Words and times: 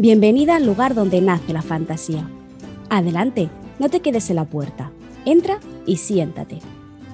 Bienvenida 0.00 0.56
al 0.56 0.64
lugar 0.64 0.94
donde 0.94 1.20
nace 1.20 1.52
la 1.52 1.60
fantasía. 1.60 2.26
Adelante, 2.88 3.50
no 3.78 3.90
te 3.90 4.00
quedes 4.00 4.30
en 4.30 4.36
la 4.36 4.46
puerta. 4.46 4.90
Entra 5.26 5.60
y 5.84 5.98
siéntate. 5.98 6.60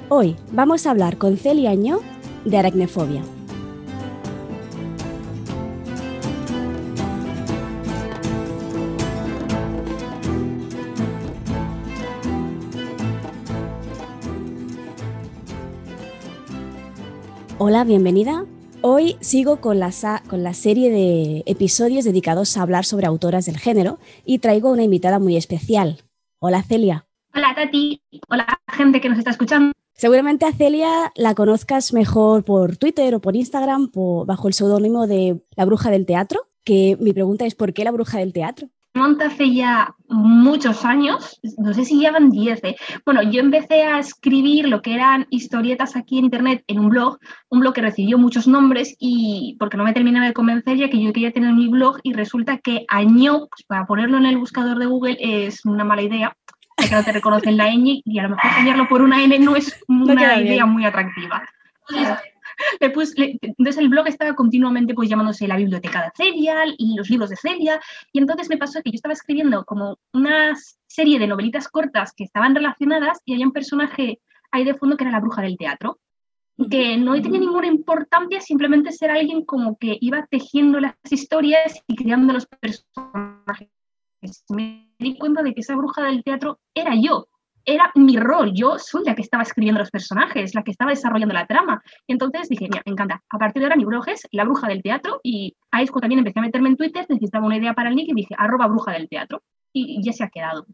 Hoy 0.09 0.37
vamos 0.53 0.87
a 0.87 0.93
hablar 0.93 1.19
con 1.19 1.37
Celia 1.37 1.71
Añó 1.71 1.99
de 2.45 2.59
aracnefobia. 2.59 3.25
Hola, 17.59 17.83
bienvenida. 17.83 18.45
Hoy 18.83 19.17
sigo 19.21 19.61
con 19.61 19.79
la, 19.79 19.91
con 20.29 20.43
la 20.43 20.55
serie 20.55 20.91
de 20.91 21.43
episodios 21.47 22.05
dedicados 22.05 22.57
a 22.57 22.63
hablar 22.63 22.85
sobre 22.85 23.07
autoras 23.07 23.47
del 23.47 23.59
género 23.59 23.99
y 24.25 24.39
traigo 24.39 24.71
una 24.71 24.85
invitada 24.85 25.19
muy 25.19 25.37
especial. 25.37 26.03
Hola 26.39 26.63
Celia. 26.63 27.07
Hola 27.35 27.55
Tati. 27.55 28.03
Hola 28.29 28.47
gente 28.69 29.01
que 29.01 29.09
nos 29.09 29.19
está 29.19 29.31
escuchando. 29.31 29.73
Seguramente 29.95 30.45
a 30.45 30.53
Celia 30.53 31.13
la 31.17 31.35
conozcas 31.35 31.95
mejor 31.95 32.45
por 32.45 32.77
Twitter 32.77 33.15
o 33.15 33.21
por 33.21 33.35
Instagram 33.35 33.91
bajo 34.27 34.49
el 34.49 34.55
seudónimo 34.55 35.07
de 35.07 35.41
La 35.57 35.65
Bruja 35.65 35.91
del 35.91 36.05
Teatro, 36.05 36.49
que 36.65 36.99
mi 37.01 37.13
pregunta 37.15 37.47
es 37.47 37.55
¿por 37.55 37.73
qué 37.73 37.83
La 37.83 37.93
Bruja 37.93 38.19
del 38.19 38.35
Teatro? 38.35 38.69
Monta 38.97 39.27
hace 39.27 39.55
ya 39.55 39.95
muchos 40.09 40.85
años, 40.85 41.41
no 41.59 41.73
sé 41.75 41.85
si 41.85 41.99
llevan 41.99 42.31
10. 42.31 42.65
¿eh? 42.65 42.77
Bueno, 43.05 43.23
yo 43.23 43.41
empecé 43.41 43.83
a 43.83 43.99
escribir 43.99 44.69
lo 44.69 44.83
que 44.83 44.95
eran 44.95 45.27
historietas 45.31 45.97
aquí 45.97 46.19
en 46.19 46.25
internet 46.25 46.65
en 46.67 46.81
un 46.81 46.89
blog, 46.89 47.19
un 47.49 47.61
blog 47.61 47.75
que 47.75 47.83
recibió 47.83 48.19
muchos 48.19 48.49
nombres 48.49 48.97
y 48.99 49.57
porque 49.59 49.77
no 49.77 49.85
me 49.85 49.93
terminaba 49.93 50.27
de 50.27 50.33
convencer 50.33 50.77
ya 50.77 50.91
que 50.91 51.03
yo 51.03 51.13
quería 51.13 51.33
tener 51.33 51.53
mi 51.53 51.69
blog 51.69 51.99
y 52.03 52.13
resulta 52.13 52.59
que 52.59 52.85
año, 52.89 53.47
pues 53.51 53.65
para 53.67 53.87
ponerlo 53.87 54.17
en 54.19 54.27
el 54.27 54.39
buscador 54.39 54.79
de 54.79 54.87
Google 54.87 55.17
es 55.21 55.65
una 55.65 55.85
mala 55.85 56.03
idea, 56.03 56.37
que 56.77 56.95
no 56.95 57.05
te 57.05 57.13
reconocen 57.13 57.57
la 57.57 57.71
ñ 57.71 58.03
y 58.05 58.19
a 58.19 58.25
lo 58.25 58.31
mejor 58.31 58.51
cambiarlo 58.51 58.89
por 58.89 59.03
una 59.03 59.23
n 59.23 59.39
no 59.39 59.57
es 59.57 59.81
una 59.89 60.41
idea 60.41 60.67
muy 60.67 60.85
atractiva 60.85 61.43
entonces 61.89 62.19
el 63.79 63.89
blog 63.89 64.09
estaba 64.09 64.35
continuamente 64.35 64.95
pues 64.95 65.09
llamándose 65.09 65.49
la 65.49 65.57
biblioteca 65.57 66.03
de 66.03 66.11
Celia 66.17 66.65
y 66.77 66.97
los 66.97 67.11
libros 67.11 67.31
de 67.31 67.37
Celia. 67.37 67.81
Y 68.13 68.19
entonces 68.19 68.49
me 68.49 68.59
pasó 68.59 68.83
que 68.83 68.91
yo 68.91 68.97
estaba 68.97 69.15
escribiendo 69.15 69.65
como 69.65 69.99
una 70.13 70.57
serie 70.87 71.19
de 71.19 71.27
novelitas 71.27 71.69
cortas 71.69 72.13
que 72.15 72.25
estaban 72.25 72.55
relacionadas 72.55 73.21
y 73.25 73.35
había 73.35 73.47
un 73.47 73.53
personaje 73.53 74.21
ahí 74.51 74.65
de 74.65 74.75
fondo 74.75 74.97
que 74.97 75.05
era 75.05 75.13
la 75.13 75.21
bruja 75.21 75.43
del 75.43 75.59
teatro 75.59 75.99
que 76.71 76.97
no 76.97 77.21
tenía 77.21 77.41
ninguna 77.41 77.67
importancia, 77.67 78.41
simplemente 78.41 78.93
ser 78.93 79.11
alguien 79.11 79.45
como 79.45 79.77
que 79.77 79.99
iba 80.01 80.27
tejiendo 80.27 80.81
las 80.81 80.95
historias 81.11 81.79
y 81.87 81.97
creando 81.97 82.33
los 82.33 82.47
personajes. 82.47 83.69
Me 84.49 84.91
di 84.99 85.19
cuenta 85.19 85.43
de 85.43 85.55
que 85.55 85.61
esa 85.61 85.77
bruja 85.77 86.05
del 86.05 86.25
teatro 86.25 86.59
era 86.75 86.95
yo, 86.95 87.29
era 87.67 87.91
mi 87.97 88.17
rol, 88.17 88.53
yo 88.55 88.79
soy 88.79 89.05
la 89.05 89.17
que 89.17 89.23
estaba 89.23 89.43
escribiendo 89.43 89.81
los 89.81 89.91
personajes, 89.91 90.55
la 90.55 90.63
que 90.63 90.71
estaba 90.71 90.93
desarrollando 90.93 91.35
la 91.35 91.47
trama. 91.47 91.83
Y 92.07 92.13
entonces 92.13 92.49
dije, 92.49 92.69
mira, 92.71 92.83
me 92.87 92.93
encanta, 92.93 93.23
a 93.29 93.39
partir 93.39 93.61
de 93.61 93.67
ahora 93.67 93.77
mi 93.77 93.85
blog 93.85 94.09
es 94.09 94.23
La 94.31 94.45
Bruja 94.45 94.69
del 94.69 94.83
Teatro 94.83 95.21
y 95.25 95.57
a 95.73 95.83
eso 95.83 95.93
también 96.01 96.21
empecé 96.21 96.39
a 96.39 96.43
meterme 96.43 96.69
en 96.69 96.77
Twitter, 96.77 97.05
necesitaba 97.09 97.45
una 97.45 97.57
idea 97.57 97.75
para 97.75 97.89
el 97.89 97.97
nick 97.97 98.09
y 98.11 98.15
dije, 98.15 98.35
arroba 98.39 98.69
Bruja 98.69 98.93
del 98.93 99.09
Teatro. 99.09 99.43
Y, 99.73 100.03
ya 100.03 100.13
se 100.13 100.25
ha 100.25 100.31
quedado. 100.31 100.67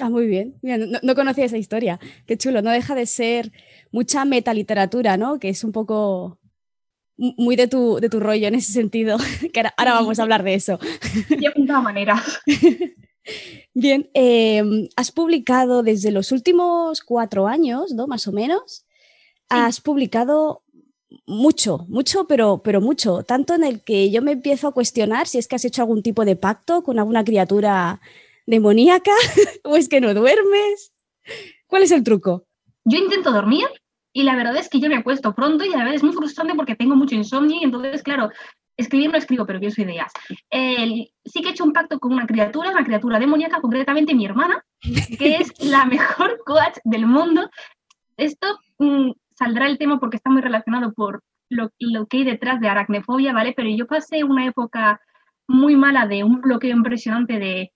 Ah, 0.00 0.08
muy 0.08 0.26
bien. 0.26 0.54
no, 1.02 1.14
conocía 1.14 1.44
esa 1.44 1.58
historia. 1.58 1.98
Qué 2.26 2.38
chulo. 2.38 2.62
No 2.62 2.70
deja 2.70 2.94
de 2.94 3.04
ser 3.04 3.52
mucha 3.90 4.24
metaliteratura, 4.24 5.18
¿no? 5.18 5.38
Que 5.38 5.50
es 5.50 5.62
un 5.62 5.72
poco 5.72 6.38
muy 7.18 7.56
de 7.56 7.66
tu, 7.66 7.96
de 7.96 8.08
tu 8.08 8.20
rollo 8.20 8.48
en 8.48 8.54
ese 8.54 8.72
sentido. 8.72 9.18
Que 9.52 9.60
ahora, 9.76 9.92
vamos 9.92 10.18
a 10.18 10.22
hablar 10.22 10.42
de 10.42 10.54
eso. 10.54 10.78
De 11.28 11.66
todas 11.66 11.82
maneras. 11.82 12.40
Bien, 13.74 14.08
em, 14.14 14.88
has 14.96 15.12
publicado 15.12 15.82
desde 15.82 16.10
los 16.10 16.32
últimos 16.32 17.00
cuatro 17.00 17.46
años, 17.46 17.92
¿no? 17.92 18.06
Más 18.06 18.26
o 18.28 18.32
menos. 18.32 18.84
Has 19.48 19.80
publicado 19.80 20.62
mucho, 21.26 21.86
mucho, 21.88 22.26
pero, 22.26 22.62
pero 22.62 22.80
mucho. 22.80 23.22
Tanto 23.22 23.54
en 23.54 23.64
el 23.64 23.82
que 23.82 24.10
yo 24.10 24.22
me 24.22 24.32
empiezo 24.32 24.68
a 24.68 24.72
cuestionar 24.72 25.26
si 25.26 25.38
es 25.38 25.48
que 25.48 25.56
has 25.56 25.64
hecho 25.64 25.82
algún 25.82 26.02
tipo 26.02 26.24
de 26.24 26.36
pacto 26.36 26.82
con 26.82 26.98
alguna 26.98 27.24
criatura 27.24 28.00
demoníaca 28.46 29.12
o 29.64 29.76
es 29.76 29.88
que 29.88 30.00
no 30.00 30.14
duermes. 30.14 30.92
¿Cuál 31.66 31.82
es 31.82 31.90
el 31.90 32.04
truco? 32.04 32.46
Yo 32.84 32.98
intento 32.98 33.32
dormir 33.32 33.66
y 34.12 34.22
la 34.22 34.36
verdad 34.36 34.56
es 34.56 34.68
que 34.68 34.80
yo 34.80 34.88
me 34.88 34.96
acuesto 34.96 35.34
pronto 35.34 35.64
y 35.64 35.74
a 35.74 35.84
veces 35.84 35.96
es 35.96 36.02
muy 36.04 36.12
frustrante 36.12 36.54
porque 36.54 36.76
tengo 36.76 36.96
mucho 36.96 37.14
insomnio 37.14 37.58
y 37.60 37.64
entonces, 37.64 38.02
claro, 38.02 38.30
escribir 38.76 39.10
no 39.10 39.18
escribo, 39.18 39.46
pero 39.46 39.60
pienso 39.60 39.82
ideas. 39.82 40.12
sí 40.50 41.42
que 41.42 41.48
he 41.48 41.50
hecho 41.50 41.64
un 41.64 41.72
pacto 41.72 41.98
con 41.98 42.12
una 42.12 42.26
criatura, 42.26 42.70
una 42.70 42.84
criatura 42.84 43.18
demoníaca, 43.18 43.60
concretamente 43.60 44.14
mi 44.14 44.26
hermana, 44.26 44.64
que 45.18 45.36
es 45.36 45.52
la 45.64 45.84
mejor 45.84 46.38
coach 46.44 46.78
del 46.84 47.06
mundo. 47.06 47.48
Esto 48.16 48.58
mm, 48.78 49.10
saldrá 49.34 49.66
el 49.66 49.78
tema 49.78 49.98
porque 49.98 50.16
está 50.16 50.30
muy 50.30 50.42
relacionado 50.42 50.92
por 50.92 51.22
lo, 51.48 51.70
lo, 51.78 52.06
que 52.06 52.18
hay 52.18 52.24
detrás 52.24 52.60
de 52.60 52.68
aracnefobia, 52.68 53.32
¿vale? 53.32 53.54
Pero 53.56 53.68
yo 53.70 53.86
pasé 53.86 54.24
una 54.24 54.46
época 54.46 55.00
muy 55.46 55.76
mala 55.76 56.06
de 56.06 56.24
un 56.24 56.40
bloqueo 56.40 56.74
impresionante 56.74 57.38
de 57.38 57.72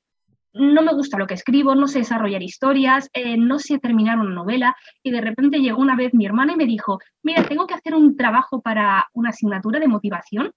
no 0.53 0.83
me 0.83 0.93
gusta 0.93 1.17
lo 1.17 1.27
que 1.27 1.35
escribo, 1.35 1.75
no 1.75 1.87
sé 1.87 2.01
desarrollar 2.01 2.43
historias, 2.43 3.09
eh, 3.13 3.37
no 3.37 3.59
sé 3.61 3.79
terminar 3.79 4.19
una 4.19 4.35
novela 4.35 4.77
y 5.03 5.13
de 5.13 5.21
repente 5.21 5.61
llegó 5.61 5.81
una 5.81 5.95
vez 5.95 6.13
mi 6.13 6.27
hermana 6.27 6.55
y 6.55 6.57
me 6.57 6.67
dijo, 6.67 6.99
mira, 7.23 7.45
tengo 7.45 7.67
que 7.67 7.75
hacer 7.75 7.95
un 7.95 8.17
trabajo 8.17 8.61
para 8.61 9.09
una 9.13 9.31
asignatura 9.31 9.79
de 9.79 9.87
motivación 9.87 10.51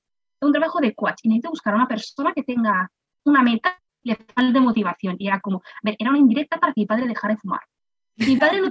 un 0.46 0.52
trabajo 0.52 0.80
de 0.80 0.94
coach 0.94 1.20
y 1.24 1.30
necesito 1.30 1.50
buscar 1.50 1.74
a 1.74 1.78
una 1.78 1.88
persona 1.88 2.34
que 2.34 2.44
tenga 2.44 2.90
una 3.26 3.42
meta 3.42 3.80
y 4.02 4.10
le 4.10 4.18
falte 4.36 4.60
motivación. 4.60 5.16
Y 5.20 5.28
era 5.28 5.40
como, 5.40 5.58
a 5.58 5.80
ver, 5.82 5.96
era 5.98 6.10
una 6.10 6.20
indirecta 6.20 6.60
para 6.60 6.74
que 6.74 6.82
mi 6.82 6.86
padre 6.86 7.08
dejara 7.08 7.34
de 7.34 7.40
fumar. 7.40 7.62
Mi 8.16 8.38
padre 8.38 8.62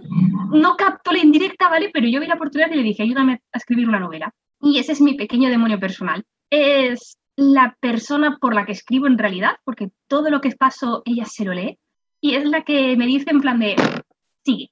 no, 0.51 0.77
captó 0.77 1.13
la 1.13 1.19
indirecta, 1.19 1.69
¿vale? 1.69 1.91
Pero 1.93 2.07
yo 2.07 2.21
vi 2.21 2.27
la 2.27 2.35
oportunidad 2.35 2.71
y 2.71 2.77
le 2.77 2.83
dije, 2.83 3.03
ayúdame 3.03 3.43
a 3.53 3.59
escribir 3.59 3.89
una 3.89 3.99
novela. 3.99 4.33
Y 4.61 4.79
ese 4.79 4.93
es 4.93 5.01
mi 5.01 5.15
pequeño 5.15 5.51
demonio 5.51 5.81
personal. 5.81 6.25
Es 6.49 7.19
la 7.35 7.77
persona 7.81 8.39
por 8.41 8.55
la 8.55 8.65
que 8.65 8.73
escribo 8.73 9.07
en 9.07 9.19
realidad, 9.19 9.57
porque 9.65 9.91
todo 10.07 10.31
lo 10.31 10.41
que 10.41 10.53
paso 10.53 11.03
ella 11.05 11.25
se 11.25 11.45
lo 11.45 11.55
lee. 11.55 11.79
Y 12.21 12.35
es 12.35 12.45
la 12.45 12.63
que 12.63 12.97
me 12.97 13.07
dice 13.07 13.31
en 13.31 13.41
plan 13.41 13.59
de, 13.59 13.75
sigue, 14.45 14.71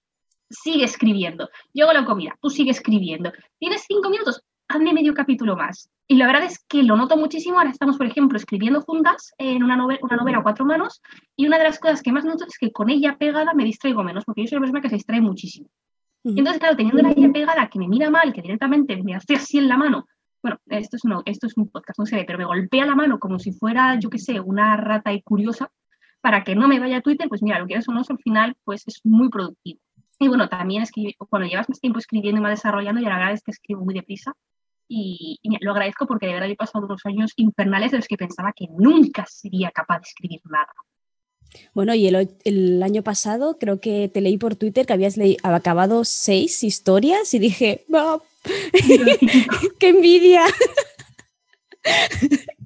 sigue 0.48 0.84
escribiendo. 0.84 1.48
Yo 1.74 1.86
hago 1.86 1.94
la 1.94 2.04
comida, 2.04 2.38
tú 2.40 2.48
sigue 2.48 2.70
escribiendo. 2.70 3.32
¿Tienes 3.58 3.84
cinco 3.88 4.08
minutos? 4.08 4.42
Hazme 4.70 4.92
medio 4.92 5.14
capítulo 5.14 5.56
más. 5.56 5.90
Y 6.06 6.16
la 6.16 6.26
verdad 6.26 6.44
es 6.44 6.64
que 6.68 6.82
lo 6.82 6.96
noto 6.96 7.16
muchísimo. 7.16 7.58
Ahora 7.58 7.70
estamos, 7.70 7.96
por 7.96 8.06
ejemplo, 8.06 8.36
escribiendo 8.36 8.80
juntas 8.80 9.32
en 9.38 9.62
una 9.62 9.76
novela, 9.76 10.00
una 10.02 10.16
novela 10.16 10.38
a 10.38 10.42
cuatro 10.42 10.64
manos. 10.64 11.02
Y 11.36 11.46
una 11.46 11.58
de 11.58 11.64
las 11.64 11.78
cosas 11.78 12.02
que 12.02 12.12
más 12.12 12.24
noto 12.24 12.44
es 12.46 12.56
que 12.58 12.72
con 12.72 12.88
ella 12.88 13.16
pegada 13.18 13.52
me 13.54 13.64
distraigo 13.64 14.02
menos, 14.02 14.24
porque 14.24 14.42
yo 14.42 14.48
soy 14.48 14.56
una 14.56 14.64
persona 14.64 14.80
que 14.80 14.88
se 14.88 14.96
distrae 14.96 15.20
muchísimo. 15.20 15.68
Y 16.22 16.38
entonces, 16.38 16.60
claro, 16.60 16.76
teniendo 16.76 17.02
la 17.02 17.10
ella 17.10 17.32
pegada 17.32 17.68
que 17.68 17.78
me 17.78 17.88
mira 17.88 18.10
mal, 18.10 18.32
que 18.32 18.42
directamente 18.42 19.02
me 19.02 19.14
hace 19.14 19.34
así 19.34 19.58
en 19.58 19.68
la 19.68 19.76
mano. 19.76 20.06
Bueno, 20.42 20.58
esto 20.66 20.96
es, 20.96 21.02
esto 21.26 21.46
es 21.46 21.56
un 21.56 21.68
podcast, 21.68 21.98
no 21.98 22.04
ve, 22.10 22.24
pero 22.24 22.38
me 22.38 22.44
golpea 22.44 22.86
la 22.86 22.94
mano 22.94 23.18
como 23.18 23.38
si 23.38 23.52
fuera, 23.52 23.98
yo 23.98 24.08
qué 24.08 24.18
sé, 24.18 24.40
una 24.40 24.76
rata 24.76 25.12
y 25.12 25.22
curiosa, 25.22 25.70
para 26.20 26.44
que 26.44 26.54
no 26.54 26.68
me 26.68 26.78
vaya 26.78 26.98
a 26.98 27.00
Twitter, 27.00 27.28
pues 27.28 27.42
mira, 27.42 27.58
lo 27.58 27.66
que 27.66 27.74
es 27.74 27.88
o 27.88 27.92
no, 27.92 28.02
al 28.08 28.18
final, 28.18 28.56
pues 28.64 28.84
es 28.86 29.00
muy 29.04 29.28
productivo. 29.30 29.80
Y 30.18 30.28
bueno, 30.28 30.48
también 30.48 30.82
escribir, 30.82 31.14
cuando 31.18 31.48
llevas 31.48 31.68
más 31.68 31.80
tiempo 31.80 31.98
escribiendo 31.98 32.40
y 32.40 32.42
más 32.42 32.52
desarrollando, 32.52 33.00
y 33.00 33.04
la 33.04 33.16
verdad 33.16 33.32
es 33.32 33.42
que 33.42 33.52
escribo 33.52 33.84
muy 33.84 33.94
deprisa, 33.94 34.34
y, 34.92 35.38
lo 35.60 35.70
agradezco 35.70 36.06
porque 36.06 36.26
de 36.26 36.32
verdad 36.34 36.50
he 36.50 36.56
pasado 36.56 36.84
unos 36.84 37.06
años 37.06 37.32
infernales 37.36 37.92
de 37.92 37.98
los 37.98 38.08
que 38.08 38.16
pensaba 38.16 38.52
que 38.52 38.66
nunca 38.68 39.24
sería 39.26 39.70
capaz 39.70 40.00
de 40.00 40.08
escribir 40.08 40.40
nada. 40.50 40.72
Bueno, 41.74 41.94
y 41.94 42.08
el, 42.08 42.82
año 42.82 43.02
pasado 43.02 43.58
creo 43.58 43.80
que 43.80 44.10
te 44.12 44.20
leí 44.20 44.36
por 44.36 44.56
Twitter 44.56 44.86
que 44.86 44.92
habías 44.92 45.16
acabado 45.42 46.04
seis 46.04 46.64
historias 46.64 47.32
y 47.34 47.38
dije, 47.38 47.84
¡qué 49.78 49.88
envidia! 49.88 50.44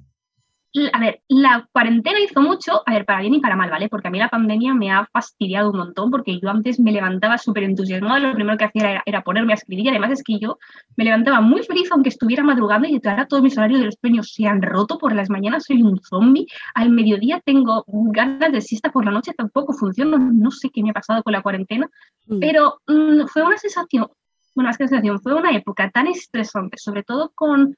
a 0.91 0.99
ver, 0.99 1.21
la 1.29 1.67
cuarentena 1.71 2.19
hizo 2.19 2.41
mucho, 2.41 2.81
a 2.85 2.93
ver, 2.93 3.05
para 3.05 3.21
bien 3.21 3.35
y 3.35 3.39
para 3.39 3.55
mal, 3.55 3.69
¿vale? 3.69 3.87
Porque 3.87 4.09
a 4.09 4.11
mí 4.11 4.19
la 4.19 4.29
pandemia 4.29 4.73
me 4.73 4.91
ha 4.91 5.05
fastidiado 5.05 5.71
un 5.71 5.77
montón 5.77 6.11
porque 6.11 6.39
yo 6.39 6.49
antes 6.49 6.79
me 6.79 6.91
levantaba 6.91 7.37
súper 7.37 7.63
entusiasmada, 7.63 8.19
lo 8.19 8.33
primero 8.33 8.57
que 8.57 8.65
hacía 8.65 9.01
era, 9.05 9.21
ponerme 9.23 9.53
a 9.53 9.55
escribir 9.55 9.85
y 9.85 9.89
además 9.89 10.11
es 10.11 10.23
que 10.23 10.37
yo 10.37 10.57
me 10.97 11.05
levantaba 11.05 11.39
muy 11.39 11.63
feliz 11.63 11.89
aunque 11.91 12.09
estuviera 12.09 12.43
madrugando 12.43 12.87
y 12.87 12.99
ahora 13.05 13.27
todos 13.27 13.41
mis 13.41 13.57
horarios 13.57 13.79
de 13.79 13.85
los 13.85 13.95
sueños 13.99 14.33
se 14.33 14.47
han 14.47 14.61
roto, 14.61 14.97
por 14.97 15.13
las 15.13 15.29
mañanas 15.29 15.65
soy 15.65 15.81
un 15.81 15.99
zombie, 16.01 16.47
al 16.73 16.89
mediodía 16.89 17.41
tengo 17.45 17.85
ganas 17.87 18.51
de 18.51 18.61
siesta, 18.61 18.91
por 18.91 19.05
la 19.05 19.11
noche 19.11 19.33
tampoco 19.33 19.73
funciona, 19.73 20.17
no 20.17 20.51
sé 20.51 20.69
qué 20.71 20.83
me 20.83 20.89
ha 20.89 20.93
pasado 20.93 21.23
con 21.23 21.33
la 21.33 21.41
cuarentena, 21.41 21.89
mm. 22.27 22.39
pero 22.39 22.81
mm, 22.87 23.27
fue 23.27 23.43
una 23.43 23.57
sensación, 23.57 24.07
bueno, 24.53 24.69
más 24.69 24.77
que 24.77 24.87
sensación, 24.87 25.21
fue 25.21 25.33
una 25.33 25.51
época 25.51 25.89
tan 25.89 26.07
estresante, 26.07 26.77
sobre 26.77 27.03
todo 27.03 27.31
con, 27.33 27.77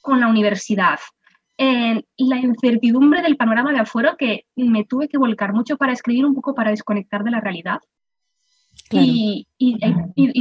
con 0.00 0.20
la 0.20 0.28
universidad, 0.28 0.98
la 1.58 2.38
incertidumbre 2.38 3.22
del 3.22 3.36
panorama 3.36 3.72
de 3.72 3.80
afuera 3.80 4.16
que 4.18 4.44
me 4.56 4.84
tuve 4.84 5.08
que 5.08 5.18
volcar 5.18 5.52
mucho 5.52 5.76
para 5.76 5.92
escribir 5.92 6.24
un 6.24 6.34
poco 6.34 6.54
para 6.54 6.70
desconectar 6.70 7.24
de 7.24 7.32
la 7.32 7.40
realidad. 7.40 7.80
Y, 8.90 9.46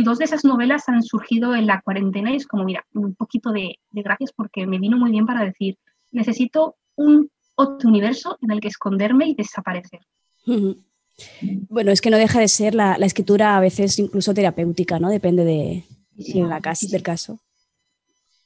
dos 0.03 0.19
de 0.19 0.25
esas 0.25 0.45
novelas 0.45 0.87
han 0.87 1.03
surgido 1.03 1.55
en 1.55 1.67
la 1.67 1.81
cuarentena 1.81 2.31
y 2.31 2.35
es 2.35 2.47
como, 2.47 2.63
mira, 2.63 2.85
un 2.93 3.15
poquito 3.15 3.51
de, 3.51 3.79
gracias 3.91 4.31
porque 4.31 4.65
me 4.67 4.79
vino 4.79 4.97
muy 4.97 5.11
bien 5.11 5.25
para 5.25 5.43
decir, 5.43 5.77
necesito 6.11 6.75
un 6.95 7.29
otro 7.55 7.89
universo 7.89 8.37
en 8.41 8.51
el 8.51 8.61
que 8.61 8.67
esconderme 8.67 9.27
y 9.27 9.35
desaparecer. 9.35 10.01
Bueno, 11.69 11.91
es 11.91 11.99
que 11.99 12.11
no 12.11 12.17
deja 12.17 12.39
de 12.39 12.47
ser 12.47 12.75
la, 12.75 12.93
escritura 12.95 13.57
a 13.57 13.59
veces 13.59 13.97
incluso 13.99 14.33
terapéutica, 14.33 14.99
¿no? 14.99 15.09
Depende 15.09 15.43
de, 15.43 15.83
la 16.35 16.61
casa, 16.61 16.85
del 16.89 17.03
caso. 17.03 17.39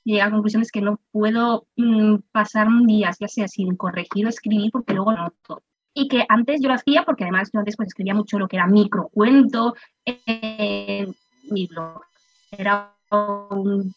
Y 0.03 0.13
llega 0.13 0.25
a 0.25 0.31
conclusiones 0.31 0.71
que 0.71 0.81
no 0.81 0.99
puedo 1.11 1.67
mm, 1.75 2.17
pasar 2.31 2.67
un 2.67 2.85
día, 2.85 3.11
ya 3.19 3.27
sea 3.27 3.47
sin 3.47 3.75
corregir 3.75 4.25
o 4.25 4.29
escribir, 4.29 4.71
porque 4.71 4.93
luego 4.93 5.13
noto. 5.13 5.61
Y 5.93 6.07
que 6.07 6.25
antes 6.27 6.61
yo 6.61 6.69
lo 6.69 6.75
hacía, 6.75 7.03
porque 7.03 7.23
además 7.23 7.49
yo 7.53 7.59
antes 7.59 7.75
pues, 7.75 7.87
escribía 7.87 8.13
mucho 8.13 8.39
lo 8.39 8.47
que 8.47 8.55
era 8.57 8.67
microcuento, 8.67 9.75
eh, 10.05 11.07
mi 11.49 11.67
blog 11.67 12.01
era 12.51 12.93
un, 13.11 13.93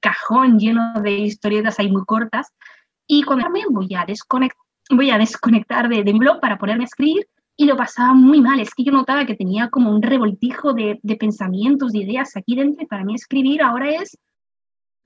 cajón 0.00 0.58
lleno 0.58 0.92
de 1.02 1.12
historietas 1.12 1.78
ahí 1.78 1.90
muy 1.90 2.04
cortas. 2.04 2.52
Y 3.06 3.22
cuando 3.22 3.48
me 3.50 3.62
voy 3.68 3.94
a, 3.94 4.04
desconectar, 4.04 4.58
voy 4.90 5.10
a 5.10 5.18
desconectar 5.18 5.88
de, 5.88 6.04
de 6.04 6.12
mi 6.12 6.18
blog 6.18 6.40
para 6.40 6.58
ponerme 6.58 6.84
a 6.84 6.86
escribir, 6.86 7.26
y 7.60 7.66
lo 7.66 7.76
pasaba 7.76 8.14
muy 8.14 8.40
mal. 8.40 8.60
Es 8.60 8.72
que 8.72 8.84
yo 8.84 8.92
notaba 8.92 9.26
que 9.26 9.34
tenía 9.34 9.68
como 9.68 9.90
un 9.90 10.00
revoltijo 10.00 10.72
de, 10.72 11.00
de, 11.02 11.16
pensamientos, 11.16 11.92
de 11.92 11.98
ideas 11.98 12.36
aquí 12.36 12.54
dentro 12.54 12.84
y 12.84 12.86
para 12.86 13.04
mí 13.04 13.14
escribir 13.14 13.62
ahora 13.62 13.90
es, 13.90 14.16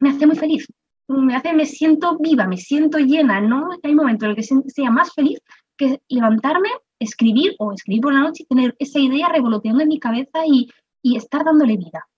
me 0.03 0.11
hace 0.11 0.27
muy 0.27 0.37
feliz. 0.37 0.67
Me 1.07 1.35
hace, 1.37 1.53
me 1.53 1.67
siento 1.67 2.19
viva, 2.19 2.47
me 2.47 2.57
siento 2.57 2.99
llena, 2.99 3.41
¿no? 3.41 3.71
Hay 3.83 3.95
momentos 3.95 4.25
en 4.25 4.31
el 4.31 4.37
que 4.37 4.43
sea 4.43 4.91
más 4.91 5.13
feliz 5.13 5.39
que 5.77 6.01
levantarme, 6.09 6.69
escribir 6.99 7.55
o 7.59 7.73
escribir 7.73 8.03
por 8.03 8.13
la 8.13 8.21
noche 8.21 8.43
y 8.43 8.47
tener 8.47 8.75
esa 8.79 8.99
idea 8.99 9.29
revoloteando 9.29 9.83
en 9.83 9.89
mi 9.89 10.01
cabeza 10.01 10.41
y, 10.47 10.69
y 11.03 11.17
estar 11.17 11.45
dándole 11.45 11.77
vida. 11.77 12.09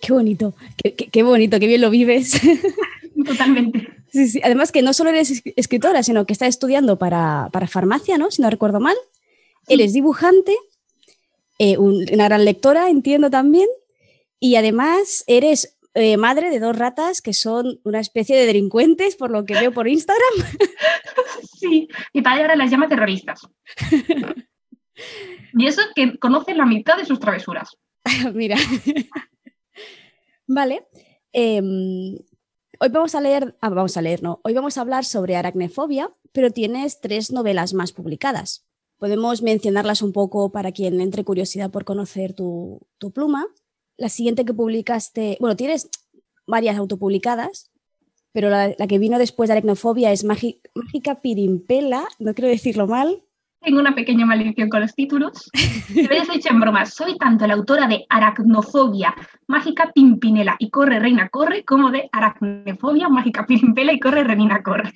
Qué 0.00 0.12
bonito, 0.12 0.54
qué, 0.82 0.94
qué, 0.94 1.22
bonito, 1.22 1.58
qué 1.58 1.66
bien 1.66 1.80
lo 1.80 1.90
vives. 1.90 2.40
Totalmente. 3.26 3.88
Sí, 4.10 4.28
sí. 4.28 4.40
Además 4.44 4.72
que 4.72 4.82
no 4.82 4.92
solo 4.92 5.10
eres 5.10 5.42
escritora, 5.56 6.02
sino 6.02 6.26
que 6.26 6.32
estás 6.32 6.48
estudiando 6.48 6.98
para, 6.98 7.48
para 7.52 7.66
farmacia, 7.66 8.18
¿no? 8.18 8.30
Si 8.30 8.42
no 8.42 8.50
recuerdo 8.50 8.78
mal. 8.78 8.96
Eres 9.68 9.92
dibujante, 9.92 10.56
eh, 11.58 11.78
una 11.78 12.24
gran 12.24 12.44
lectora, 12.44 12.90
entiendo 12.90 13.30
también, 13.30 13.68
y 14.40 14.56
además 14.56 15.22
eres 15.28 15.71
eh, 15.94 16.16
madre 16.16 16.50
de 16.50 16.60
dos 16.60 16.76
ratas 16.76 17.20
que 17.20 17.34
son 17.34 17.80
una 17.84 18.00
especie 18.00 18.36
de 18.36 18.46
delincuentes, 18.46 19.16
por 19.16 19.30
lo 19.30 19.44
que 19.44 19.54
veo 19.54 19.72
por 19.72 19.88
Instagram. 19.88 20.32
Sí, 21.58 21.88
mi 22.12 22.22
padre 22.22 22.42
ahora 22.42 22.56
las 22.56 22.70
llama 22.70 22.88
terroristas. 22.88 23.40
y 25.54 25.66
eso 25.66 25.80
que 25.94 26.18
conocen 26.18 26.58
la 26.58 26.66
mitad 26.66 26.96
de 26.96 27.04
sus 27.04 27.20
travesuras. 27.20 27.76
Mira. 28.34 28.56
vale. 30.46 30.88
Em, 31.32 32.18
hoy 32.80 32.88
vamos 32.90 33.14
a 33.14 33.20
leer, 33.20 33.56
ah, 33.60 33.68
vamos 33.68 33.96
a 33.96 34.02
leer, 34.02 34.22
no, 34.22 34.40
hoy 34.42 34.54
vamos 34.54 34.76
a 34.76 34.80
hablar 34.80 35.04
sobre 35.04 35.36
aracnefobia, 35.36 36.10
pero 36.32 36.50
tienes 36.50 37.00
tres 37.00 37.30
novelas 37.30 37.74
más 37.74 37.92
publicadas. 37.92 38.66
Podemos 39.02 39.42
mencionarlas 39.42 40.02
un 40.02 40.12
poco 40.12 40.52
para 40.52 40.72
quien 40.72 41.00
entre 41.00 41.24
curiosidad 41.24 41.70
por 41.70 41.84
conocer 41.84 42.34
tu, 42.34 42.86
pluma. 43.12 43.46
La 43.96 44.08
siguiente 44.08 44.44
que 44.44 44.54
publicaste, 44.54 45.36
bueno, 45.40 45.56
tienes 45.56 45.88
varias 46.46 46.76
autopublicadas, 46.76 47.70
pero 48.32 48.48
la, 48.48 48.74
que 48.74 48.98
vino 48.98 49.18
después 49.18 49.48
de 49.48 49.52
Aracnofobia 49.54 50.10
es 50.10 50.24
Mágica 50.24 51.20
Pirimpela, 51.20 52.06
no 52.18 52.34
quiero 52.34 52.48
decirlo 52.48 52.86
mal. 52.86 53.22
Tengo 53.60 53.78
una 53.78 53.94
pequeña 53.94 54.26
maldición 54.26 54.68
con 54.68 54.80
los 54.80 54.94
títulos. 54.94 55.48
Te 55.94 56.06
habéis 56.06 56.28
dicho 56.32 56.48
en 56.50 56.58
broma, 56.58 56.84
soy 56.84 57.16
tanto 57.16 57.46
la 57.46 57.54
autora 57.54 57.86
de 57.86 58.06
Aracnofobia, 58.08 59.14
Mágica 59.46 59.92
Pimpinela 59.94 60.56
y 60.58 60.70
Corre 60.70 60.98
Reina 60.98 61.28
Corre, 61.28 61.64
como 61.64 61.90
de 61.90 62.08
Aracnofobia, 62.10 63.08
Mágica 63.08 63.46
Pirimpela 63.46 63.92
y 63.92 64.00
Corre 64.00 64.24
Reina 64.24 64.62
Corre. 64.62 64.92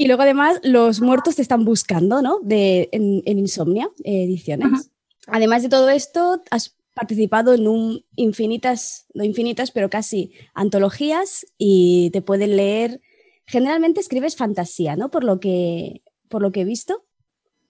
Y 0.00 0.06
luego 0.06 0.22
además 0.22 0.60
los 0.62 1.00
muertos 1.00 1.34
te 1.34 1.42
están 1.42 1.64
buscando, 1.64 2.22
¿no? 2.22 2.38
De, 2.40 2.88
en, 2.92 3.20
Insomnia 3.26 3.90
Ediciones. 4.04 4.92
Además 5.26 5.64
de 5.64 5.68
todo 5.68 5.88
esto, 5.88 6.40
has 6.52 6.77
participado 6.98 7.54
en 7.54 7.68
un 7.68 8.04
infinitas, 8.16 9.06
no 9.14 9.24
infinitas, 9.24 9.70
pero 9.70 9.88
casi 9.88 10.32
antologías 10.54 11.46
y 11.56 12.10
te 12.10 12.22
pueden 12.22 12.56
leer. 12.56 13.00
Generalmente 13.46 14.00
escribes 14.00 14.36
fantasía, 14.36 14.96
¿no? 14.96 15.10
Por 15.10 15.24
lo 15.24 15.40
que, 15.40 16.02
por 16.28 16.42
lo 16.42 16.52
que 16.52 16.62
he 16.62 16.64
visto. 16.64 17.04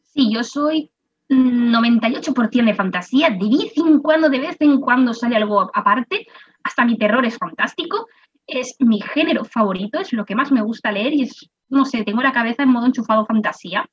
Sí, 0.02 0.32
yo 0.32 0.42
soy 0.42 0.90
98% 1.28 2.64
de 2.64 2.74
fantasía. 2.74 3.30
De 3.30 3.48
vez 3.48 3.76
en 3.76 4.00
cuando, 4.00 4.28
de 4.30 4.40
vez 4.40 4.56
en 4.60 4.80
cuando 4.80 5.14
sale 5.14 5.36
algo 5.36 5.60
aparte. 5.60 6.26
Hasta 6.64 6.84
mi 6.84 6.96
terror 6.96 7.24
es 7.24 7.36
fantástico. 7.36 8.06
Es 8.46 8.76
mi 8.78 9.00
género 9.00 9.44
favorito, 9.44 10.00
es 10.00 10.12
lo 10.14 10.24
que 10.24 10.34
más 10.34 10.50
me 10.50 10.62
gusta 10.62 10.90
leer 10.90 11.12
y 11.12 11.22
es 11.22 11.50
no 11.68 11.84
sé, 11.84 12.04
tengo 12.04 12.22
la 12.22 12.32
cabeza 12.32 12.62
en 12.62 12.70
modo 12.70 12.86
enchufado 12.86 13.26
fantasía, 13.26 13.88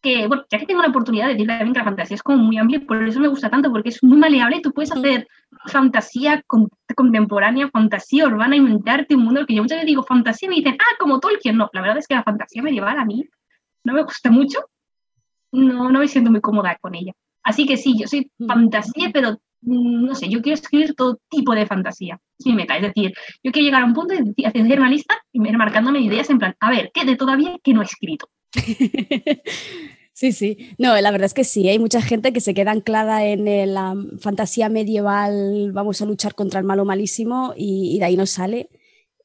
que, 0.00 0.26
bueno, 0.26 0.44
ya 0.50 0.58
que 0.58 0.66
tengo 0.66 0.82
la 0.82 0.88
oportunidad 0.88 1.26
de 1.26 1.34
decir 1.34 1.46
que 1.46 1.78
la 1.78 1.84
fantasía 1.84 2.14
es 2.14 2.22
como 2.22 2.38
muy 2.38 2.58
amplia, 2.58 2.80
por 2.86 3.02
eso 3.06 3.20
me 3.20 3.28
gusta 3.28 3.50
tanto, 3.50 3.70
porque 3.70 3.90
es 3.90 4.02
muy 4.02 4.18
maleable, 4.18 4.60
tú 4.60 4.72
puedes 4.72 4.92
hacer 4.92 5.26
fantasía 5.66 6.42
contemporánea, 6.96 7.68
fantasía 7.70 8.26
urbana, 8.26 8.56
inventarte 8.56 9.14
un 9.14 9.24
mundo, 9.24 9.46
que 9.46 9.54
yo 9.54 9.62
muchas 9.62 9.76
veces 9.76 9.86
digo 9.86 10.02
fantasía 10.02 10.46
y 10.46 10.50
me 10.50 10.56
dicen, 10.56 10.76
ah, 10.78 10.96
como 10.98 11.20
Tolkien, 11.20 11.56
no, 11.56 11.68
la 11.72 11.80
verdad 11.80 11.98
es 11.98 12.06
que 12.06 12.14
la 12.14 12.22
fantasía 12.22 12.62
medieval 12.62 12.98
a 12.98 13.04
mí 13.04 13.24
no 13.84 13.92
me 13.94 14.02
gusta 14.02 14.30
mucho, 14.30 14.60
no, 15.52 15.90
no 15.90 15.98
me 15.98 16.08
siento 16.08 16.30
muy 16.30 16.40
cómoda 16.40 16.76
con 16.80 16.94
ella. 16.94 17.12
Así 17.42 17.66
que 17.66 17.76
sí, 17.76 17.94
yo 17.98 18.06
soy 18.06 18.30
fantasía, 18.46 19.10
pero 19.12 19.38
Mm, 19.62 20.06
no 20.06 20.14
sé, 20.14 20.28
yo 20.28 20.40
quiero 20.40 20.54
escribir 20.54 20.94
todo 20.94 21.20
tipo 21.28 21.54
de 21.54 21.66
fantasía. 21.66 22.20
Es 22.38 22.46
mi 22.46 22.54
meta. 22.54 22.76
Es 22.76 22.82
decir, 22.82 23.12
yo 23.42 23.52
quiero 23.52 23.66
llegar 23.66 23.82
a 23.82 23.86
un 23.86 23.94
punto 23.94 24.14
de 24.14 24.46
hacer 24.46 24.80
una 24.80 24.90
lista 24.90 25.16
y 25.32 25.46
ir 25.46 25.58
marcándome 25.58 26.00
ideas 26.00 26.30
en 26.30 26.38
plan, 26.38 26.54
a 26.60 26.70
ver, 26.70 26.90
¿qué 26.94 27.04
de 27.04 27.16
todavía 27.16 27.58
que 27.62 27.74
no 27.74 27.82
he 27.82 27.84
escrito? 27.84 28.28
Sí, 30.20 30.32
sí. 30.32 30.58
No, 30.76 31.00
la 31.00 31.10
verdad 31.12 31.24
es 31.24 31.32
que 31.32 31.44
sí. 31.44 31.66
Hay 31.70 31.78
mucha 31.78 32.02
gente 32.02 32.34
que 32.34 32.42
se 32.42 32.52
queda 32.52 32.72
anclada 32.72 33.24
en 33.24 33.46
la 33.72 33.94
fantasía 34.18 34.68
medieval, 34.68 35.72
vamos 35.72 36.02
a 36.02 36.04
luchar 36.04 36.34
contra 36.34 36.60
el 36.60 36.66
malo 36.66 36.84
malísimo 36.84 37.54
y, 37.56 37.98
de 37.98 38.04
ahí 38.04 38.18
no 38.18 38.26
sale. 38.26 38.68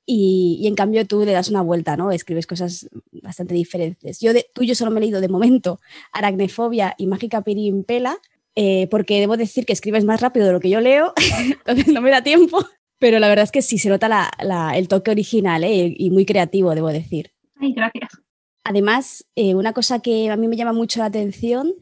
Y, 0.05 0.63
en 0.65 0.75
cambio 0.75 1.05
tú 1.05 1.25
le 1.25 1.33
das 1.33 1.49
una 1.49 1.61
vuelta, 1.61 1.97
¿no? 1.97 2.11
Escribes 2.11 2.47
cosas 2.47 2.87
bastante 3.11 3.53
diferentes. 3.53 4.21
Yo 4.21 4.31
de, 4.31 4.45
tú 4.53 4.63
yo 4.63 4.73
solo 4.73 4.89
me 4.89 4.99
he 4.99 5.01
leído 5.01 5.19
de 5.19 5.27
momento 5.27 5.81
Aracnefobia 6.13 6.95
y 6.97 7.07
Mágica 7.07 7.41
Pirimpela, 7.41 8.17
eh, 8.55 8.87
porque 8.89 9.19
debo 9.19 9.35
decir 9.35 9.65
que 9.65 9.73
escribes 9.73 10.05
más 10.05 10.21
rápido 10.21 10.45
de 10.45 10.53
lo 10.53 10.61
que 10.61 10.69
yo 10.69 10.79
leo, 10.79 11.13
entonces 11.67 11.89
no 11.89 11.99
me 11.99 12.11
da 12.11 12.23
tiempo. 12.23 12.65
Pero 12.99 13.19
la 13.19 13.27
verdad 13.27 13.43
es 13.43 13.51
que 13.51 13.61
sí 13.61 13.79
se 13.79 13.89
nota 13.89 14.31
el 14.73 14.87
toque 14.87 15.11
original 15.11 15.65
¿eh? 15.65 15.93
y 15.97 16.09
muy 16.09 16.25
creativo, 16.25 16.73
debo 16.73 16.87
decir. 16.87 17.33
Ay, 17.59 17.73
gracias. 17.73 18.24
Además, 18.65 19.25
eh, 19.35 19.55
una 19.55 19.71
cosa 19.71 19.99
que 19.99 20.29
a 20.29 20.35
mí 20.35 20.49
me 20.49 20.57
llama 20.57 20.73
mucho 20.73 20.99
la 20.99 21.05
atención 21.05 21.73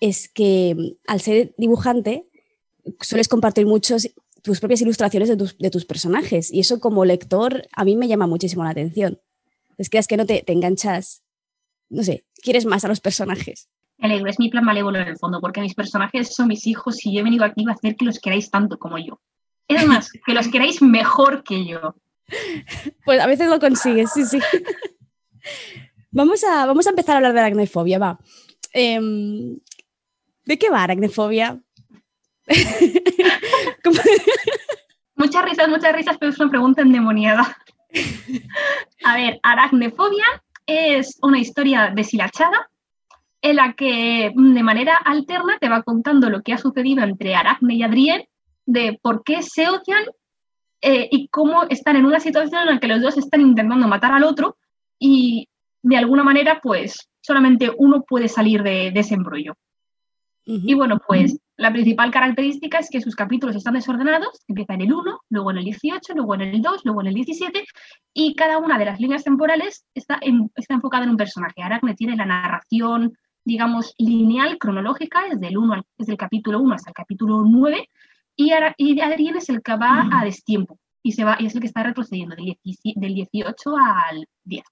es 0.00 0.28
que 0.28 0.74
mm, 0.76 1.10
al 1.10 1.20
ser 1.20 1.54
dibujante 1.56 2.28
sueles 3.00 3.28
compartir 3.28 3.64
muchos 3.64 4.10
tus 4.42 4.60
propias 4.60 4.82
ilustraciones 4.82 5.30
de 5.30 5.38
tus, 5.38 5.56
de 5.56 5.70
tus, 5.70 5.86
personajes 5.86 6.52
y 6.52 6.60
eso 6.60 6.78
como 6.78 7.06
lector 7.06 7.66
a 7.72 7.84
mí 7.86 7.96
me 7.96 8.08
llama 8.08 8.26
muchísimo 8.26 8.62
la 8.64 8.70
atención. 8.70 9.18
Es 9.78 9.88
que 9.88 9.96
es 9.96 10.06
que 10.06 10.18
no 10.18 10.26
te, 10.26 10.42
te 10.42 10.52
enganchas, 10.52 11.24
no 11.88 12.02
sé, 12.02 12.26
quieres 12.42 12.66
más 12.66 12.84
a 12.84 12.88
los 12.88 13.00
personajes 13.00 13.70
alegro, 14.04 14.28
es 14.28 14.38
mi 14.38 14.50
plan 14.50 14.64
malévolo 14.64 14.98
en 14.98 15.08
el 15.08 15.16
fondo, 15.16 15.40
porque 15.40 15.60
mis 15.60 15.74
personajes 15.74 16.34
son 16.34 16.48
mis 16.48 16.66
hijos 16.66 17.04
y 17.06 17.14
yo 17.14 17.20
he 17.20 17.24
venido 17.24 17.44
aquí 17.44 17.64
a 17.68 17.72
hacer 17.72 17.96
que 17.96 18.04
los 18.04 18.18
queráis 18.18 18.50
tanto 18.50 18.78
como 18.78 18.98
yo. 18.98 19.20
Es 19.68 19.86
más, 19.86 20.10
que 20.12 20.34
los 20.34 20.48
queráis 20.48 20.82
mejor 20.82 21.42
que 21.42 21.66
yo. 21.66 21.96
Pues 23.04 23.20
a 23.20 23.26
veces 23.26 23.48
lo 23.48 23.60
consigues, 23.60 24.10
sí, 24.12 24.24
sí. 24.24 24.38
Vamos 26.14 26.44
a, 26.44 26.64
vamos 26.64 26.86
a 26.86 26.90
empezar 26.90 27.14
a 27.14 27.16
hablar 27.16 27.32
de 27.32 27.40
la 27.40 27.46
aracnofobia, 27.46 27.98
va. 27.98 28.20
Em, 28.72 29.56
¿De 30.44 30.58
qué 30.58 30.70
va 30.70 30.84
aracnofobia? 30.84 31.60
muchas 35.16 35.44
risas, 35.44 35.68
muchas 35.68 35.92
risas, 35.92 36.16
pero 36.18 36.30
es 36.30 36.38
una 36.38 36.50
pregunta 36.50 36.82
endemoniada. 36.82 37.56
A 39.04 39.16
ver, 39.16 39.40
aracnofobia 39.42 40.24
es 40.66 41.18
una 41.20 41.40
historia 41.40 41.90
deshilachada 41.92 42.70
en 43.42 43.56
la 43.56 43.72
que 43.72 44.30
mm, 44.32 44.54
de 44.54 44.62
manera 44.62 44.96
alterna 44.96 45.58
te 45.58 45.68
va 45.68 45.82
contando 45.82 46.30
lo 46.30 46.42
que 46.42 46.52
ha 46.52 46.58
sucedido 46.58 47.02
entre 47.02 47.34
Aracne 47.34 47.74
y 47.74 47.82
Adrien, 47.82 48.28
de 48.66 49.00
por 49.02 49.24
qué 49.24 49.42
se 49.42 49.68
odian 49.68 50.04
eh, 50.80 51.08
y 51.10 51.26
cómo 51.26 51.64
están 51.64 51.96
en 51.96 52.06
una 52.06 52.20
situación 52.20 52.62
en 52.62 52.74
la 52.74 52.78
que 52.78 52.86
los 52.86 53.02
dos 53.02 53.18
están 53.18 53.40
intentando 53.40 53.88
matar 53.88 54.12
al 54.12 54.22
otro 54.22 54.56
y 54.96 55.48
de 55.84 55.96
alguna 55.98 56.24
manera 56.24 56.60
pues 56.62 57.08
solamente 57.20 57.70
uno 57.76 58.02
puede 58.02 58.28
salir 58.28 58.62
de, 58.62 58.88
ese 58.88 59.14
embrollo. 59.14 59.54
Y 60.46 60.74
bueno, 60.74 61.00
pues 61.06 61.38
la 61.56 61.72
principal 61.72 62.10
característica 62.10 62.78
es 62.78 62.90
que 62.90 63.00
sus 63.00 63.14
capítulos 63.14 63.56
están 63.56 63.74
desordenados, 63.74 64.42
empieza 64.46 64.74
en 64.74 64.82
el 64.82 64.92
1, 64.92 65.20
luego 65.30 65.50
en 65.50 65.58
el 65.58 65.64
18, 65.64 66.14
luego 66.14 66.34
en 66.34 66.42
el 66.42 66.60
2, 66.60 66.82
luego 66.84 67.00
en 67.00 67.06
el 67.06 67.14
17, 67.14 67.64
y 68.12 68.34
cada 68.34 68.58
una 68.58 68.78
de 68.78 68.84
las 68.84 69.00
líneas 69.00 69.24
temporales 69.24 69.86
está, 69.94 70.20
está 70.54 70.74
enfocada 70.74 71.04
en 71.04 71.10
un 71.10 71.16
personaje. 71.16 71.62
Aracne 71.62 71.94
tiene 71.94 72.16
la 72.16 72.26
narración, 72.26 73.16
digamos, 73.44 73.94
lineal, 73.96 74.58
cronológica, 74.58 75.22
desde 75.30 75.48
el, 75.48 75.56
1 75.56 75.82
desde 75.96 76.12
el 76.12 76.18
capítulo 76.18 76.60
1 76.60 76.74
hasta 76.74 76.90
el 76.90 76.94
capítulo 76.94 77.42
9, 77.46 77.88
y, 78.36 78.52
y 78.76 79.00
Adrián 79.00 79.36
es 79.36 79.48
el 79.48 79.62
que 79.62 79.76
va 79.76 80.08
a 80.12 80.24
destiempo 80.24 80.78
y, 81.02 81.12
se 81.12 81.24
va, 81.24 81.36
y 81.38 81.46
es 81.46 81.54
el 81.54 81.60
que 81.60 81.68
está 81.68 81.82
retrocediendo 81.82 82.34
del, 82.36 82.58
del 82.96 83.14
18 83.14 83.76
al 83.76 84.26
10. 84.44 84.64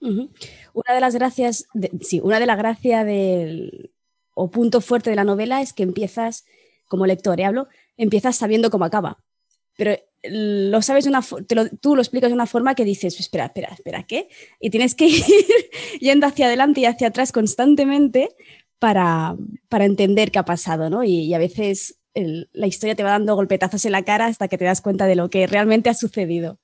Una 0.00 0.94
de 0.94 1.00
las 1.00 1.14
gracias, 1.14 1.66
sí, 2.00 2.20
una 2.20 2.38
de 2.38 2.46
las 2.46 2.56
gracias 2.56 3.04
del, 3.04 3.90
o 4.34 4.50
punto 4.50 4.80
fuerte 4.80 5.10
de 5.10 5.16
la 5.16 5.24
novela 5.24 5.60
es 5.60 5.72
que 5.72 5.82
empiezas, 5.82 6.44
como 6.86 7.06
lector, 7.06 7.40
¿eh? 7.40 7.44
hablo, 7.44 7.68
empiezas 7.96 8.36
sabiendo 8.36 8.70
cómo 8.70 8.84
acaba. 8.84 9.18
Pero 9.76 9.96
lo 10.24 10.82
sabes 10.82 11.06
una 11.06 11.22
tú 11.80 11.94
lo 11.94 12.02
explicas 12.02 12.30
de 12.30 12.34
una 12.34 12.46
forma 12.46 12.74
que 12.74 12.84
dices, 12.84 13.18
espera, 13.20 13.46
espera, 13.46 13.68
espera, 13.68 14.02
¿qué? 14.04 14.28
Y 14.60 14.70
tienes 14.70 14.94
que 14.94 15.06
ir 15.08 15.24
yendo 16.00 16.26
hacia 16.26 16.46
adelante 16.46 16.80
y 16.80 16.86
hacia 16.86 17.08
atrás 17.08 17.32
constantemente 17.32 18.28
para, 18.78 19.36
entender 19.70 20.30
qué 20.30 20.38
ha 20.38 20.44
pasado, 20.44 20.90
¿no? 20.90 21.04
Y, 21.04 21.32
a 21.34 21.38
veces 21.38 21.98
la 22.14 22.66
historia 22.66 22.96
te 22.96 23.04
va 23.04 23.10
dando 23.10 23.36
golpetazos 23.36 23.84
en 23.84 23.92
la 23.92 24.02
cara 24.02 24.26
hasta 24.26 24.48
que 24.48 24.58
te 24.58 24.64
das 24.64 24.80
cuenta 24.80 25.06
de 25.06 25.14
lo 25.14 25.30
que 25.30 25.46
realmente 25.46 25.88
ha 25.88 25.94
sucedido. 25.94 26.58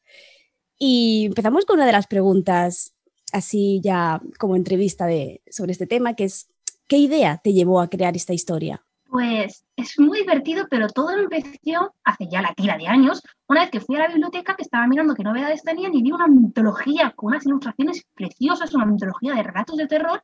Y 0.76 1.26
empezamos 1.26 1.64
con 1.64 1.76
una 1.76 1.86
de 1.86 1.92
las 1.92 2.08
preguntas, 2.08 2.93
así 3.34 3.80
ya 3.82 4.20
como 4.38 4.56
entrevista 4.56 5.06
sobre 5.50 5.72
este 5.72 5.86
tema, 5.86 6.14
que 6.14 6.24
es, 6.24 6.48
¿qué 6.86 6.96
idea 6.96 7.40
te 7.42 7.52
llevó 7.52 7.80
a 7.80 7.88
crear 7.88 8.16
esta 8.16 8.32
historia? 8.32 8.82
Pues 9.10 9.64
es 9.76 9.98
muy 9.98 10.20
divertido, 10.20 10.66
pero 10.70 10.88
todo 10.88 11.10
empezó 11.10 11.94
hace 12.04 12.28
ya 12.30 12.42
la 12.42 12.54
tira 12.54 12.76
de 12.78 12.86
años, 12.86 13.22
una 13.48 13.60
vez 13.60 13.70
que 13.70 13.80
fui 13.80 13.96
a 13.96 14.00
la 14.00 14.08
biblioteca, 14.08 14.56
que 14.56 14.62
estaba 14.62 14.86
mirando 14.86 15.14
qué 15.14 15.22
novedades 15.22 15.62
tenían 15.62 15.94
y 15.94 16.02
vi 16.02 16.12
una 16.12 16.26
mitología 16.26 17.12
con 17.14 17.28
unas 17.28 17.44
ilustraciones 17.46 18.04
preciosas, 18.14 18.74
una 18.74 18.86
mitología 18.86 19.34
de 19.34 19.42
relatos 19.42 19.76
de 19.76 19.86
terror, 19.86 20.22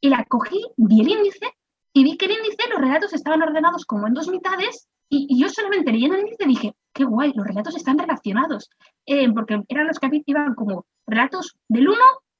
y 0.00 0.08
la 0.08 0.24
cogí, 0.24 0.62
vi 0.76 1.00
el 1.00 1.08
índice 1.08 1.46
y 1.92 2.04
vi 2.04 2.16
que 2.16 2.26
el 2.26 2.32
índice, 2.32 2.68
los 2.70 2.80
relatos 2.80 3.12
estaban 3.12 3.42
ordenados 3.42 3.84
como 3.84 4.06
en 4.06 4.14
dos 4.14 4.28
mitades 4.28 4.88
y, 5.08 5.40
yo 5.40 5.48
solamente 5.48 5.90
leyendo 5.90 6.16
el 6.16 6.22
índice 6.22 6.46
dije, 6.46 6.76
qué 6.92 7.04
guay, 7.04 7.32
los 7.34 7.46
relatos 7.46 7.74
están 7.76 7.98
relacionados, 7.98 8.70
eh, 9.06 9.32
porque 9.32 9.62
eran 9.68 9.86
los 9.86 9.98
capítulos, 9.98 10.24
iban 10.26 10.54
como 10.54 10.86
relatos 11.06 11.56
del 11.68 11.88
1 11.88 11.98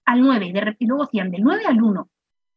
al 0.09 0.21
9 0.21 0.77
y, 0.79 0.87
luego 0.87 1.05
hacían 1.05 1.31
del 1.31 1.43
9 1.43 1.63
al 1.67 1.83
1 1.83 2.09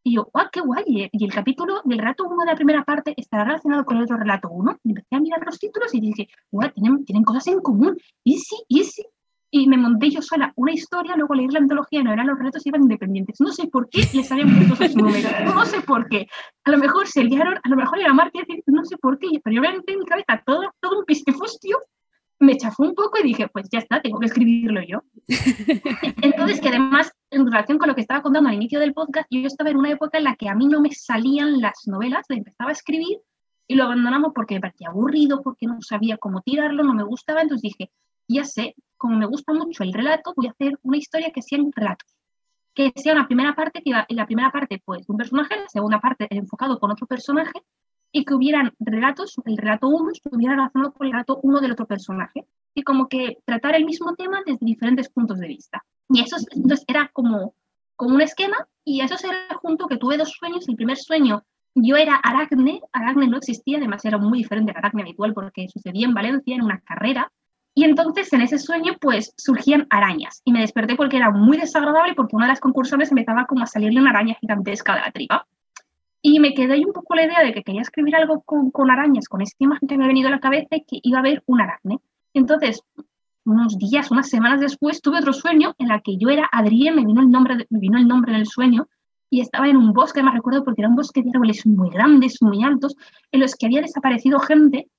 y 0.04 0.16
yo, 0.16 0.30
¡ah, 0.34 0.50
qué 0.52 0.62
guay! 0.62 0.84
Y 1.12 1.24
el 1.24 1.32
capítulo 1.32 1.82
del 1.86 2.00
relato 2.00 2.24
1 2.26 2.36
de 2.38 2.46
la 2.46 2.56
primera 2.56 2.84
parte 2.84 3.14
estará 3.16 3.44
relacionado 3.44 3.86
con 3.86 3.98
el 3.98 4.04
otro 4.04 4.18
relato 4.18 4.50
1. 4.50 4.80
Y 4.84 4.90
empecé 4.90 5.16
a 5.16 5.20
mirar 5.20 5.46
los 5.46 5.60
títulos 5.60 5.94
y 5.94 6.02
dije, 6.02 6.28
guay, 6.50 6.72
tienen, 6.72 7.06
tienen 7.06 7.24
cosas 7.24 7.46
en 7.48 7.60
común. 7.60 7.96
Y 8.24 8.40
sí, 8.40 8.56
y 8.68 8.84
sí. 8.84 9.06
Y 9.52 9.68
me 9.68 9.78
monté 9.78 10.10
yo 10.10 10.24
sola 10.24 10.54
una 10.56 10.72
historia, 10.72 11.16
luego 11.16 11.36
leí 11.36 11.48
la 11.50 11.60
antología, 11.60 12.02
no 12.02 12.12
eran 12.14 12.26
los 12.26 12.40
relatos, 12.40 12.66
iban 12.66 12.82
independientes. 12.82 13.40
No 13.42 13.52
sé 13.52 13.68
por 13.68 13.90
qué 13.90 14.02
les 14.14 14.32
habían 14.32 14.56
puesto 14.56 14.84
esos 14.86 14.96
números. 14.96 15.32
No 15.46 15.66
sé 15.66 15.82
por 15.82 16.10
qué. 16.10 16.26
A 16.64 16.72
lo 16.72 16.80
mejor 16.80 17.08
se 17.08 17.24
liaron, 17.24 17.60
a 17.62 17.70
lo 17.70 17.76
mejor 17.76 18.00
era 18.00 18.12
marketing, 18.12 18.62
no 18.66 18.84
sé 18.86 18.98
por 18.98 19.20
qué. 19.20 19.28
Pero 19.44 19.56
yo 19.56 19.62
me 19.62 19.68
en 19.68 20.00
mi 20.00 20.06
cabeza 20.06 20.42
todo, 20.44 20.74
todo 20.80 20.98
un 20.98 21.06
pistifustio 21.06 21.78
me 22.42 22.58
chafó 22.58 22.84
un 22.84 22.96
poco 22.96 23.20
y 23.20 23.24
dije, 23.24 23.48
pues 23.48 23.70
ya 23.72 23.80
está, 23.80 24.02
tengo 24.02 24.20
que 24.20 24.26
escribirlo 24.26 24.82
yo. 24.82 25.04
Entonces, 26.22 26.60
que 26.60 26.70
además, 26.70 27.12
en 27.32 27.46
relación 27.46 27.78
con 27.78 27.88
lo 27.88 27.96
que 27.96 28.02
estaba 28.02 28.22
contando 28.22 28.50
al 28.50 28.56
inicio 28.56 28.80
del 28.80 28.94
podcast, 28.94 29.26
yo 29.32 29.48
estaba 29.48 29.70
en 29.70 29.78
una 29.78 29.92
época 29.92 30.18
en 30.18 30.26
la 30.26 30.36
que 30.36 30.50
a 30.50 30.56
mí 30.56 30.68
no 30.68 30.82
me 30.82 30.92
salían 30.92 31.62
las 31.62 31.88
novelas, 31.88 32.26
empezaba 32.30 32.70
a 32.70 32.74
escribir 32.74 33.20
y 33.68 33.76
lo 33.76 33.86
abandonamos 33.86 34.34
porque 34.36 34.56
me 34.56 34.62
parecía 34.62 34.90
aburrido, 34.90 35.42
porque 35.42 35.66
no 35.66 35.82
sabía 35.82 36.18
cómo 36.18 36.42
tirarlo, 36.42 36.84
no 36.84 36.94
me 36.94 37.04
gustaba, 37.04 37.42
entonces 37.42 37.72
dije, 37.72 37.90
ya 38.28 38.44
sé, 38.44 38.76
como 38.98 39.16
me 39.16 39.26
gusta 39.26 39.54
mucho 39.54 39.84
el 39.84 39.94
relato, 39.94 40.34
voy 40.36 40.48
a 40.48 40.52
hacer 40.52 40.78
una 40.84 40.98
historia 40.98 41.32
que 41.32 41.42
sea 41.42 41.60
un 41.60 41.72
relato. 41.72 42.06
Que 42.74 42.92
sea 42.96 43.14
una 43.14 43.28
primera 43.28 43.56
parte, 43.56 43.82
que 43.82 43.92
en 43.92 44.16
la 44.16 44.26
primera 44.26 44.52
parte, 44.52 44.82
pues, 44.84 45.08
un 45.08 45.18
personaje, 45.18 45.56
la 45.56 45.70
segunda 45.70 46.00
parte 46.00 46.28
enfocado 46.30 46.80
con 46.80 46.92
otro 46.92 47.08
personaje, 47.08 47.64
y 48.12 48.26
que 48.26 48.34
hubieran 48.34 48.74
relatos, 48.80 49.36
el 49.46 49.58
relato 49.58 49.88
1 49.88 50.12
estuviera 50.12 50.56
relacionado 50.56 50.94
con 50.94 51.08
el 51.08 51.14
relato 51.14 51.40
1 51.42 51.62
del 51.62 51.72
otro 51.72 51.86
personaje, 51.86 52.46
y 52.74 52.84
como 52.84 53.08
que 53.08 53.38
tratar 53.46 53.76
el 53.76 53.86
mismo 53.86 54.16
tema 54.16 54.42
desde 54.46 54.66
diferentes 54.66 55.10
puntos 55.10 55.40
de 55.40 55.48
vista. 55.48 55.84
Y 56.10 56.22
eso 56.22 56.38
entonces 56.52 56.86
era 56.88 57.10
como, 57.14 57.54
como 57.96 58.16
un 58.16 58.22
esquema, 58.22 58.68
y 58.84 59.02
eso 59.02 59.18
se 59.18 59.28
junto 59.62 59.88
que 59.88 59.98
tuve 59.98 60.18
dos 60.18 60.32
sueños. 60.32 60.68
El 60.68 60.76
primer 60.76 60.98
sueño, 60.98 61.44
yo 61.76 61.96
era 61.96 62.16
Aracne, 62.16 62.82
Aracne 62.92 63.28
no 63.28 63.38
existía, 63.38 63.78
además 63.78 64.04
era 64.06 64.18
muy 64.18 64.40
diferente 64.40 64.72
a 64.72 64.80
Aracne 64.80 65.04
habitual 65.04 65.34
porque 65.34 65.68
sucedía 65.70 66.06
en 66.06 66.14
Valencia 66.14 66.56
en 66.56 66.64
una 66.64 66.80
carrera, 66.82 67.32
y 67.74 67.86
entonces 67.86 68.32
en 68.34 68.42
ese 68.42 68.58
sueño 68.58 68.98
pues 69.00 69.34
surgían 69.38 69.88
arañas, 69.90 70.42
y 70.44 70.52
me 70.52 70.60
desperté 70.60 70.96
porque 70.96 71.18
era 71.18 71.32
muy 71.32 71.58
desagradable 71.58 72.14
porque 72.16 72.36
una 72.36 72.46
de 72.46 72.52
las 72.52 72.60
concursantes 72.60 73.12
empezaba 73.12 73.46
como 73.46 73.64
a 73.64 73.68
salirle 73.68 74.02
una 74.02 74.10
araña 74.10 74.36
gigantesca 74.42 74.96
de 74.96 75.02
la 75.02 75.12
tripa. 75.12 75.48
Y 76.22 76.40
me 76.40 76.54
quedé 76.54 76.74
ahí 76.74 76.86
un 76.86 76.94
poco 76.94 77.16
la 77.16 77.26
idea 77.26 77.44
de 77.44 77.54
que 77.54 77.64
quería 77.64 77.82
escribir 77.82 78.16
algo 78.16 78.42
con, 78.42 78.70
con 78.72 78.92
arañas, 78.92 79.28
con 79.28 79.42
esta 79.42 79.64
imagen 79.64 79.88
que 79.88 79.98
me 79.98 80.04
ha 80.04 80.08
venido 80.08 80.28
a 80.28 80.32
la 80.32 80.40
cabeza 80.40 80.76
y 80.76 80.84
que 80.84 81.00
iba 81.02 81.18
a 81.18 81.22
haber 81.22 81.44
un 81.48 81.62
aracne. 81.62 82.00
Entonces, 82.34 82.82
unos 83.46 83.78
días, 83.78 84.12
unas 84.12 84.30
semanas 84.30 84.60
después, 84.60 85.02
tuve 85.02 85.20
otro 85.20 85.34
sueño 85.34 85.76
en 85.80 85.92
el 85.92 86.02
que 86.04 86.18
yo 86.18 86.30
era 86.30 86.48
Adrián, 86.52 86.96
me 86.96 87.06
vino 87.06 87.22
el 87.22 87.30
nombre, 87.30 87.66
me 87.70 87.80
vino 87.80 87.98
el 87.98 88.08
nombre 88.08 88.34
en 88.34 88.40
el 88.40 88.46
sueño, 88.46 88.88
y 89.30 89.42
estaba 89.42 89.68
en 89.70 89.78
un 89.78 89.94
bosque, 89.94 90.22
me 90.22 90.32
recuerdo 90.32 90.64
porque 90.64 90.82
era 90.82 90.90
un 90.90 90.96
bosque 90.96 91.24
de 91.24 91.32
árboles 91.34 91.66
muy 91.66 91.90
grandes, 91.90 92.42
muy 92.42 92.64
altos, 92.64 92.96
en 93.32 93.40
los 93.40 93.56
que 93.56 93.66
había 93.66 93.82
desaparecido 93.82 94.40
gente, 94.40 94.90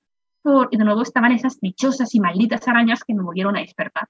por, 0.41 0.69
y 0.71 0.77
de 0.77 0.83
nuevo 0.83 1.03
estaban 1.03 1.31
esas 1.31 1.59
dichosas 1.61 2.13
y 2.15 2.19
malditas 2.19 2.67
arañas 2.67 3.03
que 3.03 3.13
me 3.13 3.23
volvieron 3.23 3.55
a 3.55 3.61
despertar. 3.61 4.09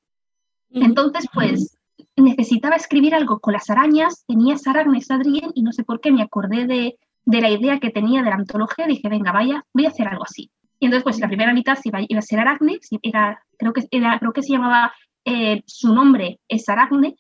Entonces, 0.71 1.27
pues, 1.31 1.77
necesitaba 2.15 2.75
escribir 2.75 3.15
algo 3.15 3.39
con 3.39 3.53
las 3.53 3.69
arañas, 3.69 4.23
tenía 4.27 4.55
esa 4.55 4.71
aracnes 4.71 5.09
Adrien 5.09 5.51
y 5.55 5.63
no 5.63 5.71
sé 5.71 5.83
por 5.83 5.99
qué 5.99 6.11
me 6.11 6.21
acordé 6.21 6.67
de, 6.67 6.97
de, 7.25 7.41
la 7.41 7.49
idea 7.49 7.79
que 7.79 7.89
tenía 7.89 8.21
de 8.21 8.29
la 8.29 8.35
antología, 8.35 8.85
dije, 8.85 9.09
venga, 9.09 9.31
vaya, 9.31 9.65
voy 9.73 9.85
a 9.85 9.89
hacer 9.89 10.07
algo 10.07 10.23
así. 10.23 10.51
Y 10.79 10.85
entonces, 10.85 11.03
pues 11.03 11.19
la 11.19 11.27
primera 11.27 11.53
mitad 11.53 11.77
iba, 11.83 11.99
iba 12.07 12.19
a 12.19 12.21
ser 12.21 12.39
Aracne, 12.39 12.79
era, 13.01 13.41
creo, 13.57 13.73
que, 13.73 13.87
era, 13.89 14.19
creo 14.19 14.33
que 14.33 14.43
se 14.43 14.53
llamaba, 14.53 14.93
eh, 15.25 15.63
su 15.65 15.93
nombre 15.93 16.39
es 16.47 16.67
Aracne, 16.67 17.15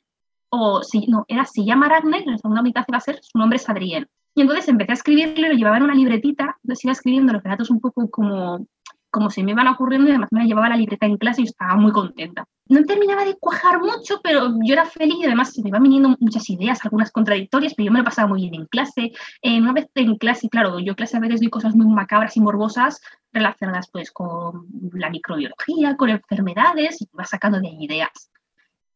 o 0.49 0.83
si, 0.83 1.07
no, 1.07 1.25
era 1.27 1.45
se 1.45 1.63
llama 1.63 1.87
Aracne, 1.87 2.23
la 2.25 2.37
segunda 2.37 2.61
mitad 2.61 2.85
iba 2.87 2.97
a 2.97 3.01
ser, 3.01 3.19
su 3.21 3.37
nombre 3.37 3.57
es 3.57 3.69
Adrien. 3.69 4.07
Y 4.35 4.41
entonces 4.41 4.67
empecé 4.67 4.91
a 4.91 4.95
escribirle, 4.95 5.47
lo 5.47 5.55
llevaba 5.55 5.77
en 5.77 5.83
una 5.83 5.95
libretita, 5.95 6.57
entonces 6.63 6.83
iba 6.85 6.91
escribiendo 6.91 7.33
los 7.33 7.43
relatos 7.43 7.69
un 7.69 7.79
poco 7.79 8.09
como 8.09 8.67
como 9.13 9.29
se 9.29 9.43
me 9.43 9.51
iban 9.51 9.67
ocurriendo 9.67 10.07
y 10.07 10.11
además 10.11 10.29
me 10.31 10.39
la 10.39 10.47
llevaba 10.47 10.69
la 10.69 10.75
libreta 10.75 11.05
en 11.05 11.17
clase 11.17 11.41
y 11.41 11.45
estaba 11.45 11.75
muy 11.75 11.91
contenta. 11.91 12.47
No 12.67 12.83
terminaba 12.83 13.23
de 13.23 13.35
cuajar 13.35 13.79
mucho, 13.79 14.19
pero 14.23 14.55
yo 14.63 14.73
era 14.73 14.85
feliz 14.85 15.17
y 15.19 15.25
además 15.25 15.53
se 15.53 15.61
me 15.61 15.69
iban 15.69 15.83
viniendo 15.83 16.17
muchas 16.19 16.49
ideas, 16.49 16.83
algunas 16.83 17.11
contradictorias, 17.11 17.75
pero 17.75 17.85
yo 17.85 17.91
me 17.91 17.99
lo 17.99 18.05
pasaba 18.05 18.27
muy 18.27 18.41
bien 18.41 18.55
en 18.55 18.65
clase. 18.65 19.11
Eh, 19.43 19.61
una 19.61 19.71
vez 19.71 19.87
en 19.93 20.15
clase, 20.17 20.49
claro, 20.49 20.79
yo 20.79 20.95
clase 20.95 21.17
a 21.17 21.19
veces 21.19 21.41
doy 21.41 21.51
cosas 21.51 21.75
muy 21.75 21.85
macabras 21.93 22.35
y 22.37 22.41
morbosas 22.41 23.01
relacionadas 23.31 23.87
pues 23.91 24.11
con 24.11 24.65
la 24.93 25.11
microbiología, 25.11 25.95
con 25.95 26.09
enfermedades 26.09 26.99
y 26.99 27.07
iba 27.13 27.25
sacando 27.25 27.59
de 27.59 27.67
ahí 27.67 27.83
ideas. 27.85 28.31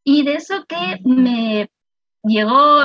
Y 0.03 0.23
de 0.23 0.33
eso 0.33 0.65
que 0.67 0.99
me 1.05 1.69
llegó 2.27 2.81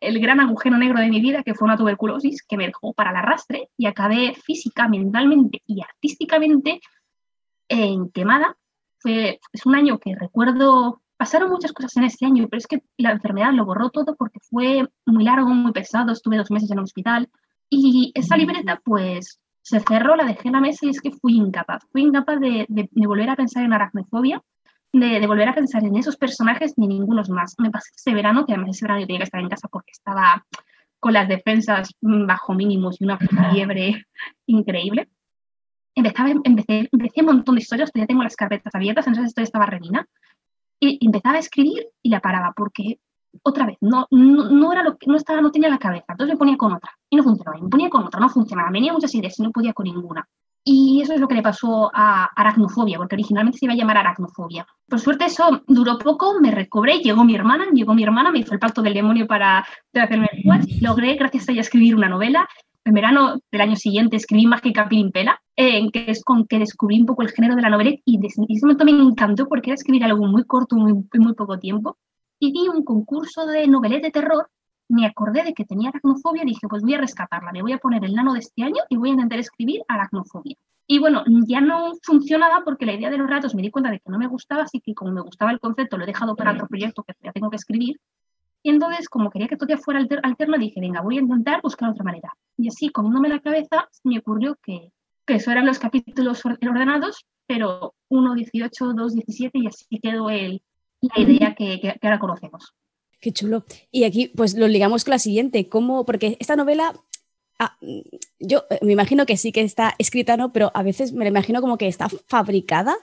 el 0.00 0.20
gran 0.20 0.40
agujero 0.40 0.76
negro 0.78 1.00
de 1.00 1.08
mi 1.08 1.20
vida, 1.20 1.42
que 1.42 1.54
fue 1.54 1.66
una 1.66 1.76
tuberculosis 1.76 2.42
que 2.42 2.56
me 2.56 2.66
dejó 2.66 2.92
para 2.92 3.10
el 3.10 3.16
arrastre 3.16 3.70
y 3.76 3.86
acabé 3.86 4.34
física, 4.34 4.88
mentalmente 4.88 5.62
y 5.66 5.82
artísticamente 5.82 6.80
en 7.68 8.10
quemada. 8.10 8.56
Fue, 8.98 9.40
es 9.52 9.66
un 9.66 9.74
año 9.74 9.98
que 9.98 10.14
recuerdo, 10.14 11.02
pasaron 11.16 11.50
muchas 11.50 11.72
cosas 11.72 11.96
en 11.96 12.04
este 12.04 12.26
año, 12.26 12.46
pero 12.48 12.58
es 12.58 12.66
que 12.66 12.82
la 12.96 13.12
enfermedad 13.12 13.52
lo 13.52 13.64
borró 13.64 13.90
todo 13.90 14.16
porque 14.16 14.40
fue 14.40 14.88
muy 15.06 15.24
largo, 15.24 15.48
muy 15.48 15.72
pesado, 15.72 16.12
estuve 16.12 16.36
dos 16.36 16.50
meses 16.50 16.70
en 16.70 16.78
el 16.78 16.84
hospital 16.84 17.28
y 17.70 18.12
esa 18.14 18.36
libreta 18.36 18.80
pues 18.84 19.40
se 19.62 19.80
cerró, 19.80 20.16
la 20.16 20.24
dejé 20.24 20.48
en 20.48 20.54
la 20.54 20.60
mesa 20.60 20.86
y 20.86 20.90
es 20.90 21.00
que 21.00 21.12
fui 21.12 21.36
incapaz, 21.36 21.82
fui 21.92 22.02
incapaz 22.02 22.40
de, 22.40 22.66
de 22.68 23.06
volver 23.06 23.30
a 23.30 23.36
pensar 23.36 23.64
en 23.64 23.72
aracnofobia 23.72 24.42
de, 24.92 25.26
volver 25.26 25.48
a 25.48 25.54
pensar 25.54 25.84
en 25.84 25.96
esos 25.96 26.16
personajes 26.16 26.74
ni 26.76 26.88
ninguno 26.88 27.22
más. 27.28 27.54
Me 27.58 27.70
pasé 27.70 27.90
ese 27.96 28.14
verano, 28.14 28.46
que 28.46 28.52
además 28.52 28.76
ese 28.76 28.84
verano 28.84 29.00
yo 29.00 29.06
tenía 29.06 29.20
que 29.20 29.24
estar 29.24 29.40
en 29.40 29.48
casa 29.48 29.68
porque 29.68 29.92
estaba 29.92 30.46
con 31.00 31.12
las 31.12 31.28
defensas 31.28 31.90
bajo 32.00 32.54
mínimos 32.54 33.00
y 33.00 33.04
una 33.04 33.18
fiebre 33.18 34.06
increíble. 34.46 35.08
Empezaba, 35.94 36.30
empecé, 36.44 36.88
empecé 36.92 37.20
un 37.20 37.26
montón 37.26 37.56
de 37.56 37.60
historias, 37.60 37.92
todavía 37.92 38.06
tengo 38.06 38.22
las 38.22 38.36
carpetas 38.36 38.74
abiertas, 38.74 39.06
en 39.06 39.14
esas 39.14 39.26
historias 39.26 39.48
estaba 39.48 39.66
Revina, 39.66 40.06
y 40.80 41.04
empezaba 41.04 41.36
a 41.36 41.40
escribir 41.40 41.88
y 42.02 42.10
la 42.10 42.20
paraba 42.20 42.52
porque 42.54 43.00
otra 43.42 43.66
vez, 43.66 43.76
no, 43.80 44.06
no, 44.10 44.72
era 44.72 44.82
lo 44.82 44.96
que 44.96 45.06
no 45.06 45.16
estaba, 45.16 45.40
no 45.40 45.50
tenía 45.50 45.68
la 45.68 45.78
cabeza, 45.78 46.06
entonces 46.08 46.34
me 46.34 46.38
ponía 46.38 46.56
con 46.56 46.72
otra 46.72 46.90
y 47.10 47.16
no 47.16 47.22
funcionaba, 47.22 47.58
me 47.60 47.68
ponía 47.68 47.90
con 47.90 48.04
otra, 48.04 48.20
no 48.20 48.28
funcionaba, 48.28 48.70
venía 48.70 48.92
muchas 48.92 49.14
ideas 49.14 49.38
y 49.38 49.42
no 49.42 49.50
podía 49.50 49.72
con 49.72 49.84
ninguna. 49.84 50.28
Y 50.70 51.00
eso 51.00 51.14
es 51.14 51.20
lo 51.20 51.28
que 51.28 51.34
le 51.34 51.40
pasó 51.40 51.90
a 51.94 52.26
aracnofobia, 52.36 52.98
porque 52.98 53.14
originalmente 53.14 53.58
se 53.58 53.64
iba 53.64 53.72
a 53.72 53.76
llamar 53.76 53.96
aracnofobia. 53.96 54.66
Por 54.86 55.00
suerte 55.00 55.24
eso 55.24 55.62
duró 55.66 55.96
poco, 55.96 56.38
me 56.42 56.50
recobré, 56.50 56.98
llegó 56.98 57.24
mi 57.24 57.34
hermana, 57.34 57.68
llegó 57.72 57.94
mi 57.94 58.02
hermana, 58.02 58.30
me 58.30 58.40
hizo 58.40 58.52
el 58.52 58.58
pacto 58.58 58.82
del 58.82 58.92
demonio 58.92 59.26
para, 59.26 59.64
hacerme 59.94 60.28
el 60.30 60.82
Logré, 60.82 61.14
gracias 61.14 61.48
a 61.48 61.52
ella, 61.52 61.62
escribir 61.62 61.96
una 61.96 62.10
novela. 62.10 62.46
En 62.84 62.92
verano 62.92 63.40
del 63.50 63.60
año 63.62 63.76
siguiente 63.76 64.16
escribí 64.16 64.46
Mágica 64.46 64.86
Pilimpela, 64.90 65.40
en 65.56 65.90
que 65.90 66.04
es 66.10 66.22
con 66.22 66.46
que 66.46 66.58
descubrí 66.58 67.00
un 67.00 67.06
poco 67.06 67.22
el 67.22 67.30
género 67.30 67.56
de 67.56 67.62
la 67.62 67.70
novela 67.70 67.92
y 68.04 68.18
desde 68.18 68.44
ese 68.46 68.66
momento 68.66 68.84
me 68.84 68.90
encantó 68.90 69.48
porque 69.48 69.70
era 69.70 69.74
escribir 69.74 70.04
algo 70.04 70.26
muy 70.26 70.44
corto, 70.44 70.76
muy, 70.76 70.92
muy 71.14 71.32
poco 71.32 71.58
tiempo. 71.58 71.96
Y 72.38 72.52
vi 72.52 72.68
un 72.68 72.84
concurso 72.84 73.46
de 73.46 73.66
novelas 73.68 74.02
de 74.02 74.10
terror 74.10 74.50
me 74.88 75.06
acordé 75.06 75.44
de 75.44 75.54
que 75.54 75.64
tenía 75.64 75.90
aracnofobia 75.90 76.42
y 76.42 76.46
dije, 76.46 76.66
pues 76.68 76.82
voy 76.82 76.94
a 76.94 76.98
rescatarla, 76.98 77.52
me 77.52 77.62
voy 77.62 77.72
a 77.72 77.78
poner 77.78 78.04
el 78.04 78.14
nano 78.14 78.32
de 78.32 78.40
este 78.40 78.62
año 78.62 78.82
y 78.88 78.96
voy 78.96 79.10
a 79.10 79.12
intentar 79.12 79.38
escribir 79.38 79.82
aracnofobia. 79.86 80.56
Y 80.86 80.98
bueno, 80.98 81.22
ya 81.46 81.60
no 81.60 81.92
funcionaba 82.02 82.64
porque 82.64 82.86
la 82.86 82.94
idea 82.94 83.10
de 83.10 83.18
los 83.18 83.28
ratos 83.28 83.54
me 83.54 83.60
di 83.60 83.70
cuenta 83.70 83.90
de 83.90 84.00
que 84.00 84.10
no 84.10 84.18
me 84.18 84.26
gustaba, 84.26 84.62
así 84.62 84.80
que 84.80 84.94
como 84.94 85.12
me 85.12 85.20
gustaba 85.20 85.50
el 85.50 85.60
concepto, 85.60 85.98
lo 85.98 86.04
he 86.04 86.06
dejado 86.06 86.34
para 86.34 86.52
otro 86.52 86.66
proyecto 86.66 87.02
que 87.02 87.12
ya 87.22 87.32
tengo 87.32 87.50
que 87.50 87.56
escribir. 87.56 88.00
Y 88.62 88.70
entonces, 88.70 89.08
como 89.08 89.30
quería 89.30 89.48
que 89.48 89.56
todo 89.56 89.76
fuera 89.76 90.00
alterno, 90.22 90.56
dije, 90.58 90.80
venga, 90.80 91.02
voy 91.02 91.18
a 91.18 91.20
intentar 91.20 91.60
buscar 91.62 91.90
otra 91.90 92.04
manera. 92.04 92.32
Y 92.56 92.68
así, 92.68 92.88
comiéndome 92.88 93.28
la 93.28 93.40
cabeza, 93.40 93.88
me 94.02 94.18
ocurrió 94.18 94.56
que, 94.62 94.90
que 95.26 95.34
eso 95.34 95.50
eran 95.50 95.66
los 95.66 95.78
capítulos 95.78 96.42
ordenados, 96.44 97.26
pero 97.46 97.94
1, 98.08 98.34
18, 98.34 98.92
2, 98.94 99.14
17, 99.14 99.58
y 99.58 99.66
así 99.66 99.86
quedó 100.02 100.30
el, 100.30 100.62
la 101.02 101.22
idea 101.22 101.54
que, 101.54 101.80
que, 101.80 101.98
ahora 102.02 102.18
conocemos. 102.18 102.74
Qué 103.20 103.32
chulo. 103.32 103.64
Y 103.90 104.04
aquí, 104.04 104.28
pues 104.28 104.54
lo 104.54 104.68
ligamos 104.68 105.04
con 105.04 105.12
la 105.12 105.18
siguiente, 105.18 105.68
¿cómo? 105.68 106.04
Porque 106.04 106.36
esta 106.40 106.56
novela 106.56 106.94
Ah, 107.60 107.76
yo 108.38 108.64
eh, 108.70 108.78
me 108.82 108.92
imagino 108.92 109.26
que 109.26 109.36
sí 109.36 109.50
que 109.50 109.62
está 109.62 109.94
escrita, 109.98 110.36
¿no? 110.36 110.52
Pero 110.52 110.70
a 110.74 110.84
veces 110.84 111.12
me 111.12 111.24
la 111.24 111.30
imagino 111.30 111.60
como 111.60 111.76
que 111.76 111.88
está 111.88 112.08
fabricada 112.28 112.96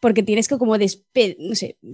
porque 0.00 0.22
tienes 0.22 0.48
que 0.48 0.58
como 0.58 0.74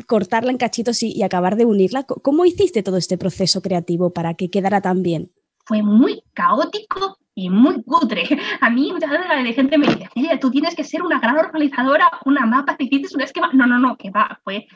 cortarla 0.06 0.50
en 0.50 0.58
cachitos 0.58 1.02
y, 1.02 1.22
acabar 1.22 1.56
de 1.56 1.64
unirla. 1.64 2.04
¿Cómo 2.04 2.44
hiciste 2.44 2.82
todo 2.82 2.96
este 2.96 3.18
proceso 3.18 3.62
creativo 3.62 4.12
para 4.12 4.34
que 4.34 4.50
quedara 4.50 4.80
tan 4.80 5.02
bien? 5.02 5.30
Fue 5.64 5.82
muy 5.82 6.22
caótico 6.32 7.18
y 7.34 7.50
muy 7.50 7.82
cutre. 7.84 8.24
A 8.60 8.70
mí 8.70 8.90
muchas 8.92 9.10
veces 9.10 9.26
la 9.28 9.52
gente 9.52 9.78
me 9.78 9.86
dice, 9.86 10.38
tú 10.40 10.50
tienes 10.50 10.74
que 10.74 10.84
ser 10.84 11.02
una 11.02 11.20
gran 11.20 11.36
organizadora, 11.36 12.08
una 12.24 12.46
mapa, 12.46 12.76
te 12.76 12.84
hiciste 12.84 13.14
un 13.14 13.20
esquema. 13.20 13.50
No, 13.52 13.66
no, 13.66 13.78
no, 13.78 13.96
que 13.96 14.10
va, 14.10 14.40
fue 14.42 14.66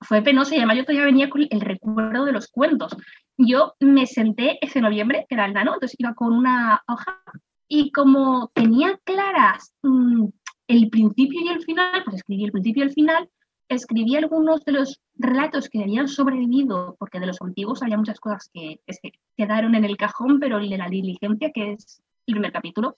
fue 0.00 0.22
penoso 0.22 0.54
y 0.54 0.58
además 0.58 0.76
yo 0.78 0.84
todavía 0.84 1.04
venía 1.06 1.30
con 1.30 1.46
el 1.48 1.60
recuerdo 1.60 2.24
de 2.24 2.32
los 2.32 2.48
cuentos. 2.48 2.96
Yo 3.38 3.74
me 3.80 4.06
senté 4.06 4.58
ese 4.60 4.80
noviembre, 4.80 5.26
que 5.28 5.34
era 5.34 5.46
el 5.46 5.54
nano, 5.54 5.74
entonces 5.74 5.96
iba 5.98 6.14
con 6.14 6.32
una 6.32 6.82
hoja 6.88 7.22
y 7.68 7.90
como 7.92 8.50
tenía 8.54 8.98
claras 9.04 9.74
mm, 9.82 10.26
el 10.68 10.90
principio 10.90 11.40
y 11.40 11.48
el 11.48 11.62
final, 11.62 12.02
pues 12.04 12.16
escribí 12.16 12.44
el 12.44 12.52
principio 12.52 12.84
y 12.84 12.86
el 12.86 12.92
final, 12.92 13.28
escribí 13.68 14.16
algunos 14.16 14.64
de 14.64 14.72
los 14.72 15.00
relatos 15.14 15.68
que 15.68 15.82
habían 15.82 16.08
sobrevivido, 16.08 16.96
porque 16.98 17.20
de 17.20 17.26
los 17.26 17.40
antiguos 17.42 17.82
había 17.82 17.96
muchas 17.96 18.20
cosas 18.20 18.48
que, 18.52 18.80
que 18.86 19.12
quedaron 19.36 19.74
en 19.74 19.84
el 19.84 19.96
cajón, 19.96 20.38
pero 20.38 20.58
el 20.58 20.70
de 20.70 20.78
la 20.78 20.88
diligencia, 20.88 21.50
que 21.52 21.72
es 21.72 22.00
el 22.26 22.34
primer 22.34 22.52
capítulo, 22.52 22.96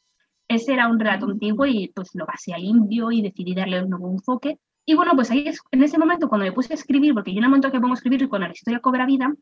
ese 0.49 0.73
era 0.73 0.89
un 0.89 0.99
relato 0.99 1.27
antiguo 1.27 1.67
y 1.67 1.89
pues 1.95 2.11
lo 2.15 2.27
pasé 2.27 2.55
al 2.55 2.65
indio 2.65 3.13
y 3.13 3.23
decidí 3.23 3.55
darle 3.55 3.83
un 3.83 3.91
nuevo 3.91 4.11
enfoque. 4.11 4.59
Y 4.89 4.95
bueno, 4.95 5.13
pues 5.15 5.31
ahí 5.31 5.47
es, 5.47 5.61
en 5.71 5.83
ese 5.83 5.99
momento 5.99 6.31
cuando 6.31 6.47
me 6.47 6.53
puse 6.53 6.73
a 6.73 6.77
escribir, 6.77 7.13
porque 7.13 7.31
yo 7.31 7.41
en 7.41 7.45
el 7.45 7.51
momento 7.51 7.71
que 7.71 7.79
pongo 7.79 7.93
a 7.93 7.97
escribir 7.97 8.23
y 8.23 8.27
cuando 8.27 8.47
la 8.47 8.55
historia 8.55 8.81
cobra 8.81 9.05
vida, 9.05 9.35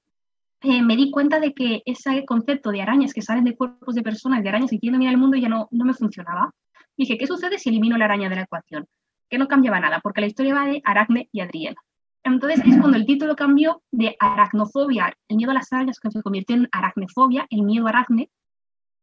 eh, 0.63 0.83
me 0.83 0.97
di 0.97 1.13
cuenta 1.13 1.39
de 1.39 1.55
que 1.55 1.85
ese 1.87 2.25
concepto 2.25 2.73
de 2.73 2.83
arañas 2.83 3.15
que 3.15 3.23
salen 3.23 3.45
de 3.45 3.57
cuerpos 3.57 3.95
de 3.95 4.03
personas, 4.03 4.43
de 4.43 4.49
arañas 4.49 4.71
que 4.71 4.81
quieren 4.81 4.99
mirar 4.99 5.15
el 5.15 5.21
mundo, 5.21 5.37
ya 5.37 5.49
no, 5.49 5.69
no 5.71 5.85
me 5.85 5.95
funcionaba. 5.95 6.53
Dije, 6.97 7.17
¿qué 7.17 7.29
sucede 7.29 7.61
si 7.61 7.69
elimino 7.69 7.97
la 7.97 8.07
araña 8.07 8.29
de 8.29 8.35
la 8.35 8.43
ecuación? 8.43 8.89
Que 9.31 9.39
no 9.39 9.47
cambiaba 9.47 9.79
nada, 9.79 10.01
porque 10.01 10.21
la 10.21 10.27
historia 10.27 10.53
va 10.53 10.67
de 10.67 10.83
Aracne 10.85 11.29
y 11.31 11.39
Adriel. 11.39 11.77
Entonces 12.25 12.59
es 12.67 12.77
cuando 12.81 12.97
el 12.97 13.07
título 13.07 13.37
cambió 13.37 13.83
de 13.93 14.17
aracnofobia, 14.19 15.17
el 15.29 15.37
miedo 15.37 15.53
a 15.53 15.55
las 15.55 15.73
arañas, 15.73 16.01
que 16.01 16.11
se 16.11 16.25
convirtió 16.25 16.57
en 16.57 16.69
aracnefobia, 16.73 17.47
el 17.51 17.63
miedo 17.63 17.87
a 17.87 17.91
aracne, 17.91 18.31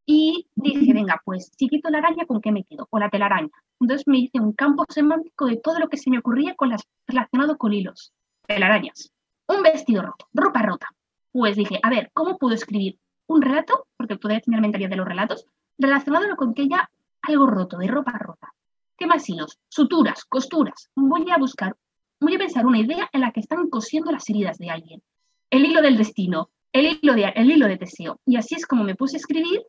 y 0.06 0.48
dije, 0.56 0.94
venga, 0.94 1.22
pues 1.24 1.52
si 1.58 1.68
quito 1.68 1.90
la 1.90 2.00
araña, 2.00 2.26
¿con 2.26 2.42
qué 2.42 2.52
me 2.52 2.64
quedo? 2.64 2.86
Con 2.88 3.00
la 3.00 3.10
telaraña. 3.10 3.50
Entonces 3.80 4.08
me 4.08 4.18
hice 4.18 4.40
un 4.40 4.54
campo 4.54 4.86
semántico 4.90 5.46
de 5.46 5.58
todo 5.58 5.80
lo 5.80 5.90
que 5.90 5.98
se 5.98 6.10
me 6.10 6.20
ocurría 6.20 6.56
con 6.56 6.70
las, 6.70 6.84
relacionado 7.08 7.58
con 7.58 7.74
hilos, 7.74 8.14
telarañas. 8.46 9.12
Un 9.48 9.64
vestido 9.64 10.02
roto, 10.02 10.28
ropa 10.34 10.62
rota. 10.62 10.88
Pues 11.32 11.56
dije, 11.56 11.80
a 11.82 11.90
ver, 11.90 12.12
¿cómo 12.14 12.38
puedo 12.38 12.54
escribir 12.54 13.00
un 13.28 13.42
relato? 13.42 13.88
Porque 13.98 14.18
podría 14.18 14.42
tener 14.42 14.62
mentalidad 14.62 14.90
de 14.90 14.98
los 14.98 15.08
relatos, 15.08 15.46
relacionado 15.78 16.36
con 16.36 16.54
que 16.54 16.64
haya 16.64 16.90
algo 17.22 17.48
roto, 17.48 17.78
de 17.78 17.88
ropa 17.88 18.12
rota. 18.18 18.54
¿Qué 18.98 19.08
más 19.08 19.28
hilos? 19.28 19.60
Suturas, 19.70 20.26
costuras. 20.26 20.90
Voy 20.96 21.30
a 21.32 21.38
buscar, 21.38 21.76
voy 22.20 22.36
a 22.36 22.40
pensar 22.40 22.66
una 22.66 22.80
idea 22.80 23.10
en 23.12 23.22
la 23.22 23.32
que 23.32 23.40
están 23.40 23.70
cosiendo 23.70 24.12
las 24.12 24.30
heridas 24.30 24.58
de 24.58 24.70
alguien. 24.70 25.02
El 25.50 25.66
hilo 25.66 25.82
del 25.82 25.98
destino, 25.98 26.50
el 26.72 27.00
hilo 27.02 27.14
de, 27.14 27.32
el 27.36 27.52
hilo 27.52 27.68
de 27.68 27.78
Teseo. 27.78 28.20
Y 28.26 28.36
así 28.38 28.56
es 28.56 28.66
como 28.66 28.84
me 28.84 28.96
puse 28.96 29.16
a 29.16 29.20
escribir 29.20 29.62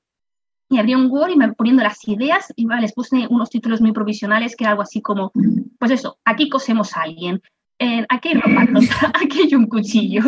y 0.68 0.78
abrí 0.78 0.94
un 0.94 1.10
Word 1.10 1.30
y 1.30 1.36
me 1.36 1.52
poniendo 1.52 1.82
las 1.82 2.06
ideas 2.08 2.52
y 2.56 2.66
les 2.80 2.92
puse 2.92 3.26
unos 3.28 3.50
títulos 3.50 3.80
muy 3.80 3.92
provisionales 3.92 4.56
que 4.56 4.64
era 4.64 4.72
algo 4.72 4.82
así 4.82 5.02
como, 5.02 5.32
pues 5.78 5.90
eso, 5.90 6.18
aquí 6.24 6.48
cosemos 6.48 6.96
a 6.96 7.02
alguien, 7.02 7.42
aquí 8.08 8.28
hay 8.28 8.34
ropa 8.34 8.66
aquí 9.22 9.42
hay 9.42 9.54
un 9.54 9.66
cuchillo. 9.66 10.22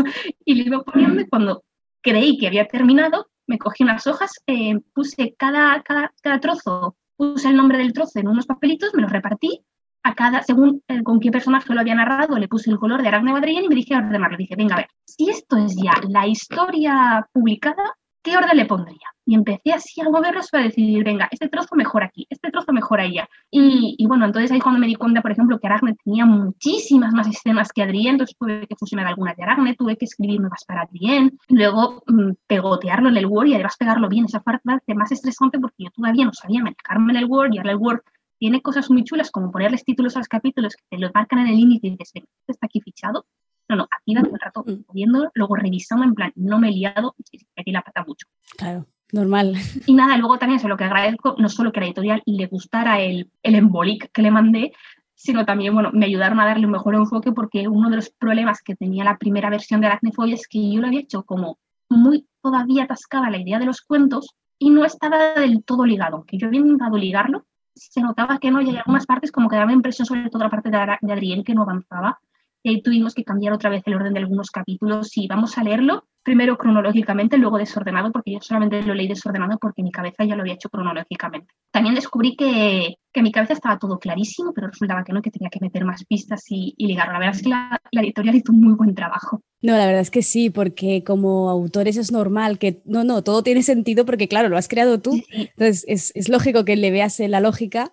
Y 0.44 0.54
le 0.54 0.64
iba 0.64 0.82
poniendo 0.82 1.20
y 1.20 1.28
cuando 1.28 1.64
creí 2.02 2.38
que 2.38 2.46
había 2.46 2.66
terminado, 2.66 3.28
me 3.46 3.58
cogí 3.58 3.84
unas 3.84 4.06
hojas, 4.06 4.40
eh, 4.46 4.78
puse 4.92 5.34
cada, 5.38 5.82
cada, 5.82 6.12
cada, 6.22 6.40
trozo, 6.40 6.96
puse 7.16 7.48
el 7.48 7.56
nombre 7.56 7.78
del 7.78 7.92
trozo 7.92 8.18
en 8.18 8.28
unos 8.28 8.46
papelitos, 8.46 8.94
me 8.94 9.02
los 9.02 9.10
repartí 9.10 9.64
a 10.02 10.14
cada, 10.14 10.42
según 10.42 10.82
eh, 10.88 11.02
con 11.02 11.20
qué 11.20 11.30
personaje 11.30 11.72
lo 11.74 11.80
había 11.80 11.94
narrado, 11.94 12.38
le 12.38 12.48
puse 12.48 12.70
el 12.70 12.78
color 12.78 13.02
de 13.02 13.08
Aracne 13.08 13.32
Badrián 13.32 13.64
y 13.64 13.68
me 13.68 13.74
dije 13.74 13.94
a 13.94 13.98
ordenarlo. 13.98 14.36
Dije, 14.36 14.56
venga, 14.56 14.74
a 14.74 14.78
ver, 14.78 14.88
si 15.04 15.30
esto 15.30 15.56
es 15.56 15.76
ya 15.76 15.92
la 16.08 16.26
historia 16.26 17.26
publicada, 17.32 17.96
¿qué 18.26 18.36
orden 18.36 18.56
le 18.56 18.66
pondría? 18.66 19.08
Y 19.24 19.34
empecé 19.36 19.72
así 19.72 20.00
a 20.00 20.10
moverlos 20.10 20.50
para 20.50 20.64
decidir, 20.64 21.04
venga, 21.04 21.28
este 21.30 21.48
trozo 21.48 21.76
mejor 21.76 22.02
aquí, 22.02 22.26
este 22.28 22.50
trozo 22.50 22.72
mejor 22.72 23.00
allá. 23.00 23.28
Y, 23.50 24.04
bueno, 24.06 24.26
entonces 24.26 24.50
ahí 24.50 24.60
cuando 24.60 24.80
me 24.80 24.88
di 24.88 24.96
cuenta, 24.96 25.22
por 25.22 25.30
ejemplo, 25.30 25.58
que 25.60 25.66
Aracne 25.68 25.94
tenía 26.04 26.26
muchísimas 26.26 27.12
más 27.12 27.28
escenas 27.28 27.72
que 27.72 27.82
Adrien, 27.82 28.14
entonces 28.14 28.36
tuve 28.36 28.66
que 28.66 28.74
fusionar 28.76 29.06
algunas 29.06 29.36
de 29.36 29.44
Aracne, 29.44 29.76
tuve 29.76 29.96
que 29.96 30.06
escribir 30.06 30.40
nuevas 30.40 30.64
para 30.66 30.82
Adrien, 30.82 31.38
luego 31.48 32.02
mm, 32.06 32.32
pegotearlo 32.48 33.08
en 33.08 33.16
el 33.16 33.26
Word 33.26 33.46
y 33.46 33.54
además 33.54 33.76
pegarlo 33.78 34.08
bien. 34.08 34.24
Esa 34.24 34.40
parte 34.40 34.94
más 34.94 35.12
estresante 35.12 35.60
porque 35.60 35.84
yo 35.84 35.90
todavía 35.90 36.24
no 36.24 36.32
sabía 36.32 36.62
manejarme 36.62 37.12
en 37.12 37.18
el 37.18 37.26
Word 37.26 37.52
y 37.52 37.58
ahora 37.58 37.70
el 37.70 37.76
Word 37.76 38.00
tiene 38.38 38.60
cosas 38.60 38.90
muy 38.90 39.04
chulas 39.04 39.30
como 39.30 39.52
ponerles 39.52 39.84
títulos 39.84 40.16
a 40.16 40.18
los 40.18 40.28
capítulos 40.28 40.74
que 40.74 40.82
te 40.90 40.98
lo 40.98 41.10
marcan 41.14 41.38
en 41.40 41.48
el 41.48 41.58
índice 41.58 41.86
y 41.86 41.90
dices, 41.90 42.10
este 42.14 42.26
está 42.48 42.66
aquí 42.66 42.80
fichado. 42.80 43.24
No, 43.68 43.76
no, 43.76 43.88
aquí 43.90 44.14
todo 44.14 44.34
el 44.34 44.40
rato 44.40 44.64
mm. 44.66 44.92
viendo, 44.92 45.30
luego 45.34 45.56
revisando 45.56 46.04
en 46.04 46.14
plan, 46.14 46.32
no 46.36 46.58
me 46.58 46.68
he 46.68 46.72
liado, 46.72 47.14
aquí 47.56 47.72
la 47.72 47.82
pata 47.82 48.04
mucho. 48.06 48.26
Claro, 48.56 48.86
normal. 49.12 49.54
Y 49.86 49.94
nada, 49.94 50.16
luego 50.16 50.38
también 50.38 50.60
se 50.60 50.68
lo 50.68 50.76
que 50.76 50.84
agradezco, 50.84 51.34
no 51.38 51.48
solo 51.48 51.72
que 51.72 51.80
la 51.80 51.86
editorial 51.86 52.22
le 52.26 52.46
gustara 52.46 53.00
el, 53.00 53.30
el 53.42 53.54
embolic 53.54 54.10
que 54.12 54.22
le 54.22 54.30
mandé, 54.30 54.72
sino 55.16 55.44
también, 55.44 55.74
bueno, 55.74 55.90
me 55.92 56.06
ayudaron 56.06 56.38
a 56.40 56.46
darle 56.46 56.66
un 56.66 56.72
mejor 56.72 56.94
enfoque 56.94 57.32
porque 57.32 57.66
uno 57.66 57.90
de 57.90 57.96
los 57.96 58.10
problemas 58.10 58.62
que 58.62 58.76
tenía 58.76 59.02
la 59.02 59.16
primera 59.16 59.50
versión 59.50 59.80
de 59.80 59.88
Aracnefobia 59.88 60.34
es 60.34 60.46
que 60.46 60.70
yo 60.70 60.80
lo 60.80 60.86
había 60.86 61.00
hecho 61.00 61.24
como 61.24 61.58
muy 61.88 62.26
todavía 62.42 62.84
atascada 62.84 63.30
la 63.30 63.38
idea 63.38 63.58
de 63.58 63.64
los 63.64 63.80
cuentos 63.80 64.36
y 64.58 64.70
no 64.70 64.84
estaba 64.84 65.34
del 65.34 65.64
todo 65.64 65.86
ligado. 65.86 66.24
Que 66.26 66.36
yo 66.38 66.46
había 66.48 66.60
intentado 66.60 66.96
ligarlo, 66.98 67.46
se 67.74 68.02
notaba 68.02 68.38
que 68.38 68.50
no, 68.50 68.60
y 68.60 68.70
hay 68.70 68.76
algunas 68.76 69.06
partes 69.06 69.32
como 69.32 69.48
que 69.48 69.56
daba 69.56 69.72
impresión 69.72 70.06
sobre 70.06 70.28
toda 70.30 70.44
la 70.44 70.50
parte 70.50 70.70
de, 70.70 70.78
de 71.00 71.12
Adrián 71.12 71.44
que 71.44 71.54
no 71.54 71.62
avanzaba 71.62 72.20
ahí 72.68 72.82
tuvimos 72.82 73.14
que 73.14 73.24
cambiar 73.24 73.52
otra 73.52 73.70
vez 73.70 73.82
el 73.86 73.94
orden 73.94 74.12
de 74.12 74.20
algunos 74.20 74.50
capítulos 74.50 75.16
y 75.16 75.26
vamos 75.26 75.58
a 75.58 75.64
leerlo 75.64 76.04
primero 76.26 76.58
cronológicamente, 76.58 77.38
luego 77.38 77.56
desordenado, 77.56 78.10
porque 78.10 78.32
yo 78.32 78.40
solamente 78.40 78.82
lo 78.82 78.94
leí 78.94 79.06
desordenado 79.06 79.58
porque 79.60 79.84
mi 79.84 79.92
cabeza 79.92 80.24
ya 80.24 80.34
lo 80.34 80.42
había 80.42 80.54
hecho 80.54 80.68
cronológicamente. 80.68 81.54
También 81.70 81.94
descubrí 81.94 82.34
que, 82.34 82.96
que 83.12 83.22
mi 83.22 83.30
cabeza 83.30 83.52
estaba 83.52 83.78
todo 83.78 84.00
clarísimo, 84.00 84.52
pero 84.52 84.66
resultaba 84.66 85.04
que 85.04 85.12
no, 85.12 85.22
que 85.22 85.30
tenía 85.30 85.50
que 85.50 85.60
meter 85.60 85.84
más 85.84 86.04
pistas 86.04 86.42
y, 86.48 86.74
y 86.76 86.88
ligarlo. 86.88 87.12
La 87.12 87.18
verdad 87.20 87.36
es 87.36 87.42
que 87.42 87.48
la, 87.48 87.80
la, 87.92 88.00
editorial 88.00 88.34
hizo 88.34 88.52
un 88.52 88.60
muy 88.60 88.74
buen 88.74 88.96
trabajo. 88.96 89.40
No, 89.62 89.76
la 89.76 89.86
verdad 89.86 90.00
es 90.00 90.10
que 90.10 90.22
sí, 90.22 90.50
porque 90.50 91.04
como 91.04 91.48
autores 91.48 91.96
es 91.96 92.10
normal 92.10 92.58
que, 92.58 92.82
no, 92.86 93.04
no, 93.04 93.22
todo 93.22 93.44
tiene 93.44 93.62
sentido 93.62 94.04
porque 94.04 94.26
claro, 94.26 94.48
lo 94.48 94.58
has 94.58 94.66
creado 94.66 95.00
tú, 95.00 95.12
sí. 95.12 95.24
entonces 95.30 95.84
es, 95.86 96.12
es 96.16 96.28
lógico 96.28 96.64
que 96.64 96.74
le 96.74 96.90
veas 96.90 97.20
la 97.20 97.38
lógica 97.38 97.92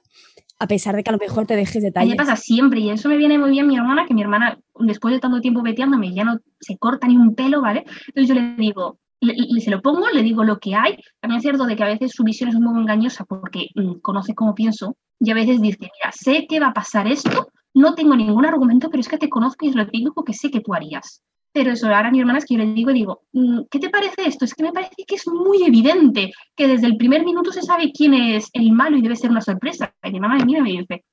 a 0.59 0.67
pesar 0.67 0.95
de 0.95 1.03
que 1.03 1.09
a 1.09 1.13
lo 1.13 1.19
mejor 1.19 1.45
te 1.45 1.55
dejes 1.55 1.83
detalles. 1.83 2.11
Me 2.11 2.15
pasa 2.15 2.35
siempre 2.35 2.79
y 2.79 2.89
eso 2.89 3.09
me 3.09 3.17
viene 3.17 3.37
muy 3.37 3.51
bien 3.51 3.67
mi 3.67 3.75
hermana, 3.75 4.05
que 4.05 4.13
mi 4.13 4.21
hermana, 4.21 4.57
después 4.79 5.13
de 5.13 5.19
tanto 5.19 5.41
tiempo 5.41 5.61
veteándome, 5.61 6.13
ya 6.13 6.23
no 6.23 6.39
se 6.59 6.77
corta 6.77 7.07
ni 7.07 7.17
un 7.17 7.35
pelo, 7.35 7.61
¿vale? 7.61 7.85
Entonces 8.07 8.27
yo 8.27 8.35
le 8.35 8.55
digo, 8.55 8.99
le, 9.19 9.61
se 9.61 9.71
lo 9.71 9.81
pongo, 9.81 10.09
le 10.09 10.23
digo 10.23 10.43
lo 10.43 10.59
que 10.59 10.75
hay. 10.75 10.97
También 11.19 11.37
es 11.37 11.43
cierto 11.43 11.65
de 11.65 11.75
que 11.75 11.83
a 11.83 11.87
veces 11.87 12.11
su 12.11 12.23
visión 12.23 12.49
es 12.49 12.55
un 12.55 12.65
poco 12.65 12.79
engañosa 12.79 13.25
porque 13.25 13.69
mmm, 13.75 13.99
conoce 14.01 14.35
cómo 14.35 14.55
pienso 14.55 14.95
y 15.19 15.31
a 15.31 15.35
veces 15.35 15.61
dice, 15.61 15.79
mira, 15.79 16.11
sé 16.11 16.45
que 16.47 16.59
va 16.59 16.67
a 16.67 16.73
pasar 16.73 17.07
esto, 17.07 17.49
no 17.73 17.95
tengo 17.95 18.15
ningún 18.15 18.45
argumento, 18.45 18.89
pero 18.89 19.01
es 19.01 19.07
que 19.07 19.17
te 19.17 19.29
conozco 19.29 19.65
y 19.65 19.69
es 19.69 19.75
lo 19.75 19.87
típico 19.87 20.23
que 20.23 20.33
sé 20.33 20.51
que 20.51 20.59
tú 20.59 20.73
harías. 20.73 21.23
Pero 21.53 21.71
eso, 21.71 21.87
ahora 21.87 22.09
mi 22.09 22.19
hermana 22.19 22.39
es 22.39 22.45
que 22.45 22.55
yo 22.55 22.63
le 22.63 22.73
digo 22.73 22.89
y 22.89 22.95
digo, 22.95 23.21
mm, 23.31 23.61
¿qué 23.69 23.79
te 23.79 23.89
parece 23.89 24.27
esto? 24.27 24.43
Es 24.43 24.55
que 24.55 24.63
me 24.63 24.73
parece 24.73 25.05
que 25.07 25.15
es 25.15 25.27
muy 25.27 25.63
evidente 25.63 26.31
que 26.55 26.67
desde 26.67 26.87
el 26.87 26.97
primer 26.97 27.23
minuto 27.23 27.51
se 27.51 27.61
sabe 27.61 27.91
quién 27.91 28.15
es 28.15 28.49
el 28.53 28.71
malo 28.71 28.97
y 28.97 29.01
debe 29.01 29.15
ser 29.15 29.29
una 29.29 29.41
sorpresa. 29.41 29.93
Y 30.03 30.11
mi 30.11 30.19
mamá 30.19 30.35
me 30.35 30.45
mira 30.45 30.59
y 30.59 30.63
me 30.63 30.71
dice, 30.71 31.05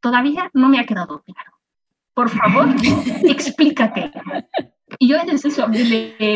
todavía 0.00 0.50
no 0.54 0.70
me 0.70 0.80
ha 0.80 0.86
quedado 0.86 1.22
claro. 1.22 1.52
Por 2.14 2.30
favor, 2.30 2.68
explícate. 3.22 4.10
Y 4.98 5.08
yo 5.08 5.16
veces 5.22 5.44
eso, 5.44 5.66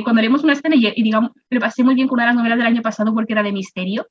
cuando 0.04 0.20
haremos 0.20 0.44
una 0.44 0.52
escena 0.52 0.76
y, 0.76 0.86
y 0.94 1.02
digamos, 1.02 1.30
me 1.50 1.60
pasé 1.60 1.82
muy 1.82 1.94
bien 1.94 2.08
con 2.08 2.16
una 2.16 2.24
de 2.24 2.28
las 2.28 2.36
novelas 2.36 2.58
del 2.58 2.66
año 2.66 2.82
pasado 2.82 3.14
porque 3.14 3.32
era 3.32 3.42
de 3.42 3.52
misterio, 3.52 4.06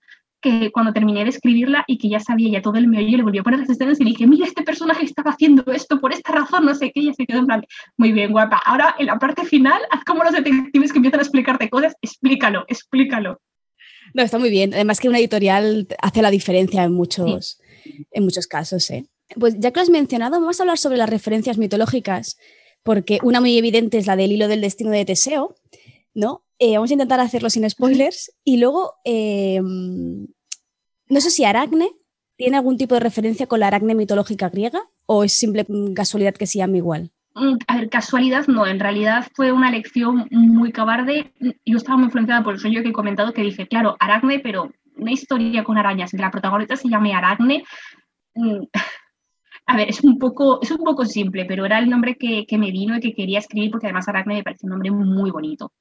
que 0.46 0.72
cuando 0.72 0.94
terminé 0.94 1.24
de 1.24 1.32
escribirla 1.32 1.84
y 1.88 1.98
que 1.98 2.08
ya 2.08 2.20
sabía 2.20 2.52
ya 2.52 2.62
todo 2.62 2.76
el 2.76 2.88
meollo, 2.88 3.18
le 3.18 3.24
volví 3.24 3.40
a 3.40 3.44
poner 3.44 3.62
las 3.62 3.70
escenas 3.70 4.00
y 4.00 4.04
le 4.04 4.12
dije, 4.12 4.28
mira, 4.28 4.46
este 4.46 4.62
personaje 4.62 5.04
estaba 5.04 5.32
haciendo 5.32 5.64
esto 5.72 6.00
por 6.00 6.14
esta 6.14 6.34
razón, 6.34 6.66
no 6.66 6.76
sé 6.76 6.92
qué, 6.94 7.00
y 7.00 7.14
se 7.16 7.26
quedó 7.26 7.40
en 7.40 7.48
plan, 7.48 7.64
muy 7.98 8.12
bien, 8.12 8.32
guapa. 8.32 8.62
Ahora, 8.64 8.96
en 9.00 9.08
la 9.08 9.18
parte 9.18 9.44
final, 9.44 9.82
haz 9.90 10.04
como 10.04 10.24
los 10.24 10.34
detectives 10.34 10.92
que 10.92 11.00
empiezan 11.00 11.20
a 11.20 11.24
explicarte 11.24 11.68
cosas, 11.68 11.96
explícalo, 12.00 12.64
explícalo. 12.68 13.42
No, 14.14 14.22
está 14.22 14.38
muy 14.38 14.52
bien. 14.52 14.74
Además 14.76 15.00
que 15.00 15.10
una 15.10 15.18
editorial 15.18 15.88
hace 16.00 16.22
la 16.22 16.30
diferencia 16.30 16.84
en 16.84 16.94
muchos, 16.94 17.60
sí. 17.84 18.06
en 18.12 18.24
muchos 18.24 18.46
casos. 18.46 18.90
¿eh? 18.92 19.08
Pues 19.40 19.60
ya 19.60 19.72
que 19.72 19.80
lo 19.80 19.82
has 19.82 19.90
mencionado, 19.90 20.40
vamos 20.40 20.60
a 20.60 20.64
hablar 20.64 20.78
sobre 20.78 20.98
las 20.98 21.10
referencias 21.10 21.58
mitológicas, 21.58 22.38
porque 22.84 23.18
una 23.24 23.42
muy 23.42 23.58
evidente 23.58 23.98
es 23.98 24.06
la 24.06 24.16
del 24.16 24.32
hilo 24.32 24.48
del 24.48 24.62
destino 24.62 24.92
de 24.92 25.06
Teseo, 25.06 25.56
¿no? 26.14 26.46
Eh, 26.60 26.76
vamos 26.76 26.92
a 26.92 26.94
intentar 26.94 27.20
hacerlo 27.20 27.50
sin 27.50 27.70
spoilers. 27.70 28.32
Y 28.44 28.58
luego, 28.58 28.94
em, 29.04 30.28
no 31.10 31.22
sé 31.22 31.30
si 31.30 31.44
Aracne 31.44 31.92
tiene 32.36 32.58
algún 32.58 32.78
tipo 32.78 32.96
de 32.96 33.02
referencia 33.02 33.48
con 33.48 33.60
la 33.60 33.68
Aracne 33.68 33.96
mitológica 33.96 34.50
griega 34.50 34.82
o 35.06 35.24
es 35.24 35.34
simple 35.34 35.66
casualidad 35.96 36.36
que 36.36 36.48
se 36.48 36.60
llame 36.60 36.78
igual. 36.78 37.12
Mm, 37.36 37.58
a 37.68 37.78
ver, 37.78 37.90
casualidad 37.90 38.48
no, 38.48 38.66
en 38.66 38.80
realidad 38.80 39.28
fue 39.34 39.52
una 39.52 39.70
lección 39.70 40.28
muy 40.32 40.72
cobarde. 40.72 41.34
Yo 41.66 41.78
estaba 41.78 41.98
muy 41.98 42.06
influenciada 42.06 42.44
por 42.44 42.54
el 42.54 42.60
sueño 42.60 42.82
que 42.82 42.90
he 42.90 42.94
comentado, 42.94 43.34
que 43.34 43.42
dije, 43.42 43.68
claro, 43.68 43.96
Aracne, 44.00 44.40
pero 44.40 44.72
una 44.96 45.12
historia 45.12 45.64
con 45.64 45.78
arañas, 45.78 46.12
que 46.12 46.18
la 46.18 46.32
protagonista 46.32 46.76
se 46.78 46.90
llame 46.90 47.14
Aracne. 47.14 47.64
Mm, 48.36 48.64
a 49.68 49.78
ver, 49.78 49.90
es 49.90 50.02
un 50.04 50.18
poco, 50.18 50.62
es 50.62 50.72
un 50.72 50.84
poco 50.84 51.06
simple, 51.06 51.46
pero 51.46 51.66
era 51.66 51.80
el 51.80 51.90
nombre 51.90 52.16
que, 52.16 52.46
me 52.58 52.72
vino 52.72 52.98
y 52.98 53.02
que 53.02 53.14
quería 53.14 53.40
escribir 53.40 53.72
porque 53.72 53.88
además 53.88 54.08
Aracne 54.08 54.36
me 54.36 54.44
parece 54.44 54.66
un 54.66 54.72
nombre 54.72 54.92
muy 54.92 55.32
bonito. 55.32 55.72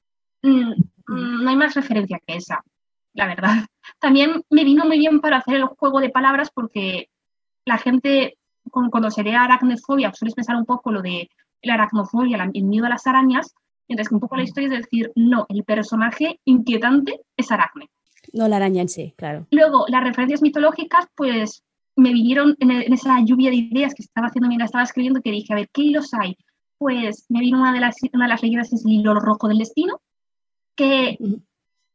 Mm, 0.42 0.72
no 1.06 1.50
hay 1.50 1.56
más 1.56 1.74
referencia 1.74 2.20
que 2.26 2.36
esa, 2.36 2.62
la 3.12 3.26
verdad. 3.26 3.64
También 4.04 4.44
me 4.50 4.64
vino 4.64 4.84
muy 4.84 4.98
bien 4.98 5.22
para 5.22 5.38
hacer 5.38 5.54
el 5.54 5.64
juego 5.64 5.98
de 5.98 6.10
palabras 6.10 6.50
porque 6.52 7.08
la 7.64 7.78
gente, 7.78 8.36
cuando 8.70 9.10
se 9.10 9.22
ve 9.22 9.34
aracnofobia, 9.34 10.12
suele 10.12 10.34
pensar 10.34 10.56
un 10.56 10.66
poco 10.66 10.92
lo 10.92 11.00
de 11.00 11.30
la 11.62 11.72
aracnofobia, 11.72 12.50
el 12.52 12.64
miedo 12.64 12.84
a 12.84 12.90
las 12.90 13.06
arañas, 13.06 13.54
mientras 13.88 14.10
que 14.10 14.14
un 14.14 14.20
poco 14.20 14.36
la 14.36 14.42
historia 14.42 14.68
es 14.68 14.82
decir, 14.82 15.10
no, 15.14 15.46
el 15.48 15.64
personaje 15.64 16.38
inquietante 16.44 17.22
es 17.34 17.50
aracne. 17.50 17.88
No 18.34 18.46
la 18.46 18.56
araña 18.56 18.82
en 18.82 18.90
sí, 18.90 19.14
claro. 19.16 19.46
Luego, 19.50 19.86
las 19.88 20.04
referencias 20.04 20.42
mitológicas, 20.42 21.06
pues 21.14 21.64
me 21.96 22.12
vinieron 22.12 22.58
en, 22.60 22.92
esa 22.92 23.24
lluvia 23.24 23.48
de 23.48 23.56
ideas 23.56 23.94
que 23.94 24.02
estaba 24.02 24.26
haciendo 24.26 24.48
mientras 24.48 24.68
estaba 24.68 24.84
escribiendo, 24.84 25.22
que 25.22 25.30
dije, 25.30 25.54
a 25.54 25.56
ver, 25.56 25.70
¿qué 25.72 25.80
hilos 25.80 26.12
hay? 26.12 26.36
Pues 26.76 27.24
me 27.30 27.40
vino 27.40 27.58
una 27.58 27.72
de 27.72 27.80
las, 27.80 27.96
una 28.12 28.26
de 28.26 28.28
las 28.28 28.42
leyendas, 28.42 28.70
es 28.70 28.84
el 28.84 28.92
hilo 28.92 29.14
rojo 29.14 29.48
del 29.48 29.56
destino, 29.56 30.02
que 30.76 31.16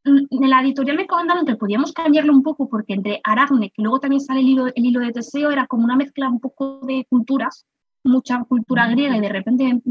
en 0.04 0.50
la 0.50 0.62
editorial 0.62 0.96
me 0.96 1.06
comentaron 1.06 1.44
que 1.44 1.56
podíamos 1.56 1.92
cambiarlo 1.92 2.32
un 2.32 2.42
poco 2.42 2.68
porque 2.68 2.94
entre 2.94 3.20
Aracne, 3.22 3.70
que 3.70 3.82
luego 3.82 4.00
también 4.00 4.20
sale 4.20 4.40
el 4.40 4.48
hilo, 4.48 4.66
el 4.68 4.84
hilo 4.84 5.00
de 5.00 5.12
Teseo, 5.12 5.50
era 5.50 5.66
como 5.66 5.84
una 5.84 5.96
mezcla 5.96 6.28
un 6.28 6.40
poco 6.40 6.80
de 6.86 7.06
culturas, 7.08 7.66
mucha 8.02 8.42
cultura 8.44 8.88
griega 8.88 9.16
y 9.16 9.20
de 9.20 9.28
repente 9.28 9.82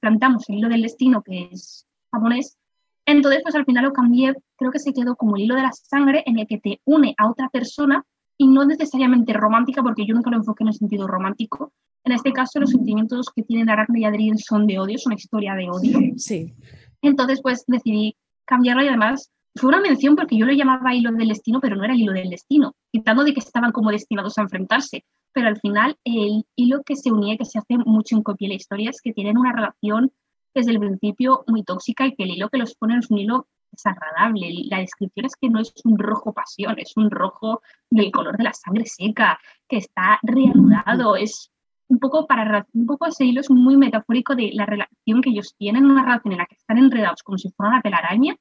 plantamos 0.00 0.48
el 0.48 0.56
hilo 0.56 0.68
del 0.68 0.82
destino, 0.82 1.22
que 1.22 1.48
es 1.52 1.86
japonés. 2.12 2.58
Entonces, 3.06 3.40
pues 3.42 3.54
al 3.54 3.64
final 3.64 3.84
lo 3.84 3.92
cambié, 3.92 4.34
creo 4.56 4.70
que 4.70 4.78
se 4.78 4.92
quedó 4.92 5.16
como 5.16 5.36
el 5.36 5.44
hilo 5.44 5.54
de 5.54 5.62
la 5.62 5.72
sangre 5.72 6.22
en 6.26 6.38
el 6.38 6.46
que 6.46 6.58
te 6.58 6.80
une 6.84 7.14
a 7.16 7.30
otra 7.30 7.48
persona 7.48 8.04
y 8.36 8.48
no 8.48 8.66
necesariamente 8.66 9.32
romántica, 9.32 9.82
porque 9.82 10.06
yo 10.06 10.14
nunca 10.14 10.30
lo 10.30 10.36
enfoqué 10.36 10.62
en 10.64 10.68
el 10.68 10.74
sentido 10.74 11.06
romántico. 11.06 11.72
En 12.04 12.12
este 12.12 12.32
caso, 12.32 12.60
los 12.60 12.70
sentimientos 12.70 13.30
que 13.34 13.42
tienen 13.42 13.70
Aracne 13.70 14.00
y 14.00 14.04
Adrien 14.04 14.38
son 14.38 14.66
de 14.66 14.78
odio, 14.78 14.96
es 14.96 15.06
una 15.06 15.16
historia 15.16 15.54
de 15.54 15.70
odio. 15.70 15.98
Sí. 16.16 16.54
Entonces, 17.00 17.40
pues 17.42 17.64
decidí 17.66 18.16
cambiarlo 18.44 18.84
y 18.84 18.88
además 18.88 19.30
fue 19.54 19.68
una 19.68 19.80
mención 19.80 20.16
porque 20.16 20.36
yo 20.36 20.46
lo 20.46 20.52
llamaba 20.52 20.94
hilo 20.94 21.10
del 21.12 21.28
destino, 21.28 21.60
pero 21.60 21.76
no 21.76 21.84
era 21.84 21.94
el 21.94 22.00
hilo 22.00 22.12
del 22.12 22.30
destino, 22.30 22.74
quitando 22.92 23.24
de 23.24 23.34
que 23.34 23.40
estaban 23.40 23.72
como 23.72 23.90
destinados 23.90 24.38
a 24.38 24.42
enfrentarse. 24.42 25.04
Pero 25.32 25.48
al 25.48 25.58
final, 25.60 25.96
el 26.04 26.44
hilo 26.56 26.82
que 26.84 26.96
se 26.96 27.12
unía, 27.12 27.36
que 27.36 27.44
se 27.44 27.58
hace 27.58 27.78
mucho 27.78 28.16
en 28.16 28.48
la 28.48 28.54
historia, 28.54 28.90
es 28.90 29.00
que 29.02 29.12
tienen 29.12 29.38
una 29.38 29.52
relación 29.52 30.12
desde 30.54 30.72
el 30.72 30.80
principio 30.80 31.44
muy 31.46 31.62
tóxica 31.62 32.06
y 32.06 32.14
que 32.14 32.24
el 32.24 32.30
hilo 32.30 32.48
que 32.48 32.58
los 32.58 32.74
pone 32.74 32.98
es 32.98 33.10
un 33.10 33.18
hilo 33.18 33.46
desagradable. 33.70 34.64
La 34.64 34.78
descripción 34.78 35.26
es 35.26 35.36
que 35.36 35.50
no 35.50 35.60
es 35.60 35.72
un 35.84 35.98
rojo 35.98 36.32
pasión, 36.32 36.78
es 36.78 36.96
un 36.96 37.10
rojo 37.10 37.62
del 37.90 38.10
color 38.10 38.36
de 38.36 38.44
la 38.44 38.52
sangre 38.52 38.86
seca, 38.86 39.38
que 39.68 39.76
está 39.76 40.18
reanudado, 40.22 41.16
es 41.16 41.50
un 41.88 41.98
poco 41.98 42.26
para 42.26 42.66
un 42.74 42.86
poco 42.86 43.06
ese 43.06 43.24
hilo 43.24 43.40
es 43.40 43.50
muy 43.50 43.76
metafórico 43.76 44.34
de 44.34 44.50
la 44.52 44.66
relación 44.66 45.22
que 45.22 45.30
ellos 45.30 45.54
tienen, 45.56 45.86
una 45.86 46.02
relación 46.02 46.32
en 46.32 46.38
la 46.38 46.46
que 46.46 46.56
están 46.56 46.78
enredados 46.78 47.22
como 47.22 47.38
si 47.38 47.50
fuera 47.50 47.70
una 47.70 47.82
telaraña 47.82 48.36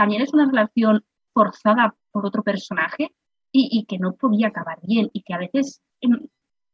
también 0.00 0.22
es 0.22 0.32
una 0.32 0.46
relación 0.46 1.04
forzada 1.34 1.94
por 2.10 2.24
otro 2.24 2.42
personaje 2.42 3.12
y, 3.52 3.84
que 3.84 3.98
no 3.98 4.14
podía 4.14 4.48
acabar 4.48 4.78
bien 4.82 5.10
y 5.12 5.20
que 5.20 5.34
a 5.34 5.38
veces 5.38 5.82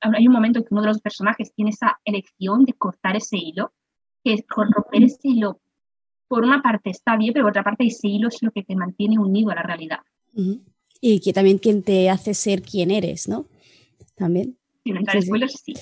hay 0.01 0.29
un 0.29 0.33
momento 0.33 0.61
en 0.61 0.65
que 0.65 0.73
uno 0.73 0.83
de 0.83 0.87
los 0.87 1.01
personajes 1.01 1.53
tiene 1.53 1.73
esa 1.73 1.99
elección 2.05 2.65
de 2.65 2.75
cortar 2.75 3.17
ese 3.17 3.37
hilo, 3.37 3.73
que 4.23 4.35
es 4.35 4.45
romper 4.49 5.03
ese 5.03 5.19
hilo. 5.25 5.61
Por 6.29 6.45
una 6.45 6.62
parte 6.62 6.91
está 6.91 7.17
bien, 7.17 7.33
pero 7.33 7.47
por 7.47 7.51
otra 7.51 7.65
parte 7.65 7.85
ese 7.87 8.07
hilo 8.07 8.29
es 8.29 8.41
lo 8.45 8.53
que 8.53 8.62
te 8.62 8.77
mantiene 8.77 9.19
unido 9.19 9.51
a 9.51 9.57
la 9.57 9.62
realidad. 9.65 9.99
Y 11.01 11.19
que 11.19 11.33
también 11.33 11.59
quien 11.59 11.83
te 11.83 12.09
hace 12.09 12.33
ser 12.33 12.62
quien 12.62 12.93
eres, 12.93 13.27
¿no? 13.27 13.47
También. 14.15 14.57
Sin 14.85 14.99
entrar 14.99 15.21
spoilers, 15.21 15.61
sí. 15.65 15.75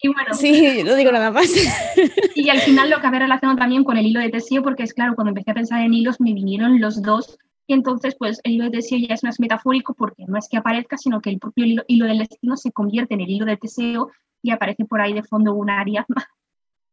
Y 0.00 0.08
bueno, 0.08 0.32
sí, 0.34 0.82
no 0.84 0.94
digo 0.94 1.12
nada 1.12 1.30
más. 1.30 1.48
Y 2.34 2.50
al 2.50 2.60
final 2.60 2.88
lo 2.88 2.96
acabé 2.96 3.18
relacionado 3.18 3.58
también 3.58 3.82
con 3.82 3.96
el 3.96 4.06
hilo 4.06 4.20
de 4.20 4.30
Teseo, 4.30 4.62
porque 4.62 4.84
es 4.84 4.94
claro, 4.94 5.16
cuando 5.16 5.30
empecé 5.30 5.50
a 5.50 5.54
pensar 5.54 5.82
en 5.82 5.92
hilos 5.92 6.20
me 6.20 6.32
vinieron 6.32 6.80
los 6.80 7.02
dos. 7.02 7.36
Y 7.66 7.74
entonces, 7.74 8.14
pues 8.16 8.40
el 8.44 8.52
hilo 8.52 8.64
de 8.64 8.70
Teseo 8.70 8.98
ya 8.98 9.14
es 9.14 9.24
más 9.24 9.40
metafórico 9.40 9.94
porque 9.94 10.24
no 10.26 10.38
es 10.38 10.48
que 10.48 10.56
aparezca, 10.56 10.96
sino 10.96 11.20
que 11.20 11.30
el 11.30 11.40
propio 11.40 11.82
hilo, 11.88 12.06
del 12.06 12.18
destino 12.18 12.56
se 12.56 12.70
convierte 12.70 13.14
en 13.14 13.22
el 13.22 13.28
hilo 13.28 13.44
de 13.44 13.56
Teseo 13.56 14.10
y 14.40 14.52
aparece 14.52 14.84
por 14.84 15.00
ahí 15.00 15.12
de 15.12 15.24
fondo 15.24 15.52
una 15.52 15.80
Ariadna 15.80 16.28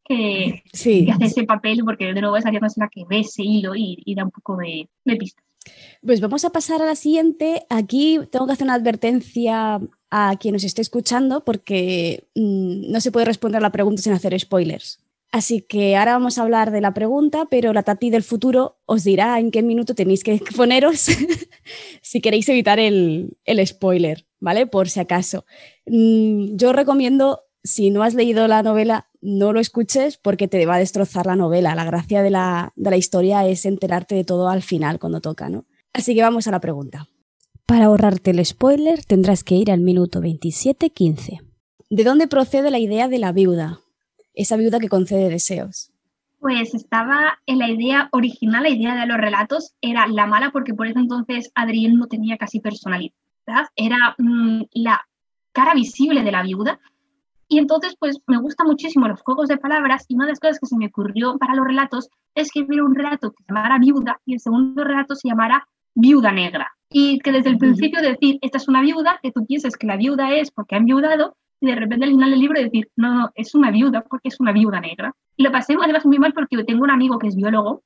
que, 0.04 0.64
que 0.72 1.12
hace 1.12 1.26
ese 1.26 1.44
papel, 1.44 1.84
porque 1.86 2.12
de 2.12 2.20
nuevo 2.20 2.36
es 2.38 2.46
Ariadna 2.46 2.68
es 2.68 2.78
la 2.78 2.90
que 2.90 3.06
ve 3.08 3.20
ese 3.20 3.44
hilo 3.44 3.76
y, 3.76 4.02
y 4.04 4.16
da 4.16 4.24
un 4.24 4.32
poco 4.32 4.58
de, 4.58 4.90
de 5.06 5.16
pistas. 5.16 5.46
Pues 6.06 6.22
vamos 6.22 6.44
a 6.46 6.52
pasar 6.52 6.82
a 6.82 6.86
la 6.86 6.96
siguiente. 6.96 7.66
Aquí 7.70 8.20
tengo 8.32 8.48
que 8.48 8.54
hacer 8.54 8.66
una 8.66 8.76
advertencia 8.76 9.80
a 10.10 10.36
quien 10.40 10.54
nos 10.54 10.64
esté 10.64 10.82
escuchando 10.82 11.44
porque 11.44 12.28
mm, 12.36 12.92
no 12.92 13.02
se 13.02 13.12
puede 13.12 13.26
responder 13.26 13.62
la 13.62 13.72
pregunta 13.72 14.02
sin 14.02 14.14
hacer 14.14 14.40
spoilers. 14.40 15.00
Así 15.32 15.60
que 15.60 15.98
ahora 15.98 16.14
vamos 16.14 16.38
a 16.38 16.44
hablar 16.44 16.72
de 16.72 16.80
la 16.80 16.94
pregunta, 16.94 17.46
pero 17.50 17.74
la 17.74 17.84
Tati 17.84 18.10
del 18.10 18.24
futuro 18.24 18.78
os 18.86 19.04
dirá 19.04 19.38
en 19.40 19.52
qué 19.52 19.64
minuto 19.64 19.94
tenéis 19.94 20.24
que 20.24 20.40
poneros 20.56 21.08
si 22.02 22.22
queréis 22.22 22.48
evitar 22.48 22.80
el, 22.80 23.36
spoiler, 23.66 24.26
¿vale? 24.40 24.68
Por 24.68 24.90
si 24.90 25.02
acaso. 25.02 25.46
Mm, 25.88 26.56
yo 26.56 26.72
recomiendo, 26.72 27.42
si 27.64 27.90
no 27.90 28.04
has 28.04 28.14
leído 28.14 28.48
la 28.48 28.64
novela, 28.64 29.10
no 29.20 29.52
lo 29.52 29.60
escuches 29.60 30.18
porque 30.18 30.48
te 30.48 30.66
va 30.66 30.76
a 30.76 30.80
destrozar 30.80 31.26
la 31.26 31.36
novela. 31.36 31.76
La 31.76 31.84
gracia 31.84 32.22
de 32.22 32.30
la, 32.30 32.72
de 32.78 32.92
la 32.92 32.98
historia 32.98 33.46
es 33.46 33.66
enterarte 33.66 34.16
de 34.16 34.24
todo 34.24 34.48
al 34.48 34.62
final 34.62 35.00
cuando 35.00 35.20
toca, 35.20 35.50
¿no? 35.50 35.66
Así 35.92 36.16
que 36.16 36.22
vamos 36.22 36.48
a 36.48 36.52
la 36.52 36.62
pregunta. 36.62 37.10
Para 37.68 37.86
ahorrarte 37.86 38.30
el 38.30 38.46
spoiler 38.46 39.04
tendrás 39.06 39.44
que 39.44 39.56
ir 39.56 39.72
al 39.72 39.82
minuto 39.82 40.22
27.15. 40.22 41.42
¿De 41.90 42.04
dónde 42.04 42.28
procede 42.28 42.70
la 42.70 42.78
idea 42.78 43.08
de 43.08 43.18
la 43.18 43.32
viuda? 43.32 43.80
Esa 44.36 44.56
viuda 44.56 44.80
que 44.80 44.88
concede 44.88 45.30
deseos. 45.30 45.92
Pues 46.40 46.76
estaba 46.76 47.40
en 47.48 47.58
la 47.58 47.68
idea 47.68 48.10
original, 48.12 48.62
la 48.62 48.70
idea 48.70 48.96
de 48.96 49.08
los 49.08 49.18
relatos 49.18 49.74
era 49.82 50.06
la 50.06 50.28
mala 50.28 50.52
porque 50.52 50.76
por 50.76 50.86
ese 50.86 51.00
entonces 51.00 51.52
Adrián 51.56 51.96
no 51.96 52.06
tenía 52.06 52.38
casi 52.38 52.60
personalidad, 52.60 53.16
era 53.76 54.14
mm, 54.20 54.66
la 54.74 55.02
cara 55.52 55.74
visible 55.74 56.22
de 56.22 56.32
la 56.32 56.44
viuda. 56.44 56.80
Y 57.48 57.58
entonces 57.58 57.96
pues 58.00 58.20
me 58.28 58.38
gustan 58.38 58.68
muchísimo 58.68 59.08
los 59.08 59.24
juegos 59.24 59.48
de 59.48 59.58
palabras 59.58 60.06
y 60.08 60.14
una 60.14 60.26
de 60.26 60.34
las 60.34 60.40
cosas 60.40 60.60
que 60.60 60.68
se 60.68 60.78
me 60.78 60.88
ocurrió 60.88 61.40
para 61.40 61.56
los 61.56 61.66
relatos 61.66 62.10
es 62.36 62.52
que 62.52 62.62
hubiera 62.62 62.86
un 62.86 62.94
relato 62.94 63.32
que 63.32 63.44
se 63.44 63.54
llamara 63.54 63.80
viuda 63.80 64.22
y 64.24 64.34
el 64.34 64.40
segundo 64.40 64.84
relato 64.84 65.16
se 65.16 65.30
llamara 65.30 65.68
viuda 65.96 66.32
negra. 66.32 66.75
Y 66.90 67.20
que 67.20 67.32
desde 67.32 67.50
el 67.50 67.58
principio 67.58 68.02
decir, 68.02 68.38
esta 68.42 68.58
es 68.58 68.68
una 68.68 68.82
viuda, 68.82 69.20
que 69.22 69.32
tú 69.32 69.46
pienses 69.46 69.76
que 69.76 69.88
la 69.88 69.98
viuda 69.98 70.34
es 70.36 70.52
porque 70.52 70.76
han 70.76 70.86
viudado, 70.86 71.36
y 71.60 71.68
de 71.68 71.76
repente 71.76 72.06
al 72.06 72.12
final 72.12 72.32
del 72.32 72.40
libro 72.40 72.62
decir, 72.62 72.90
no, 72.96 73.14
no, 73.14 73.32
es 73.36 73.56
una 73.56 73.72
viuda 73.72 74.02
porque 74.02 74.30
es 74.30 74.40
una 74.40 74.52
viuda 74.52 74.80
negra. 74.80 75.14
Y 75.38 75.44
lo 75.44 75.52
pasé 75.52 75.76
además 75.82 76.06
muy 76.06 76.20
mal 76.20 76.34
porque 76.34 76.64
tengo 76.64 76.84
un 76.84 76.92
amigo 76.92 77.18
que 77.18 77.28
es 77.28 77.36
biólogo 77.36 77.84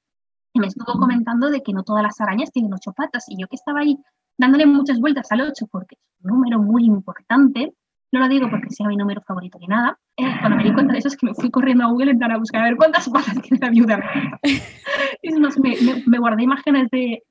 y 0.53 0.59
me 0.59 0.67
estuvo 0.67 0.99
comentando 0.99 1.49
de 1.49 1.61
que 1.61 1.73
no 1.73 1.83
todas 1.83 2.03
las 2.03 2.19
arañas 2.19 2.51
tienen 2.51 2.73
ocho 2.73 2.91
patas. 2.93 3.25
Y 3.29 3.39
yo 3.39 3.47
que 3.47 3.55
estaba 3.55 3.81
ahí 3.81 3.97
dándole 4.37 4.65
muchas 4.65 4.99
vueltas 4.99 5.31
al 5.31 5.41
ocho 5.41 5.67
porque 5.71 5.95
es 5.95 6.25
un 6.25 6.31
número 6.31 6.59
muy 6.59 6.85
importante, 6.85 7.73
no 8.11 8.19
lo 8.19 8.27
digo 8.27 8.49
porque 8.49 8.71
sea 8.71 8.87
mi 8.87 8.95
número 8.95 9.21
favorito 9.21 9.59
ni 9.59 9.67
nada. 9.67 9.99
Eh, 10.17 10.25
cuando 10.39 10.57
me 10.57 10.63
di 10.63 10.73
cuenta 10.73 10.93
de 10.93 10.99
eso 10.99 11.09
es 11.09 11.17
que 11.17 11.27
me 11.27 11.35
fui 11.35 11.51
corriendo 11.51 11.83
a 11.83 11.87
Google 11.87 12.11
en 12.11 12.17
plan 12.17 12.31
a 12.31 12.37
buscar 12.37 12.61
a 12.61 12.65
ver 12.65 12.75
cuántas 12.75 13.07
patas 13.09 13.35
tiene 13.41 13.59
la 13.61 13.69
viuda. 13.69 13.99
y 15.21 15.31
me, 15.61 16.01
me, 16.07 16.17
guardé 16.17 16.43
imágenes 16.43 16.89
de, 16.89 17.23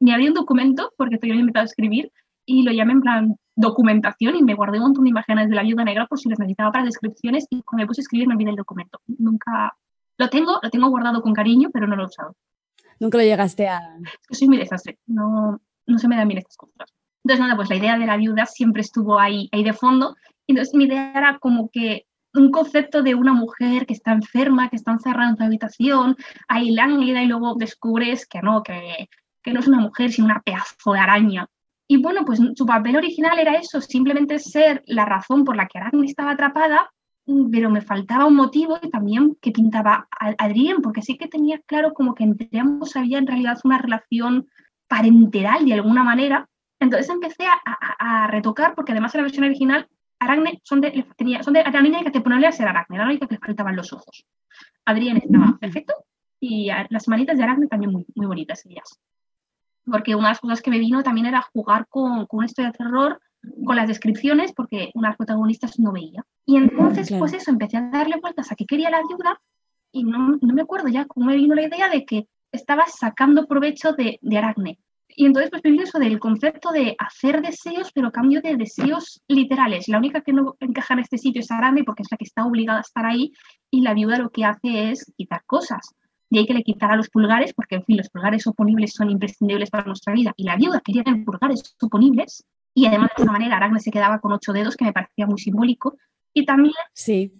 me 0.00 0.12
abrí 0.12 0.28
un 0.28 0.34
documento, 0.34 0.92
porque 0.96 1.16
estoy 1.16 1.32
invitado 1.32 1.62
a 1.62 1.66
escribir, 1.66 2.12
y 2.44 2.62
lo 2.62 2.72
llamé 2.72 2.92
en 2.92 3.00
plan 3.00 3.36
documentación 3.56 4.36
y 4.36 4.42
me 4.42 4.54
guardé 4.54 4.78
un 4.78 4.84
montón 4.84 5.04
de 5.04 5.10
imágenes 5.10 5.48
de 5.48 5.56
la 5.56 5.62
viuda 5.62 5.82
negra 5.82 6.06
por 6.06 6.18
si 6.18 6.28
las 6.28 6.38
necesitaba 6.38 6.70
para 6.70 6.84
descripciones 6.84 7.46
y 7.50 7.62
cuando 7.62 7.82
me 7.82 7.86
puse 7.86 8.02
a 8.02 8.02
escribir 8.02 8.28
me 8.28 8.34
olvidé 8.34 8.50
el 8.50 8.56
documento. 8.56 9.00
Nunca 9.06 9.74
lo 10.18 10.28
tengo, 10.28 10.60
lo 10.62 10.70
tengo 10.70 10.88
guardado 10.88 11.22
con 11.22 11.32
cariño, 11.32 11.70
pero 11.72 11.86
no 11.86 11.96
lo 11.96 12.04
he 12.04 12.06
usado. 12.06 12.36
Nunca 13.00 13.18
lo 13.18 13.24
llegaste 13.24 13.66
a... 13.66 13.80
Es 14.04 14.28
que 14.28 14.34
soy 14.34 14.48
muy 14.48 14.58
desastre, 14.58 14.98
no, 15.06 15.60
no 15.86 15.98
se 15.98 16.08
me 16.08 16.16
dan 16.16 16.28
bien 16.28 16.38
estas 16.38 16.56
cosas. 16.56 16.92
Entonces 17.24 17.40
nada, 17.40 17.56
pues 17.56 17.68
la 17.70 17.76
idea 17.76 17.98
de 17.98 18.06
la 18.06 18.16
viuda 18.16 18.46
siempre 18.46 18.82
estuvo 18.82 19.18
ahí, 19.18 19.48
ahí 19.52 19.64
de 19.64 19.72
fondo. 19.72 20.16
Entonces 20.46 20.74
mi 20.74 20.84
idea 20.84 21.12
era 21.14 21.38
como 21.38 21.70
que 21.70 22.06
un 22.34 22.50
concepto 22.50 23.02
de 23.02 23.14
una 23.14 23.32
mujer 23.32 23.86
que 23.86 23.94
está 23.94 24.12
enferma, 24.12 24.68
que 24.68 24.76
está 24.76 24.92
encerrada 24.92 25.30
en 25.30 25.36
su 25.38 25.44
habitación, 25.44 26.16
ahí 26.46 26.70
lánguida 26.70 27.22
y 27.22 27.26
luego 27.26 27.54
descubres 27.54 28.26
que 28.26 28.42
no, 28.42 28.62
que 28.62 29.08
que 29.46 29.52
no 29.52 29.60
es 29.60 29.68
una 29.68 29.78
mujer, 29.78 30.10
sino 30.10 30.26
una 30.26 30.42
pedazo 30.42 30.92
de 30.92 30.98
araña. 30.98 31.46
Y 31.86 32.02
bueno, 32.02 32.24
pues 32.24 32.40
su 32.56 32.66
papel 32.66 32.96
original 32.96 33.38
era 33.38 33.54
eso, 33.54 33.80
simplemente 33.80 34.40
ser 34.40 34.82
la 34.86 35.04
razón 35.04 35.44
por 35.44 35.54
la 35.56 35.68
que 35.68 35.78
Aracne 35.78 36.04
estaba 36.04 36.32
atrapada, 36.32 36.90
pero 37.52 37.70
me 37.70 37.80
faltaba 37.80 38.26
un 38.26 38.34
motivo 38.34 38.76
y 38.82 38.90
también 38.90 39.36
que 39.40 39.52
pintaba 39.52 40.08
a 40.10 40.34
Adrián, 40.38 40.82
porque 40.82 41.00
sí 41.00 41.16
que 41.16 41.28
tenía 41.28 41.60
claro 41.60 41.94
como 41.94 42.16
que 42.16 42.24
entre 42.24 42.58
ambos 42.58 42.96
había 42.96 43.18
en 43.18 43.28
realidad 43.28 43.58
una 43.62 43.78
relación 43.78 44.48
parenteral 44.88 45.64
de 45.64 45.74
alguna 45.74 46.02
manera. 46.02 46.48
Entonces 46.80 47.08
empecé 47.08 47.44
a, 47.46 48.26
retocar, 48.26 48.74
porque 48.74 48.90
además 48.90 49.14
en 49.14 49.20
la 49.20 49.22
versión 49.22 49.44
original, 49.44 49.88
Aracne 50.18 50.60
son 50.64 50.80
de, 50.80 51.06
tenía, 51.16 51.44
son 51.44 51.54
de 51.54 51.62
la 51.62 51.82
niña 51.82 52.02
que 52.02 52.10
te 52.10 52.20
ponerle 52.20 52.48
a 52.48 52.52
ser 52.52 52.66
Aracne, 52.66 52.98
la 52.98 53.04
única 53.04 53.28
que 53.28 53.36
le 53.36 53.40
faltaban 53.40 53.76
los 53.76 53.92
ojos. 53.92 54.26
Adrián 54.84 55.18
estaba 55.18 55.56
perfecto 55.60 55.94
y 56.40 56.68
las 56.90 57.06
manitas 57.06 57.38
de 57.38 57.44
Aracne 57.44 57.68
también 57.68 57.92
muy, 57.92 58.04
muy 58.16 58.26
bonitas 58.26 58.66
ellas. 58.66 58.98
Porque 59.86 60.14
una 60.14 60.28
de 60.28 60.30
las 60.32 60.40
cosas 60.40 60.60
que 60.60 60.70
me 60.70 60.78
vino 60.78 61.02
también 61.02 61.26
era 61.26 61.40
jugar 61.40 61.86
con, 61.88 62.26
con 62.26 62.38
una 62.38 62.46
historia 62.46 62.70
de 62.70 62.78
terror 62.78 63.20
con 63.64 63.76
las 63.76 63.88
descripciones 63.88 64.52
porque 64.52 64.90
unas 64.94 65.16
protagonistas 65.16 65.78
no 65.78 65.92
veía. 65.92 66.24
Y 66.44 66.56
entonces, 66.56 67.12
pues 67.18 67.32
eso, 67.32 67.50
empecé 67.50 67.76
a 67.76 67.90
darle 67.90 68.16
vueltas 68.20 68.50
a 68.50 68.56
que 68.56 68.66
quería 68.66 68.90
la 68.90 68.98
ayuda 68.98 69.40
y 69.92 70.04
no, 70.04 70.38
no, 70.40 70.54
me 70.54 70.62
acuerdo 70.62 70.88
ya 70.88 71.06
cómo 71.06 71.26
me 71.26 71.36
vino 71.36 71.54
la 71.54 71.66
idea 71.66 71.88
de 71.88 72.04
que 72.04 72.28
estaba 72.52 72.84
sacando 72.86 73.46
provecho 73.46 73.92
de, 73.92 74.18
de 74.20 74.38
Aracne. 74.38 74.78
Y 75.08 75.24
entonces 75.24 75.50
pues 75.50 75.62
me 75.64 75.70
vino 75.70 75.84
eso 75.84 75.98
del 75.98 76.18
concepto 76.18 76.72
de 76.72 76.94
hacer 76.98 77.40
deseos, 77.40 77.90
pero 77.94 78.12
cambio 78.12 78.42
de 78.42 78.56
deseos 78.56 79.22
literales. 79.28 79.88
La 79.88 79.98
única 79.98 80.20
que 80.20 80.32
no 80.32 80.56
encaja 80.60 80.94
en 80.94 81.00
este 81.00 81.16
sitio 81.16 81.40
es 81.40 81.50
Aracne 81.50 81.84
porque 81.84 82.02
es 82.02 82.08
la 82.10 82.18
que 82.18 82.24
está 82.24 82.44
obligada 82.44 82.78
a 82.78 82.82
estar 82.82 83.06
ahí 83.06 83.32
y 83.70 83.80
la 83.80 83.94
viuda 83.94 84.18
lo 84.18 84.30
que 84.30 84.44
hace 84.44 84.90
es 84.90 85.12
quitar 85.16 85.42
cosas. 85.46 85.94
Y 86.28 86.38
hay 86.38 86.46
que 86.46 86.54
le 86.54 86.62
quitará 86.62 86.96
los 86.96 87.08
pulgares, 87.08 87.54
porque 87.54 87.76
en 87.76 87.84
fin, 87.84 87.96
los 87.98 88.08
pulgares 88.08 88.46
oponibles 88.46 88.92
son 88.92 89.10
imprescindibles 89.10 89.70
para 89.70 89.84
nuestra 89.84 90.12
vida. 90.12 90.32
Y 90.36 90.44
la 90.44 90.56
viuda 90.56 90.80
quería 90.84 91.04
tener 91.04 91.24
pulgares 91.24 91.76
oponibles, 91.80 92.44
y 92.74 92.86
además 92.86 93.10
de 93.16 93.22
esa 93.22 93.32
manera 93.32 93.56
Aracne 93.56 93.80
se 93.80 93.90
quedaba 93.90 94.20
con 94.20 94.32
ocho 94.32 94.52
dedos, 94.52 94.76
que 94.76 94.84
me 94.84 94.92
parecía 94.92 95.26
muy 95.26 95.38
simbólico. 95.38 95.96
Y 96.34 96.44
también 96.44 96.74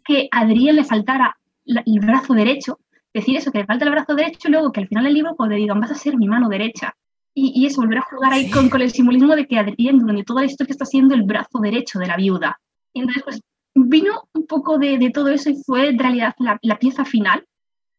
que 0.05 0.29
a 0.31 0.41
Adriel 0.41 0.77
le 0.77 0.85
faltara 0.85 1.37
el 1.67 2.01
brazo 2.01 2.33
derecho, 2.33 2.79
decir 3.13 3.37
eso, 3.37 3.53
que 3.53 3.59
le 3.59 3.67
falta 3.67 3.85
el 3.85 3.91
brazo 3.91 4.15
derecho 4.15 4.49
y 4.49 4.53
luego 4.53 4.73
que 4.73 4.81
al 4.81 4.89
final 4.89 5.05
del 5.05 5.15
libro 5.15 5.35
pues, 5.37 5.51
le 5.51 5.57
digan, 5.57 5.81
vas 5.81 5.91
a 5.91 5.95
ser 5.95 6.17
mi 6.17 6.29
mano 6.29 6.49
derecha. 6.49 6.95
Y, 7.35 7.53
y 7.55 7.67
eso, 7.67 7.83
volver 7.83 7.99
a 7.99 8.03
jugar 8.03 8.33
ahí 8.33 8.49
con, 8.49 8.71
con, 8.71 8.81
el 8.81 8.91
simbolismo 8.91 9.37
de 9.37 9.47
que 9.47 9.59
Adriel 9.59 9.99
durante 9.99 10.25
toda 10.25 10.41
la 10.41 10.47
historia 10.47 10.71
está 10.71 10.87
siendo 10.87 11.15
el 11.15 11.25
brazo 11.25 11.59
derecho 11.59 11.99
de 11.99 12.07
la 12.07 12.17
viuda. 12.17 12.59
Y 12.95 13.01
entonces, 13.01 13.23
pues, 13.25 13.41
vino 13.77 14.29
un 14.33 14.47
poco 14.47 14.79
de, 14.79 14.97
de 14.97 15.11
todo 15.11 15.29
eso 15.29 15.51
y 15.51 15.63
fue 15.63 15.89
en 15.89 15.99
realidad 15.99 16.35
la, 16.39 16.59
la, 16.63 16.79
pieza 16.79 17.05
final. 17.05 17.45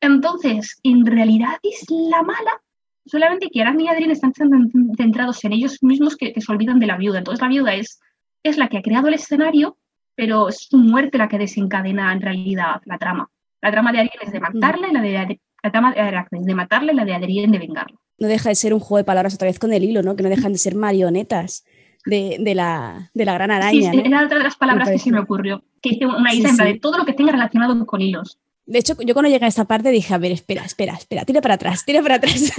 Entonces, 0.01 0.79
en 0.83 1.05
realidad 1.05 1.57
es 1.63 1.85
la 1.89 2.21
mala, 2.21 2.61
solamente 3.05 3.49
que 3.49 3.61
Aracne 3.61 3.83
y 3.83 3.87
Adrián 3.87 4.11
están 4.11 4.33
centrados 4.33 5.43
en 5.43 5.53
ellos 5.53 5.81
mismos 5.81 6.15
que, 6.15 6.33
se 6.39 6.51
olvidan 6.51 6.79
de 6.79 6.87
la 6.87 6.97
viuda. 6.97 7.19
Entonces 7.19 7.41
la 7.41 7.47
viuda 7.47 7.73
es, 7.73 7.99
es 8.43 8.57
la 8.57 8.67
que 8.67 8.77
ha 8.77 8.81
creado 8.81 9.07
el 9.07 9.15
escenario, 9.15 9.77
pero 10.15 10.49
es 10.49 10.67
su 10.69 10.77
muerte 10.77 11.17
la 11.17 11.27
que 11.27 11.37
desencadena 11.37 12.11
en 12.13 12.21
realidad 12.21 12.81
la 12.85 12.97
trama. 12.97 13.29
La 13.61 13.71
trama 13.71 13.91
de 13.91 13.99
Adrián 13.99 14.19
es 14.21 14.31
de 14.31 14.39
matarle, 14.39 14.91
la, 14.91 15.01
de, 15.01 15.39
la 15.63 15.71
trama 15.71 15.93
de 15.93 16.25
de 16.31 16.55
matarle, 16.55 16.93
la 16.93 17.05
de 17.05 17.15
Adrián 17.15 17.51
de 17.51 17.59
vengarlo. 17.59 17.99
No 18.19 18.27
deja 18.27 18.49
de 18.49 18.55
ser 18.55 18.73
un 18.73 18.79
juego 18.79 18.97
de 18.97 19.03
palabras 19.03 19.35
otra 19.35 19.47
vez 19.47 19.59
con 19.59 19.73
el 19.73 19.83
hilo, 19.83 20.01
¿no? 20.03 20.15
Que 20.15 20.23
no 20.23 20.29
dejan 20.29 20.51
de 20.51 20.57
ser 20.57 20.75
marionetas. 20.75 21.65
De, 22.05 22.37
de, 22.39 22.55
la, 22.55 23.11
de 23.13 23.25
la 23.25 23.33
gran 23.33 23.51
araña. 23.51 23.91
Sí, 23.91 24.01
era 24.05 24.23
otra 24.23 24.37
de 24.37 24.45
las 24.45 24.55
palabras 24.55 24.89
que 24.89 24.97
se 24.97 25.11
me 25.11 25.19
ocurrió. 25.19 25.61
Que 25.81 25.89
hice 25.89 26.05
una 26.05 26.33
isla 26.33 26.63
de 26.63 26.79
todo 26.79 26.97
lo 26.97 27.05
que 27.05 27.11
tenga 27.11 27.33
relacionado 27.33 27.85
con 27.85 27.99
hilos. 27.99 28.39
De 28.67 28.79
hecho, 28.79 28.95
yo 28.99 29.13
cuando 29.13 29.29
llegué 29.29 29.45
a 29.45 29.47
esta 29.47 29.63
parte 29.63 29.91
dije, 29.91 30.13
a 30.13 30.17
ver, 30.17 30.33
espera, 30.33 30.65
espera, 30.65 30.93
espera, 30.93 31.23
tira 31.23 31.39
para 31.39 31.53
atrás, 31.53 31.85
tira 31.85 32.01
para 32.01 32.15
atrás. 32.15 32.51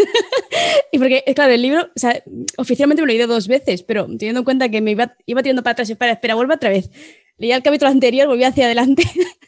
y 0.92 0.98
porque, 0.98 1.22
claro, 1.34 1.52
el 1.52 1.60
libro, 1.60 1.82
o 1.82 1.98
sea, 1.98 2.22
oficialmente 2.56 3.02
me 3.02 3.06
lo 3.06 3.12
he 3.12 3.16
leído 3.16 3.28
dos 3.28 3.46
veces, 3.46 3.82
pero 3.82 4.06
teniendo 4.06 4.40
en 4.40 4.44
cuenta 4.44 4.70
que 4.70 4.80
me 4.80 4.92
iba, 4.92 5.14
iba 5.26 5.42
tirando 5.42 5.62
para 5.62 5.72
atrás, 5.72 5.90
espera, 5.90 6.12
espera, 6.12 6.34
vuelve 6.34 6.54
otra 6.54 6.70
vez. 6.70 6.90
Leía 7.36 7.56
el 7.56 7.62
capítulo 7.62 7.90
anterior, 7.90 8.26
volví 8.26 8.42
hacia 8.42 8.64
adelante. 8.64 9.02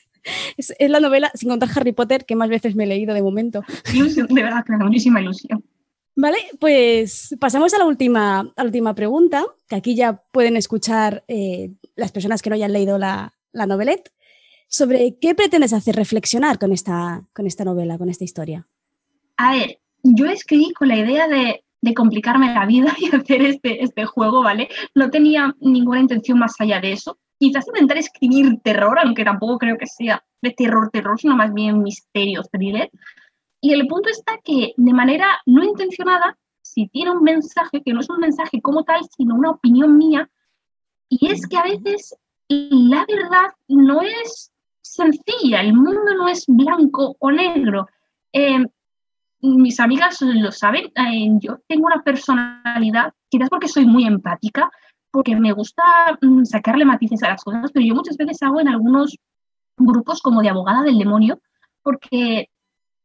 es, 0.59 0.75
es, 0.79 0.91
la 0.91 1.01
novela, 1.01 1.31
sin 1.35 1.49
contar 1.49 1.71
Harry 1.75 1.93
Potter, 1.93 2.27
que 2.27 2.37
más 2.37 2.51
veces 2.51 2.77
me 2.77 2.85
he 2.85 2.87
leído 2.87 3.15
de 3.15 3.23
momento. 3.23 3.63
Ilusión, 3.95 4.27
de 4.27 4.43
verdad, 4.43 4.63
que 4.63 4.73
muchísima 4.73 5.23
ilusión. 5.23 5.65
Vale, 6.15 6.37
pues 6.59 7.35
pasamos 7.41 7.73
a 7.73 7.79
la 7.79 7.87
última, 7.87 8.41
a 8.41 8.53
la 8.55 8.65
última 8.65 8.95
pregunta, 8.95 9.47
que 9.67 9.77
aquí 9.77 9.95
ya 9.95 10.23
pueden 10.31 10.59
escuchar 10.59 11.25
eh, 11.27 11.71
las 11.97 12.13
personas 12.13 12.43
que 12.43 12.51
no 12.51 12.57
hayan 12.57 12.75
leído 12.75 12.99
la, 12.99 13.33
la 13.53 13.65
novelette 13.65 14.13
sobre 14.71 15.19
qué 15.21 15.35
pretendes 15.35 15.73
hacer 15.73 15.97
reflexionar 15.97 16.59
con 16.59 16.73
esta, 16.73 17.25
con 17.35 17.47
esta 17.47 17.65
novela, 17.65 17.99
con 17.99 18.09
esta 18.09 18.23
historia. 18.25 18.69
A 19.37 19.53
ver, 19.53 19.81
yo 20.05 20.27
escribí 20.27 20.73
con 20.73 20.89
la 20.89 20.97
idea 20.97 21.27
de, 21.27 21.65
complicarme 21.95 22.55
la 22.55 22.67
vida 22.67 22.95
y 22.99 23.15
hacer 23.15 23.43
este, 23.43 23.83
este 23.83 24.07
juego, 24.07 24.43
¿vale? 24.43 24.69
No 24.95 25.11
tenía 25.11 25.55
ninguna 25.61 26.01
intención 26.01 26.39
más 26.39 26.55
allá 26.61 26.81
de 26.81 26.93
eso. 26.93 27.19
Quizás 27.39 27.67
intentar 27.67 27.99
escribir 27.99 28.61
terror, 28.63 28.99
aunque 29.01 29.25
tampoco 29.25 29.59
creo 29.59 29.77
que 29.77 29.87
sea 29.87 30.23
de 30.41 30.53
terror, 30.53 30.91
terror, 30.91 31.19
sino 31.19 31.37
más 31.37 31.53
bien 31.53 31.83
misterio, 31.83 32.43
thriller. 32.53 32.91
Y 33.61 33.73
el 33.73 33.89
punto 33.89 34.09
está 34.09 34.39
que 34.45 34.73
de 34.77 34.93
manera 34.93 35.41
no 35.47 35.65
intencionada, 35.65 36.39
si 36.63 36.87
tiene 36.87 37.11
un 37.11 37.25
mensaje, 37.25 37.83
que 37.83 37.93
no 37.93 38.01
es 38.01 38.09
un 38.09 38.21
mensaje 38.21 38.63
como 38.63 38.85
tal, 38.85 39.01
sino 39.17 39.35
una 39.35 39.51
opinión 39.51 39.99
mía, 39.99 40.31
y 41.09 41.27
es 41.27 41.47
que 41.49 41.57
a 41.57 41.65
veces 41.65 42.15
la 42.49 43.05
verdad 43.09 43.49
no 43.67 44.03
es 44.03 44.53
sencilla, 44.93 45.61
el 45.61 45.73
mundo 45.73 46.15
no 46.17 46.29
es 46.29 46.45
blanco 46.47 47.17
o 47.19 47.31
negro. 47.31 47.89
Eh, 48.33 48.65
mis 49.43 49.81
amigas 49.81 50.21
lo 50.21 50.53
saben, 50.53 50.87
eh, 50.95 51.29
yo 51.41 51.59
tengo 51.67 51.87
una 51.87 52.03
personalidad, 52.03 53.15
quizás 53.29 53.49
porque 53.49 53.69
soy 53.69 53.87
muy 53.87 54.05
empática, 54.05 54.71
porque 55.11 55.35
me 55.37 55.53
gusta 55.53 55.83
mm, 56.21 56.45
sacarle 56.45 56.85
matices 56.85 57.23
a 57.23 57.31
las 57.31 57.43
cosas, 57.43 57.71
pero 57.73 57.85
yo 57.87 57.95
muchas 57.95 58.17
veces 58.17 58.43
hago 58.43 58.61
en 58.61 58.69
algunos 58.69 59.17
grupos 59.77 60.21
como 60.21 60.43
de 60.43 60.51
abogada 60.51 60.83
del 60.83 60.99
demonio, 60.99 61.41
porque 61.83 62.51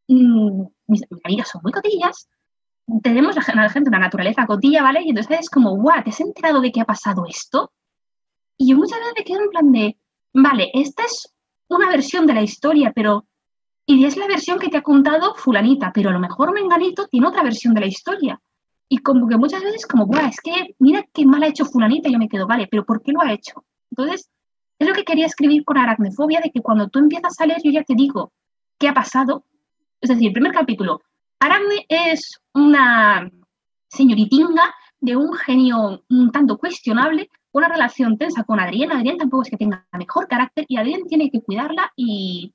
mm, 0.07 0.63
mis, 0.87 1.03
amigas 1.23 1.49
son 1.49 1.61
muy 1.63 1.71
cotillas, 1.71 2.27
tenemos 3.01 3.35
la, 3.35 3.69
gente 3.69 3.89
una 3.89 3.99
naturaleza 3.99 4.45
cotilla, 4.45 4.83
¿vale? 4.83 5.01
Y 5.03 5.09
entonces 5.09 5.39
es 5.39 5.49
como, 5.49 5.75
guau, 5.77 6.03
¿te 6.03 6.09
has 6.09 6.19
enterado 6.19 6.61
de 6.61 6.71
qué 6.71 6.81
ha 6.81 6.85
pasado 6.85 7.25
esto? 7.27 7.71
Y 8.57 8.69
yo 8.69 8.77
muchas 8.77 8.99
veces 8.99 9.13
me 9.17 9.23
quedo 9.23 9.41
en 9.41 9.49
plan 9.49 9.71
de, 9.71 9.97
vale, 10.33 10.69
esta 10.73 11.03
es 11.03 11.34
una 11.69 11.89
versión 11.89 12.25
de 12.25 12.34
la 12.34 12.41
historia, 12.41 12.91
pero 12.93 13.25
y 13.88 14.04
es 14.06 14.17
la 14.17 14.28
versión 14.28 14.58
que 14.58 14.69
te 14.69 14.78
ha 14.78 14.82
contado 14.82 15.36
fulanita, 15.36 15.91
pero 15.93 16.10
a 16.10 16.13
lo 16.13 16.19
mejor 16.19 16.54
Menganito 16.54 17.08
tiene 17.08 17.28
otra 17.28 17.43
versión 17.43 17.73
de 17.75 17.82
la 17.82 17.88
historia. 17.88 18.41
Y 18.89 18.99
como 18.99 19.28
que 19.28 19.38
muchas 19.38 19.63
veces 19.63 19.86
como, 19.86 20.08
Buah, 20.08 20.30
es 20.30 20.41
que 20.41 20.75
mira 20.80 21.06
qué 21.13 21.25
mal 21.25 21.43
ha 21.43 21.47
hecho 21.47 21.65
fulanita, 21.65 22.10
yo 22.10 22.17
me 22.17 22.28
quedo, 22.28 22.47
vale, 22.47 22.67
pero 22.69 22.84
¿por 22.84 23.04
qué 23.04 23.12
lo 23.12 23.21
ha 23.21 23.32
hecho? 23.32 23.63
Entonces, 23.91 24.30
es 24.80 24.88
lo 24.88 24.93
que 24.93 25.04
quería 25.04 25.25
escribir 25.25 25.63
con 25.63 25.78
aracnefobia, 25.78 26.41
de 26.43 26.51
que 26.51 26.62
cuando 26.62 26.88
tú 26.88 26.99
empiezas 26.99 27.39
a 27.39 27.45
leer, 27.45 27.62
yo 27.63 27.71
ya 27.71 27.84
te 27.84 27.93
digo 27.95 28.32
qué 28.80 28.88
ha 28.88 28.93
pasado. 28.93 29.45
Es 30.01 30.10
decir, 30.10 30.28
el 30.28 30.34
primer 30.34 30.51
capítulo, 30.51 31.01
Aracne 31.39 31.86
es 31.88 32.39
una 32.54 33.30
señoritinga 33.88 34.73
de 34.99 35.15
un 35.15 35.34
genio 35.34 36.04
un 36.10 36.32
tanto 36.32 36.58
cuestionable, 36.58 37.30
una 37.55 37.69
relación 37.69 38.17
tensa 38.17 38.43
con 38.43 38.59
Adrián. 38.59 38.91
Adrián 38.91 39.17
tampoco 39.17 39.43
es 39.43 39.49
que 39.49 39.55
tenga 39.55 39.87
mejor 39.93 40.27
carácter 40.27 40.65
y 40.67 40.75
Adrián 40.75 41.03
tiene 41.07 41.31
que 41.31 41.41
cuidarla 41.41 41.89
y, 41.95 42.53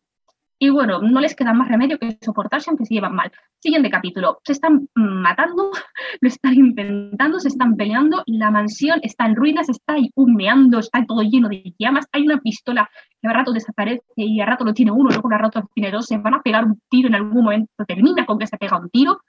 y 0.59 0.69
bueno, 0.69 1.01
no 1.01 1.21
les 1.21 1.35
queda 1.35 1.55
más 1.55 1.69
remedio 1.69 1.99
que 1.99 2.19
soportarse 2.21 2.69
aunque 2.69 2.85
se 2.85 2.93
llevan 2.93 3.15
mal. 3.15 3.33
Siguiente 3.61 3.89
capítulo. 3.89 4.41
Se 4.45 4.53
están 4.53 4.91
matando, 4.95 5.71
lo 6.21 6.29
están 6.29 6.53
intentando, 6.53 7.41
se 7.41 7.49
están 7.49 7.77
peleando, 7.77 8.23
la 8.27 8.51
mansión 8.51 9.01
está 9.03 9.25
en 9.25 9.37
ruinas, 9.37 9.71
está 9.71 9.95
ahí 9.95 10.11
humeando, 10.15 10.81
está 10.81 11.03
todo 11.07 11.23
lleno 11.23 11.49
de 11.49 11.75
llamas. 11.79 12.07
Hay 12.13 12.25
una 12.25 12.39
pistola 12.39 12.91
que 13.23 13.29
a 13.29 13.33
rato 13.33 13.53
desaparece 13.53 14.05
y 14.17 14.39
a 14.43 14.45
rato 14.45 14.67
lo 14.67 14.75
tiene 14.75 14.93
uno, 14.93 15.09
luego 15.09 15.33
a 15.33 15.39
rato 15.39 15.61
lo 15.61 15.71
tiene 15.75 15.93
dos. 15.93 16.05
Se 16.05 16.19
van 16.19 16.35
a 16.35 16.43
pegar 16.43 16.67
un 16.67 16.79
tiro 16.91 17.09
en 17.09 17.15
algún 17.15 17.43
momento, 17.43 17.87
termina 17.87 18.27
con 18.27 18.39
que 18.39 18.47
se 18.47 18.59
pega 18.59 18.79
un 18.79 18.91
tiro. 18.91 19.23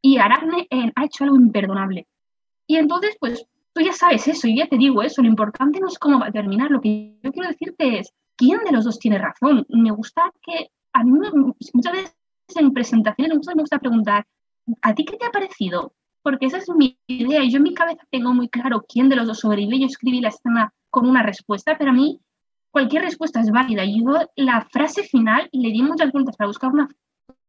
Y 0.00 0.18
Aracne 0.18 0.66
eh, 0.68 0.90
ha 0.96 1.04
hecho 1.04 1.22
algo 1.22 1.36
imperdonable. 1.36 2.08
Y 2.66 2.76
entonces, 2.76 3.16
pues 3.20 3.46
tú 3.72 3.80
ya 3.80 3.92
sabes 3.92 4.28
eso, 4.28 4.48
y 4.48 4.56
ya 4.58 4.66
te 4.66 4.76
digo 4.76 5.02
eso, 5.02 5.22
lo 5.22 5.28
importante 5.28 5.80
no 5.80 5.88
es 5.88 5.98
cómo 5.98 6.20
terminar, 6.30 6.70
lo 6.70 6.80
que 6.80 7.18
yo 7.22 7.32
quiero 7.32 7.48
decirte 7.48 7.98
es, 7.98 8.12
¿quién 8.36 8.60
de 8.64 8.72
los 8.72 8.84
dos 8.84 8.98
tiene 8.98 9.18
razón? 9.18 9.66
Me 9.68 9.90
gusta 9.90 10.32
que, 10.42 10.70
a 10.92 11.04
mí 11.04 11.12
muchas 11.72 11.92
veces 11.92 12.16
en 12.54 12.72
presentaciones 12.72 13.38
me 13.46 13.62
gusta, 13.62 13.78
preguntar, 13.78 14.26
¿a 14.82 14.94
ti 14.94 15.04
qué 15.04 15.16
te 15.16 15.26
ha 15.26 15.30
parecido? 15.30 15.94
Porque 16.22 16.46
esa 16.46 16.58
es 16.58 16.68
mi 16.68 16.98
idea, 17.06 17.42
y 17.42 17.50
yo 17.50 17.56
en 17.56 17.62
mi 17.62 17.74
cabeza 17.74 18.02
tengo 18.10 18.34
muy 18.34 18.48
claro 18.48 18.84
quién 18.86 19.08
de 19.08 19.16
los 19.16 19.26
dos 19.26 19.40
sobrevive, 19.40 19.80
yo 19.80 19.86
escribí 19.86 20.20
la 20.20 20.28
escena 20.28 20.72
con 20.90 21.08
una 21.08 21.22
respuesta, 21.22 21.76
pero 21.78 21.90
a 21.90 21.94
mí 21.94 22.20
cualquier 22.70 23.02
respuesta 23.02 23.40
es 23.40 23.50
válida. 23.50 23.84
Yo 23.84 24.18
la 24.36 24.66
frase 24.70 25.02
final 25.04 25.48
le 25.52 25.70
di 25.70 25.82
muchas 25.82 26.12
vueltas 26.12 26.36
para 26.36 26.48
buscar 26.48 26.70
una, 26.70 26.88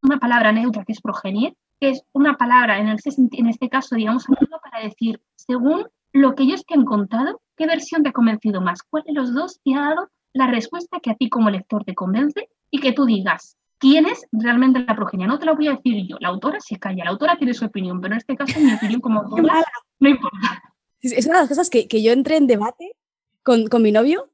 una 0.02 0.20
palabra 0.20 0.52
neutra 0.52 0.86
que 0.86 0.94
es 0.94 1.02
progenie, 1.02 1.56
que 1.80 1.90
es 1.90 2.04
una 2.14 2.36
palabra, 2.36 2.80
en, 2.80 2.88
este, 2.90 3.10
en 3.32 3.48
este 3.48 3.70
caso, 3.70 3.96
digamos, 3.96 4.26
para 4.62 4.84
decir, 4.84 5.22
según 5.36 5.86
lo 6.14 6.36
que 6.36 6.44
ellos 6.44 6.64
te 6.66 6.76
han 6.76 6.86
contado, 6.86 7.42
¿qué 7.58 7.66
versión 7.66 8.04
te 8.04 8.10
ha 8.10 8.14
convencido 8.14 8.62
más? 8.62 8.84
¿Cuál 8.84 9.04
de 9.04 9.14
los 9.14 9.34
dos 9.34 9.60
te 9.64 9.74
ha 9.74 9.82
dado 9.82 10.10
la 10.32 10.48
respuesta 10.48 11.00
que 11.02 11.12
a 11.12 11.16
ti 11.16 11.30
como 11.30 11.50
lector 11.50 11.84
te 11.84 11.96
convence 11.96 12.50
y 12.72 12.80
que 12.80 12.94
tú 12.94 13.06
digas, 13.06 13.58
¿quién 13.80 14.06
es 14.06 14.26
realmente 14.32 14.80
la 14.80 14.96
progenia? 14.96 15.28
No 15.28 15.40
te 15.40 15.46
lo 15.46 15.56
voy 15.56 15.68
a 15.68 15.76
decir 15.76 16.08
yo, 16.08 16.18
la 16.20 16.30
autora 16.30 16.60
se 16.60 16.78
calla, 16.78 17.04
la 17.04 17.12
autora 17.12 17.36
tiene 17.38 17.54
su 17.54 17.66
opinión, 17.66 18.00
pero 18.00 18.14
en 18.14 18.20
este 18.20 18.36
caso 18.36 18.60
mi 18.60 18.74
opinión 18.74 19.02
como 19.02 19.22
autora 19.22 19.64
no 20.00 20.10
importa. 20.10 20.64
Es 21.02 21.26
una 21.26 21.36
de 21.36 21.42
las 21.42 21.50
cosas 21.50 21.70
que, 21.70 21.88
que 21.88 22.02
yo 22.02 22.14
entré 22.14 22.38
en 22.38 22.48
debate 22.48 22.96
con, 23.42 23.68
con 23.68 23.82
mi 23.82 23.92
novio 23.92 24.30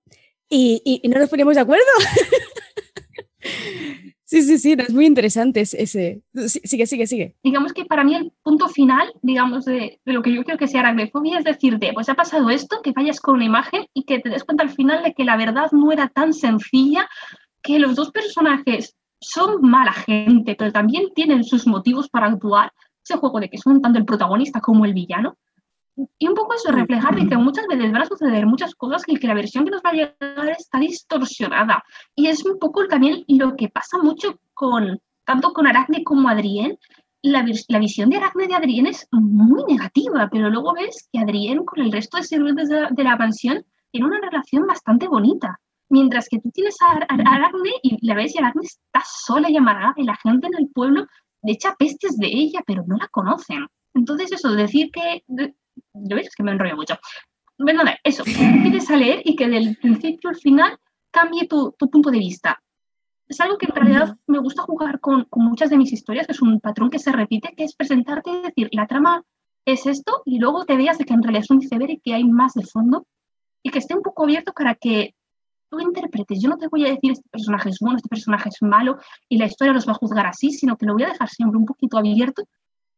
y, 0.50 0.82
y, 0.86 1.00
y, 1.04 1.10
no 1.10 1.20
nos 1.20 1.30
poníamos 1.30 1.56
de 1.56 1.62
acuerdo. 1.62 1.86
Sí, 4.30 4.44
sí, 4.44 4.60
sí, 4.60 4.76
es 4.78 4.94
muy 4.94 5.08
interesante 5.08 5.62
ese. 5.62 6.22
Sigue, 6.36 6.86
sigue, 6.86 7.08
sigue. 7.08 7.36
Digamos 7.44 7.74
que 7.74 7.86
para 7.86 8.04
mí 8.04 8.14
el 8.14 8.32
punto 8.44 8.68
final, 8.68 9.12
digamos, 9.24 9.66
de, 9.66 10.00
lo 10.06 10.22
que 10.22 10.32
yo 10.32 10.44
creo 10.44 10.56
que 10.56 10.68
sea 10.68 10.82
aracnofobia 10.82 11.40
es 11.40 11.46
decirte, 11.46 11.92
pues 11.96 12.10
ha 12.10 12.14
pasado 12.14 12.52
esto, 12.52 12.84
que 12.84 12.92
vayas 12.92 13.20
con 13.20 13.38
una 13.38 13.46
imagen 13.46 13.88
y 13.92 14.04
que 14.04 14.20
te 14.20 14.30
des 14.30 14.44
cuenta 14.44 14.64
al 14.64 14.70
final 14.70 15.02
de 15.02 15.16
que 15.16 15.24
la 15.24 15.36
verdad 15.36 15.72
no 15.72 15.92
era 15.92 16.10
tan 16.10 16.34
sencilla, 16.34 17.10
que 17.64 17.80
los 17.80 17.96
dos 17.96 18.12
personajes 18.12 18.96
son 19.20 19.62
mala 19.62 19.94
gente, 19.94 20.54
pero 20.56 20.72
también 20.72 21.08
tienen 21.16 21.44
sus 21.44 21.66
motivos 21.66 22.08
para 22.08 22.28
actuar. 22.28 22.72
Ese 23.04 23.18
juego 23.18 23.40
de 23.40 23.50
que 23.50 23.58
son 23.58 23.82
tanto 23.82 23.98
el 23.98 24.06
protagonista 24.06 24.62
como 24.62 24.86
el 24.86 24.94
villano. 24.94 25.40
Y 26.18 26.28
un 26.28 26.34
poco 26.34 26.54
eso, 26.54 26.72
reflejar 26.72 27.16
de 27.16 27.28
que 27.28 27.36
muchas 27.36 27.68
veces 27.68 27.92
van 27.92 28.04
a 28.04 28.06
suceder 28.06 28.46
muchas 28.46 28.74
cosas 28.76 29.04
y 29.08 29.18
que 29.18 29.28
la 29.28 29.34
versión 29.34 29.66
que 29.66 29.72
nos 29.72 29.82
va 29.82 29.90
a 29.90 29.94
llegar 29.94 30.50
está 30.58 30.80
distorsionada. 30.80 31.84
Y 32.16 32.28
es 32.28 32.46
un 32.46 32.58
poco 32.58 32.88
también 32.88 33.26
lo 33.28 33.56
que 33.58 33.68
pasa 33.68 33.98
mucho 33.98 34.40
con, 34.54 35.02
tanto 35.26 35.52
con 35.52 35.68
Aracne 35.68 36.04
como 36.04 36.30
Adrien. 36.30 36.78
La, 37.22 37.46
la 37.68 37.80
visión 37.80 38.10
de 38.10 38.16
Aracne 38.16 38.48
de 38.48 38.56
Adrien 38.56 38.88
es 38.88 39.08
muy 39.12 39.66
negativa, 39.66 40.30
pero 40.32 40.50
luego 40.50 40.74
ves 40.74 41.10
que 41.12 41.20
Adrien 41.20 41.66
con 41.66 41.84
el 41.84 41.92
resto 41.92 42.18
de 42.18 42.24
sirvientes 42.24 42.70
de, 42.70 42.88
de 42.92 43.04
la 43.04 43.18
mansión 43.18 43.66
tiene 43.92 44.08
una 44.08 44.22
relación 44.22 44.66
bastante 44.66 45.08
bonita. 45.08 45.60
Mientras 45.90 46.30
que 46.30 46.40
tú 46.40 46.50
tienes 46.52 46.78
a, 46.82 46.92
Aracne 47.10 47.72
y 47.84 48.06
la 48.06 48.16
ves 48.16 48.36
y 48.36 48.38
Aracne 48.38 48.62
está 48.64 49.04
sola 49.06 49.50
y 49.50 49.58
amargada 49.58 49.96
y 49.98 50.04
la 50.04 50.16
gente 50.16 50.48
en 50.48 50.54
el 50.58 50.70
pueblo 50.70 51.08
le 51.42 51.52
echa 51.52 51.76
pestes 51.76 52.18
de 52.18 52.28
ella, 52.28 52.62
pero 52.66 52.84
no 52.88 52.96
la 52.96 53.08
conocen. 53.08 53.68
Entonces 53.94 54.32
eso, 54.32 54.54
decir 54.54 54.92
que 54.92 55.24
¿Lo 55.94 56.16
ves? 56.16 56.28
Es 56.28 56.36
que 56.36 56.44
me 56.44 56.52
enrollo 56.52 56.76
mucho. 56.76 56.98
Bueno, 57.58 57.84
eso, 58.04 58.24
empieces 58.26 58.90
a 58.90 58.98
leer 58.98 59.22
y 59.26 59.36
que 59.36 59.48
del 59.48 59.76
principio 59.78 60.30
al 60.30 60.38
final 60.38 60.78
cambie 61.12 61.48
tu, 61.48 61.74
tu 61.78 61.90
punto 61.90 62.10
de 62.10 62.20
vista. 62.20 62.62
Es 63.28 63.40
algo 63.42 63.58
que 63.58 63.68
en 63.68 63.76
realidad 63.76 64.18
me 64.28 64.40
gusta 64.40 64.64
jugar 64.64 65.00
con, 65.00 65.26
con, 65.26 65.44
muchas 65.44 65.70
de 65.70 65.78
mis 65.78 65.92
historias, 65.92 66.26
que 66.26 66.32
es 66.32 66.42
un 66.42 66.60
patrón 66.62 66.90
que 66.90 67.00
se 67.00 67.12
repite, 67.12 67.54
que 67.56 67.66
es 67.66 67.76
presentarte 67.76 68.32
y 68.32 68.42
decir, 68.42 68.70
la 68.72 68.88
trama 68.88 69.24
es 69.66 69.86
esto, 69.86 70.24
y 70.26 70.40
luego 70.40 70.66
te 70.66 70.78
veas 70.78 70.98
de 70.98 71.06
que 71.06 71.14
en 71.14 71.22
realidad 71.22 71.44
es 71.44 71.52
un 71.52 71.62
iceberg 71.62 71.92
y 71.92 72.00
que 72.00 72.14
hay 72.14 72.24
más 72.24 72.54
de 72.54 72.64
fondo, 72.64 73.06
y 73.62 73.70
que 73.70 73.80
esté 73.80 73.94
un 73.94 74.02
poco 74.02 74.24
abierto 74.24 74.54
para 74.54 74.74
que 74.76 75.14
tú 75.70 75.80
interpretes. 75.80 76.42
Yo 76.42 76.50
no 76.50 76.58
te 76.58 76.68
voy 76.70 76.86
a 76.86 76.90
decir 76.90 77.12
este 77.12 77.30
personaje 77.30 77.70
es 77.70 77.78
bueno, 77.80 77.98
este 77.98 78.10
personaje 78.10 78.50
es 78.50 78.62
malo, 78.62 78.98
y 79.28 79.38
la 79.38 79.46
historia 79.46 79.74
los 79.74 79.88
va 79.88 79.92
a 79.92 79.96
juzgar 79.96 80.26
así, 80.26 80.52
sino 80.52 80.78
que 80.78 80.86
lo 80.86 80.94
voy 80.94 81.04
a 81.04 81.10
dejar 81.10 81.30
siempre 81.30 81.58
un 81.58 81.66
poquito 81.66 81.98
abierto 81.98 82.48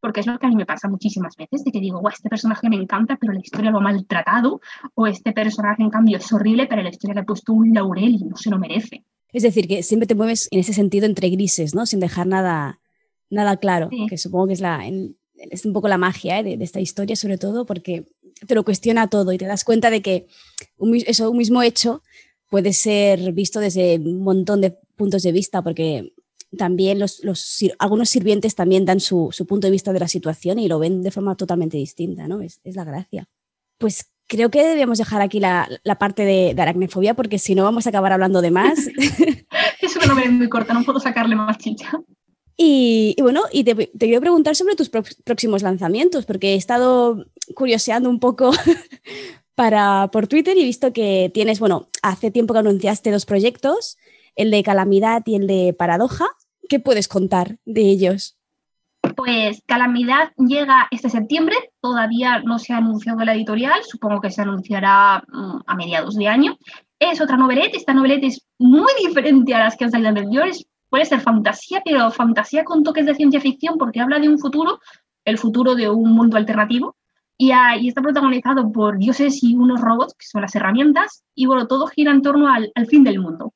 porque 0.02 0.20
es 0.20 0.28
lo 0.28 0.38
que 0.40 0.48
a 0.48 0.50
mí 0.50 0.56
me 0.56 0.66
pasa 0.66 0.90
muchísimas 0.90 1.36
veces, 1.36 1.64
de 1.64 1.72
que 1.72 1.80
digo, 1.80 2.02
este 2.10 2.28
personaje 2.28 2.70
me 2.70 2.76
encanta, 2.76 3.18
pero 3.22 3.34
la 3.34 3.40
historia 3.40 3.72
lo 3.72 3.78
ha 3.78 3.82
maltratado, 3.82 4.60
o 4.96 5.08
este 5.08 5.32
personaje 5.32 5.84
en 5.84 5.90
cambio 5.90 6.18
es 6.18 6.34
horrible, 6.34 6.68
pero 6.68 6.82
la 6.82 6.90
historia 6.90 7.14
le 7.14 7.22
ha 7.22 7.26
puesto 7.26 7.54
un 7.54 7.74
laurel 7.74 8.16
y 8.16 8.26
no 8.26 8.36
se 8.36 8.50
lo 8.50 8.58
merece. 8.58 9.06
Es 9.32 9.44
decir, 9.44 9.68
que 9.68 9.84
siempre 9.84 10.08
te 10.08 10.16
mueves 10.16 10.50
en 10.52 10.60
ese 10.60 10.74
sentido 10.74 11.06
entre 11.06 11.30
grises, 11.30 11.74
¿no? 11.74 11.86
Sin 11.86 12.02
dejar 12.02 12.28
nada, 12.28 12.82
nada 13.30 13.58
claro, 13.58 13.90
que 14.10 14.18
supongo 14.18 14.48
que 14.48 14.54
es, 14.54 14.62
la, 14.62 14.82
es 15.50 15.66
un 15.66 15.74
poco 15.74 15.88
la 15.88 15.98
magia 15.98 16.40
¿eh? 16.40 16.44
de, 16.44 16.64
esta 16.64 16.80
historia, 16.80 17.16
sobre 17.16 17.38
todo 17.38 17.66
porque 17.66 18.08
te 18.46 18.56
lo 18.56 18.64
cuestiona 18.64 19.08
todo 19.08 19.32
y 19.32 19.38
te 19.38 19.46
das 19.46 19.64
cuenta 19.64 19.90
de 19.90 20.02
que 20.02 20.28
un, 20.78 20.96
eso, 20.96 21.30
un 21.30 21.38
mismo 21.38 21.62
hecho 21.62 22.02
puede 22.50 22.74
ser 22.74 23.32
visto 23.32 23.60
desde 23.60 23.98
un 23.98 24.24
montón 24.24 24.60
de 24.62 24.72
puntos 24.98 25.24
de 25.24 25.32
vista, 25.32 25.62
porque 25.62 26.14
también 26.58 27.00
los, 27.00 27.22
algunos 27.80 28.10
sirvientes 28.10 28.56
también 28.56 28.86
dan 28.86 29.00
su, 29.00 29.34
punto 29.48 29.68
de 29.68 29.72
vista 29.72 29.94
de 29.94 30.00
la 30.00 30.08
situación 30.08 30.60
y 30.60 30.68
lo 30.68 30.80
ven 30.80 31.02
de 31.02 31.12
forma 31.12 31.36
totalmente 31.36 31.78
distinta, 31.78 32.28
¿no? 32.28 32.42
Es, 32.42 32.60
la 32.64 32.84
gracia. 32.84 33.28
Pues 33.78 34.12
creo 34.28 34.50
que 34.52 34.64
debemos 34.64 34.98
dejar 34.98 35.22
aquí 35.22 35.40
la, 35.40 35.68
parte 36.00 36.24
de, 36.26 36.56
aracnefobia 36.62 37.14
porque 37.14 37.40
si 37.40 37.56
no 37.56 37.64
vamos 37.64 37.86
a 37.86 37.90
acabar 37.90 38.12
hablando 38.12 38.42
de 38.42 38.52
más. 38.52 38.80
es 39.82 39.96
una 39.96 40.08
novela 40.08 40.32
muy 40.32 40.50
corta, 40.50 40.74
no 40.74 40.84
puedo 40.84 41.00
sacarle 41.00 41.36
más 41.36 41.58
chicha. 41.58 41.92
Y, 42.58 43.16
bueno, 43.20 43.42
y 43.52 43.64
te, 43.64 43.90
quiero 43.98 44.22
preguntar 44.22 44.56
sobre 44.56 44.76
tus 44.76 44.90
próximos 44.90 45.64
lanzamientos, 45.64 46.26
porque 46.26 46.54
he 46.54 46.56
estado 46.56 47.26
curioseando 47.56 48.08
un 48.10 48.20
poco 48.20 48.52
para, 49.56 50.10
por 50.12 50.28
Twitter 50.28 50.56
y 50.56 50.62
he 50.62 50.66
visto 50.66 50.94
que 50.94 51.32
tienes, 51.34 51.60
bueno, 51.60 51.90
hace 52.04 52.30
tiempo 52.30 52.54
que 52.54 52.60
anunciaste 52.60 53.10
dos 53.10 53.26
proyectos, 53.26 53.98
el 54.36 54.52
de 54.52 54.62
Calamidad 54.64 55.24
y 55.26 55.36
el 55.36 55.48
de 55.48 55.74
Paradoja. 55.74 56.28
¿Qué 56.69 56.80
puedes 56.80 57.08
contar 57.08 57.58
de 57.65 57.82
ellos? 57.82 58.38
Pues 59.15 59.63
Calamidad 59.65 60.32
llega 60.38 60.88
este 60.91 61.10
septiembre, 61.10 61.56
todavía 61.82 62.39
no 62.39 62.60
se 62.60 62.74
ha 62.74 62.78
anunciado 62.78 63.19
la 63.21 63.34
editorial, 63.34 63.82
supongo 63.84 64.21
que 64.21 64.30
se 64.32 64.41
anunciará 64.41 65.24
mm, 65.28 65.60
a 65.65 65.76
mediados 65.76 66.15
de 66.15 66.28
año. 66.28 66.58
Es 67.00 67.19
otra 67.19 67.38
novelette, 67.38 67.76
esta 67.76 67.93
novelette 67.93 68.26
es 68.26 68.45
muy 68.60 68.91
diferente 69.04 69.54
a 69.56 69.60
las 69.60 69.76
que 69.76 69.86
han 69.86 69.91
salido 69.91 70.10
anteriores, 70.10 70.65
puede 70.89 71.06
ser 71.06 71.19
fantasía, 71.21 71.82
pero 71.84 72.12
fantasía 72.12 72.63
con 72.63 72.84
toques 72.84 73.06
de 73.06 73.15
ciencia 73.15 73.41
ficción 73.41 73.78
porque 73.78 74.00
habla 74.00 74.19
de 74.19 74.30
un 74.30 74.38
futuro, 74.38 74.80
el 75.26 75.38
futuro 75.38 75.74
de 75.76 75.89
un 75.89 76.13
mundo 76.13 76.38
alternativo, 76.38 76.95
y, 77.38 77.52
está 77.88 78.04
protagonizado 78.04 78.71
por 78.71 79.00
dioses 79.00 79.41
y 79.41 79.56
unos 79.56 79.82
robots, 79.82 80.13
que 80.13 80.28
son 80.28 80.43
las 80.43 80.56
herramientas, 80.56 81.24
y 81.34 81.47
bueno, 81.47 81.65
todo 81.65 81.88
gira 81.88 82.12
en 82.12 82.21
torno 82.21 82.47
al 82.47 82.88
fin 82.88 83.04
del 83.04 83.19
mundo. 83.19 83.54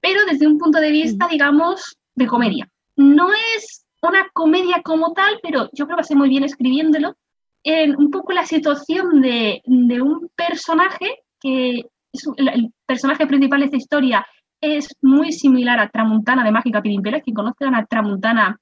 Pero 0.00 0.24
desde 0.24 0.46
un 0.46 0.58
punto 0.58 0.78
de 0.78 0.92
vista, 0.92 1.26
digamos, 1.28 1.96
de 2.14 2.26
comedia. 2.26 2.68
No 2.96 3.30
es 3.56 3.84
una 4.02 4.28
comedia 4.32 4.82
como 4.82 5.12
tal, 5.12 5.38
pero 5.42 5.68
yo 5.72 5.86
creo 5.86 5.96
que 5.96 6.02
hace 6.02 6.16
muy 6.16 6.28
bien 6.28 6.44
escribiéndolo. 6.44 7.16
En 7.62 7.96
un 7.96 8.10
poco 8.10 8.32
la 8.32 8.44
situación 8.44 9.22
de, 9.22 9.62
de 9.64 10.02
un 10.02 10.28
personaje 10.36 11.22
que 11.40 11.86
es, 12.12 12.26
el, 12.36 12.72
personaje 12.86 13.26
principal 13.26 13.60
de 13.60 13.66
esta 13.66 13.76
historia 13.76 14.26
es 14.60 14.94
muy 15.02 15.32
similar 15.32 15.78
a 15.78 15.88
Tramuntana 15.88 16.44
de 16.44 16.52
Mágica 16.52 16.82
Pirimpela. 16.82 17.20
Quien 17.20 17.34
conozcan 17.34 17.74
a 17.74 17.86
Tramuntana 17.86 18.58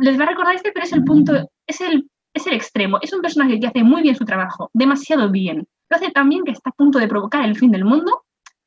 les 0.00 0.18
va 0.18 0.24
a 0.24 0.28
recordar 0.28 0.54
este, 0.54 0.72
pero 0.72 0.84
es 0.84 0.92
el 0.92 1.04
punto, 1.04 1.50
es 1.66 1.80
el, 1.80 2.08
es 2.32 2.46
el 2.46 2.54
extremo. 2.54 2.98
Es 3.02 3.12
un 3.12 3.20
personaje 3.20 3.58
que 3.58 3.66
hace 3.66 3.82
muy 3.82 4.02
bien 4.02 4.14
su 4.14 4.24
trabajo, 4.24 4.70
demasiado 4.72 5.30
bien. 5.30 5.66
Lo 5.88 5.96
hace 5.96 6.10
también 6.10 6.44
que 6.44 6.52
está 6.52 6.70
a 6.70 6.74
punto 6.74 6.98
de 6.98 7.08
provocar 7.08 7.44
el 7.44 7.56
fin 7.56 7.70
del 7.70 7.84
mundo 7.84 8.24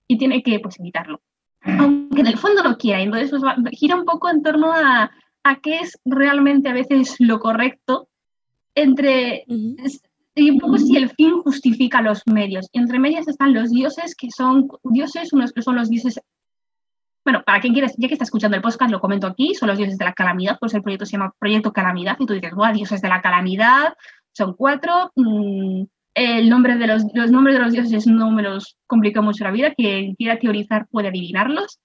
y 0.07 0.17
tiene 0.17 0.43
que 0.43 0.59
pues, 0.59 0.79
evitarlo 0.79 1.21
aunque 1.63 2.21
en 2.21 2.27
el 2.27 2.37
fondo 2.37 2.63
no 2.63 2.77
quiera. 2.77 3.01
Entonces 3.01 3.29
pues, 3.29 3.79
gira 3.79 3.95
un 3.95 4.05
poco 4.05 4.29
en 4.29 4.41
torno 4.41 4.71
a, 4.73 5.11
a, 5.43 5.55
qué 5.61 5.79
es 5.79 5.99
realmente 6.05 6.69
a 6.69 6.73
veces 6.73 7.15
lo 7.19 7.39
correcto 7.39 8.07
entre... 8.75 9.45
Y 10.33 10.49
un 10.49 10.59
poco 10.59 10.77
si 10.77 10.95
el 10.95 11.09
fin 11.09 11.41
justifica 11.41 12.01
los 12.01 12.21
medios. 12.25 12.69
Y 12.71 12.79
entre 12.79 12.99
medias 12.99 13.27
están 13.27 13.53
los 13.53 13.69
dioses, 13.69 14.15
que 14.15 14.29
son 14.31 14.69
dioses, 14.83 15.33
unos 15.33 15.51
que 15.51 15.61
son 15.61 15.75
los 15.75 15.89
dioses 15.89 16.21
bueno, 17.23 17.43
para 17.45 17.59
quien 17.59 17.73
quiera, 17.73 17.87
ya 17.97 18.07
que 18.07 18.15
está 18.15 18.23
escuchando 18.23 18.57
el 18.57 18.63
podcast, 18.63 18.91
lo 18.91 18.99
comento 18.99 19.27
aquí, 19.27 19.53
son 19.53 19.69
los 19.69 19.77
dioses 19.77 19.97
de 19.97 20.05
la 20.05 20.13
calamidad, 20.13 20.57
pues 20.59 20.73
el 20.73 20.81
proyecto 20.81 21.05
se 21.05 21.13
llama 21.13 21.33
Proyecto 21.37 21.71
Calamidad, 21.71 22.17
y 22.19 22.25
tú 22.25 22.33
dices, 22.33 22.53
¡guau, 22.53 22.73
dioses 22.73 23.01
de 23.01 23.09
la 23.09 23.21
calamidad! 23.21 23.93
Son 24.31 24.55
cuatro, 24.55 25.11
mm, 25.15 25.83
el 26.13 26.49
nombre 26.49 26.77
de 26.77 26.87
los, 26.87 27.03
los 27.13 27.31
nombres 27.31 27.55
de 27.55 27.63
los 27.63 27.73
dioses 27.73 28.07
no 28.07 28.31
me 28.31 28.43
los 28.43 28.77
complica 28.87 29.21
mucho 29.21 29.43
la 29.43 29.51
vida, 29.51 29.73
quien 29.73 30.15
quiera 30.15 30.39
teorizar 30.39 30.87
puede 30.87 31.07
adivinarlos. 31.07 31.79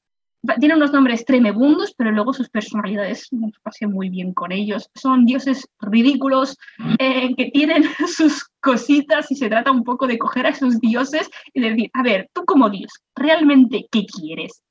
Tienen 0.60 0.76
unos 0.76 0.92
nombres 0.92 1.24
tremebundos, 1.24 1.92
pero 1.96 2.12
luego 2.12 2.32
sus 2.32 2.48
personalidades 2.48 3.28
nos 3.32 3.58
pasan 3.62 3.90
muy 3.90 4.10
bien 4.10 4.32
con 4.32 4.52
ellos. 4.52 4.90
Son 4.94 5.24
dioses 5.24 5.68
ridículos 5.80 6.56
eh, 6.98 7.34
que 7.36 7.50
tienen 7.50 7.84
sus 8.16 8.48
cositas 8.60 9.30
y 9.30 9.36
se 9.36 9.48
trata 9.48 9.72
un 9.72 9.82
poco 9.82 10.06
de 10.06 10.18
coger 10.18 10.46
a 10.46 10.50
esos 10.50 10.80
dioses 10.80 11.28
y 11.52 11.60
decir, 11.60 11.90
a 11.94 12.02
ver, 12.02 12.30
tú 12.32 12.44
como 12.44 12.70
Dios, 12.70 12.92
¿realmente 13.16 13.86
qué 13.90 14.06
quieres? 14.06 14.62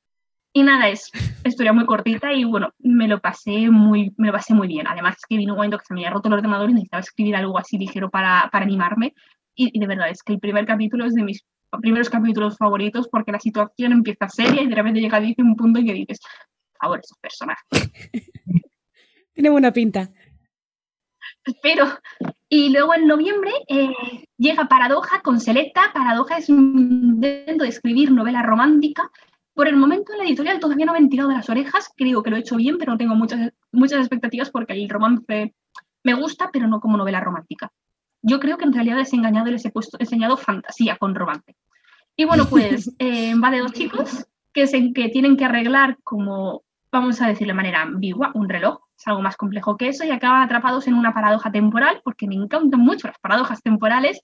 Y 0.54 0.64
nada, 0.64 0.88
es 0.88 1.12
historia 1.44 1.74
muy 1.74 1.86
cortita 1.86 2.32
y 2.32 2.46
bueno, 2.46 2.70
me 2.80 3.10
lo 3.10 3.20
pasé 3.20 3.70
muy, 3.70 4.14
me 4.16 4.28
lo 4.28 4.34
pasé 4.34 4.54
muy 4.54 4.70
bien. 4.70 4.88
Además 4.88 5.18
es 5.18 5.26
que 5.28 5.36
vino 5.36 5.52
un 5.52 5.58
momento 5.58 5.78
que 5.78 5.86
se 5.86 5.94
me 5.94 6.00
había 6.00 6.12
roto 6.12 6.30
el 6.30 6.36
ordenador 6.36 6.70
y 6.70 6.74
necesitaba 6.74 7.02
escribir 7.02 7.36
algo 7.36 7.60
así 7.60 7.78
ligero 7.78 8.10
para, 8.10 8.48
para 8.50 8.64
animarme 8.64 9.14
y, 9.56 9.80
de 9.80 9.88
verdad, 9.88 10.10
es 10.10 10.22
que 10.22 10.34
el 10.34 10.40
primer 10.40 10.66
capítulo 10.66 11.06
es 11.06 11.14
de 11.14 11.24
mis 11.24 11.46
primeros 11.82 12.10
capítulos 12.10 12.58
favoritos 12.58 13.08
porque 13.10 13.32
la 13.32 13.40
situación 13.40 13.92
empieza 13.92 14.30
seria 14.30 14.62
y 14.62 14.68
de 14.68 14.76
repente 14.76 15.00
llega 15.00 15.20
dice 15.20 15.42
un 15.42 15.56
punto 15.56 15.80
en 15.80 15.86
que 15.86 15.94
dices, 15.94 16.20
ahora 16.80 17.02
esos 17.04 17.18
personajes. 17.18 17.66
Tiene 19.34 19.50
buena 19.50 19.72
pinta. 19.72 20.10
Pero, 21.62 21.86
y 22.50 22.70
luego 22.70 22.96
en 22.96 23.08
noviembre 23.08 23.52
eh, 23.68 23.94
llega 24.38 24.68
Paradoja 24.68 25.22
con 25.22 25.40
Selecta. 25.40 25.92
Paradoja 25.94 26.38
es 26.38 26.50
un 26.50 27.20
intento 27.22 27.64
de 27.64 27.70
escribir 27.70 28.12
novela 28.12 28.42
romántica. 28.42 29.12
Por 29.54 29.68
el 29.68 29.76
momento 29.76 30.12
en 30.12 30.20
la 30.20 30.26
editorial 30.26 30.60
todavía 30.60 30.86
no 30.86 30.94
me 30.94 31.00
han 31.00 31.10
tirado 31.10 31.30
de 31.30 31.36
las 31.36 31.50
orejas, 31.50 31.90
creo 31.96 32.24
que 32.24 32.30
lo 32.30 32.36
he 32.36 32.42
hecho 32.42 32.58
bien, 32.58 32.78
pero 32.78 32.92
no 32.92 32.98
tengo 32.98 33.16
muchas, 33.16 33.54
muchas 33.72 34.00
expectativas 34.00 34.50
porque 34.50 34.74
el 34.74 34.90
romance 34.90 35.54
me 36.04 36.14
gusta, 36.14 36.50
pero 36.52 36.68
no 36.68 36.82
como 36.82 36.98
novela 36.98 37.22
romántica 37.22 37.72
yo 38.26 38.40
creo 38.40 38.58
que 38.58 38.66
en 38.66 38.74
realidad 38.74 39.00
he 39.00 39.16
engañado 39.16 39.50
y 39.50 39.52
les 39.52 39.66
he 39.66 39.72
puesto, 39.72 39.98
enseñado 40.00 40.36
fantasía 40.36 40.98
con 40.98 41.14
romance. 41.14 41.56
Y 42.16 42.26
bueno, 42.26 42.46
pues 42.50 42.92
eh, 43.00 43.36
va 43.36 43.52
de 43.52 43.60
dos 43.60 43.74
chicos 43.74 44.26
que, 44.52 44.64
es 44.64 44.72
que 44.72 45.10
tienen 45.10 45.38
que 45.38 45.46
arreglar 45.46 45.98
como, 46.04 46.64
vamos 46.92 47.22
a 47.22 47.28
decir 47.28 47.46
de 47.46 47.54
manera 47.54 47.84
ambigua, 47.84 48.32
un 48.34 48.50
reloj, 48.50 48.80
es 48.98 49.08
algo 49.08 49.22
más 49.22 49.38
complejo 49.38 49.78
que 49.78 49.90
eso, 49.90 50.06
y 50.06 50.12
acaban 50.12 50.42
atrapados 50.42 50.88
en 50.88 50.96
una 50.96 51.14
paradoja 51.14 51.52
temporal, 51.52 52.02
porque 52.04 52.28
me 52.28 52.36
encantan 52.36 52.80
mucho 52.80 53.08
las 53.08 53.20
paradojas 53.20 53.62
temporales. 53.62 54.22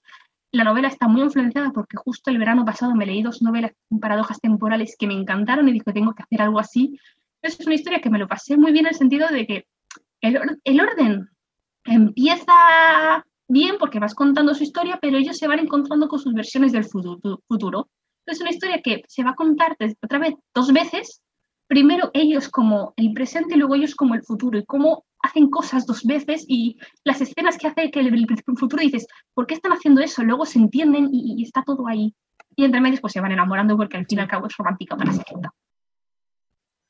La 0.51 0.63
novela 0.63 0.87
está 0.87 1.07
muy 1.07 1.21
influenciada 1.21 1.71
porque 1.71 1.97
justo 1.97 2.31
el 2.31 2.39
verano 2.39 2.65
pasado 2.65 2.95
me 2.95 3.05
leí 3.05 3.21
dos 3.21 3.41
novelas 3.41 3.71
con 3.87 3.99
paradojas 3.99 4.41
temporales 4.41 4.95
que 4.97 5.07
me 5.07 5.13
encantaron 5.13 5.69
y 5.69 5.73
dije, 5.73 5.93
tengo 5.93 6.13
que 6.15 6.23
hacer 6.23 6.41
algo 6.41 6.59
así. 6.59 6.99
Es 7.41 7.59
una 7.59 7.75
historia 7.75 8.01
que 8.01 8.09
me 8.09 8.19
lo 8.19 8.27
pasé 8.27 8.57
muy 8.57 8.71
bien 8.71 8.85
en 8.85 8.93
el 8.93 8.97
sentido 8.97 9.27
de 9.27 9.45
que 9.45 9.67
el, 10.21 10.59
el 10.63 10.81
orden 10.81 11.29
empieza 11.85 12.53
bien 13.51 13.75
porque 13.79 13.99
vas 13.99 14.15
contando 14.15 14.53
su 14.55 14.63
historia, 14.63 14.97
pero 15.01 15.17
ellos 15.17 15.37
se 15.37 15.47
van 15.47 15.59
encontrando 15.59 16.07
con 16.07 16.19
sus 16.19 16.33
versiones 16.33 16.71
del 16.71 16.85
futuro. 16.85 17.89
Es 18.25 18.39
una 18.39 18.51
historia 18.51 18.81
que 18.83 19.03
se 19.07 19.23
va 19.23 19.31
a 19.31 19.35
contar 19.35 19.75
otra 20.01 20.19
vez 20.19 20.35
dos 20.53 20.71
veces, 20.71 21.21
primero 21.67 22.11
ellos 22.13 22.49
como 22.49 22.93
el 22.97 23.13
presente 23.13 23.55
y 23.55 23.57
luego 23.57 23.75
ellos 23.75 23.95
como 23.95 24.15
el 24.15 24.23
futuro, 24.23 24.59
y 24.59 24.65
cómo 24.65 25.05
hacen 25.21 25.49
cosas 25.49 25.85
dos 25.85 26.03
veces 26.03 26.45
y 26.47 26.77
las 27.03 27.21
escenas 27.21 27.57
que 27.57 27.67
hace 27.67 27.91
que 27.91 27.99
el, 27.99 28.27
futuro 28.57 28.81
dices, 28.81 29.07
¿por 29.33 29.47
qué 29.47 29.53
están 29.53 29.71
haciendo 29.71 30.01
eso? 30.01 30.23
Luego 30.23 30.45
se 30.45 30.59
entienden 30.59 31.09
y, 31.11 31.43
está 31.43 31.63
todo 31.63 31.87
ahí. 31.87 32.13
Y 32.55 32.65
entre 32.65 32.81
medios 32.81 32.99
pues 32.99 33.13
se 33.13 33.21
van 33.21 33.31
enamorando 33.31 33.77
porque 33.77 33.97
al 33.97 34.05
fin 34.05 34.19
y 34.19 34.21
al 34.21 34.27
cabo 34.27 34.47
es 34.47 34.57
romántica 34.57 34.97
para 34.97 35.13
segunda. 35.13 35.53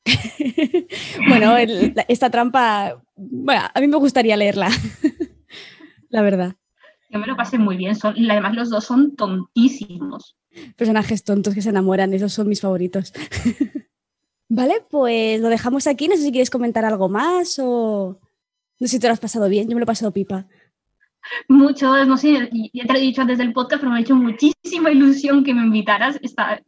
bueno, 1.28 1.56
esta 2.08 2.30
trampa, 2.30 2.88
a 2.88 3.80
mí 3.80 3.88
me 3.88 3.96
gustaría 3.96 4.36
leerla, 4.36 4.68
la 6.12 6.22
verdad. 6.22 6.54
Yo 7.10 7.18
me 7.18 7.26
lo 7.26 7.36
pasé 7.36 7.58
muy 7.58 7.76
bien, 7.76 7.96
son, 7.96 8.16
y 8.16 8.30
además 8.30 8.54
los 8.54 8.70
dos 8.70 8.84
son 8.84 9.16
tontísimos. 9.16 10.36
Personajes 10.76 11.24
tontos 11.24 11.54
que 11.54 11.62
se 11.62 11.70
enamoran, 11.70 12.14
esos 12.14 12.32
son 12.32 12.48
mis 12.48 12.60
favoritos. 12.60 13.12
vale, 14.48 14.84
pues 14.88 15.40
lo 15.40 15.48
dejamos 15.48 15.86
aquí, 15.86 16.08
no 16.08 16.16
sé 16.16 16.22
si 16.22 16.30
quieres 16.30 16.50
comentar 16.50 16.84
algo 16.84 17.08
más 17.08 17.58
o... 17.58 18.20
No 18.78 18.86
sé 18.86 18.92
si 18.92 18.98
te 18.98 19.06
lo 19.06 19.12
has 19.12 19.20
pasado 19.20 19.48
bien, 19.48 19.68
yo 19.68 19.74
me 19.74 19.80
lo 19.80 19.84
he 19.84 19.86
pasado 19.86 20.12
pipa. 20.12 20.46
Mucho, 21.48 22.04
no 22.04 22.16
sé, 22.16 22.50
ya 22.72 22.84
te 22.84 22.92
lo 22.92 22.98
he 22.98 23.02
dicho 23.02 23.22
antes 23.22 23.38
del 23.38 23.52
podcast, 23.52 23.80
pero 23.80 23.92
me 23.92 23.98
ha 23.98 24.00
hecho 24.00 24.16
muchísima 24.16 24.90
ilusión 24.90 25.44
que 25.44 25.54
me 25.54 25.62
invitaras. 25.62 26.18
Estaba, 26.22 26.60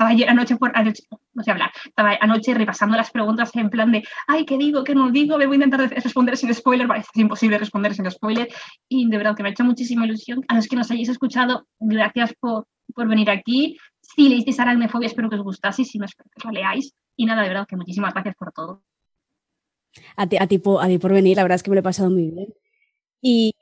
ayer 0.00 0.28
anoche 0.28 0.56
por 0.56 0.76
anoche, 0.76 1.04
no 1.32 1.42
sé 1.42 1.50
hablar, 1.50 1.72
estaba 1.84 2.16
anoche 2.20 2.54
repasando 2.54 2.96
las 2.96 3.10
preguntas 3.10 3.54
en 3.54 3.70
plan 3.70 3.92
de, 3.92 4.02
ay, 4.26 4.44
¿qué 4.44 4.58
digo? 4.58 4.84
¿Qué 4.84 4.94
no 4.94 5.10
digo? 5.10 5.38
Me 5.38 5.46
voy 5.46 5.54
a 5.54 5.64
intentar 5.64 5.88
responder 5.88 6.36
sin 6.36 6.52
spoiler, 6.54 6.88
parece 6.88 7.08
imposible 7.14 7.58
responder 7.58 7.94
sin 7.94 8.10
spoiler. 8.10 8.48
Y 8.88 9.08
de 9.08 9.16
verdad 9.16 9.36
que 9.36 9.42
me 9.42 9.50
ha 9.50 9.52
hecho 9.52 9.64
muchísima 9.64 10.04
ilusión. 10.04 10.44
A 10.48 10.56
los 10.56 10.66
que 10.66 10.76
nos 10.76 10.90
hayáis 10.90 11.08
escuchado, 11.08 11.66
gracias 11.78 12.34
por, 12.40 12.66
por 12.94 13.08
venir 13.08 13.30
aquí. 13.30 13.78
Si 14.00 14.28
leísteis 14.28 14.58
Aracnefobia, 14.58 15.06
espero 15.06 15.30
que 15.30 15.36
os 15.36 15.42
gustase, 15.42 15.84
si 15.84 15.98
no, 15.98 16.04
espero 16.04 16.28
que 16.34 16.48
lo 16.48 16.52
leáis. 16.52 16.92
Y 17.16 17.26
nada, 17.26 17.42
de 17.42 17.48
verdad 17.48 17.66
que 17.68 17.76
muchísimas 17.76 18.12
gracias 18.12 18.34
por 18.34 18.52
todo. 18.52 18.82
A 20.16 20.26
ti, 20.26 20.36
a 20.36 20.46
ti, 20.46 20.60
a 20.80 20.86
ti 20.88 20.98
por 20.98 21.12
venir, 21.12 21.36
la 21.36 21.42
verdad 21.42 21.56
es 21.56 21.62
que 21.62 21.70
me 21.70 21.76
lo 21.76 21.80
he 21.80 21.84
pasado 21.84 22.10
muy 22.10 22.30
bien. 22.30 22.54
Y, 23.22 23.54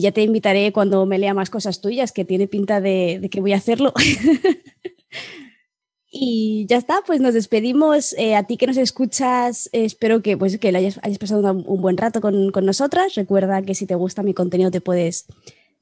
ya 0.00 0.12
te 0.12 0.22
invitaré 0.22 0.72
cuando 0.72 1.04
me 1.06 1.18
lea 1.18 1.34
más 1.34 1.50
cosas 1.50 1.80
tuyas, 1.80 2.12
que 2.12 2.24
tiene 2.24 2.46
pinta 2.46 2.80
de, 2.80 3.28
que 3.30 3.40
voy 3.40 3.52
a 3.52 3.56
hacerlo. 3.56 3.92
y 6.10 6.66
ya 6.68 6.76
está, 6.76 7.02
pues 7.06 7.20
nos 7.20 7.34
despedimos. 7.34 8.14
Eh, 8.14 8.34
a 8.34 8.44
ti 8.44 8.56
que 8.56 8.66
nos 8.66 8.76
escuchas, 8.76 9.68
espero 9.72 10.22
que, 10.22 10.36
pues, 10.36 10.58
que 10.58 10.68
hayas, 10.68 10.98
pasado 11.18 11.52
un 11.52 11.82
buen 11.82 11.96
rato 11.96 12.20
con, 12.20 12.50
con, 12.50 12.64
nosotras. 12.64 13.14
Recuerda 13.14 13.62
que 13.62 13.74
si 13.74 13.86
te 13.86 13.94
gusta 13.94 14.22
mi 14.22 14.34
contenido 14.34 14.70
te 14.70 14.80
puedes 14.80 15.26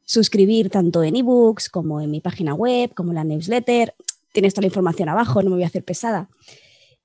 suscribir 0.04 0.70
tanto 0.70 1.04
en 1.04 1.16
ebooks 1.16 1.68
como 1.68 2.00
en 2.00 2.10
mi 2.10 2.20
página 2.20 2.54
web, 2.54 2.92
como 2.94 3.10
en 3.10 3.16
la 3.16 3.24
newsletter. 3.24 3.94
Tienes 4.32 4.54
toda 4.54 4.62
la 4.62 4.68
información 4.68 5.08
abajo, 5.08 5.42
no 5.42 5.50
me 5.50 5.56
voy 5.56 5.64
a 5.64 5.68
hacer 5.68 5.84
pesada. 5.84 6.28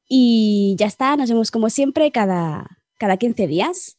Y 0.08 0.76
ya 0.78 0.88
está, 0.88 1.16
nos 1.16 1.30
vemos 1.30 1.52
como 1.52 1.70
siempre 1.70 2.12
cada, 2.12 2.80
cada 2.98 3.18
15 3.18 3.48
días. 3.48 3.98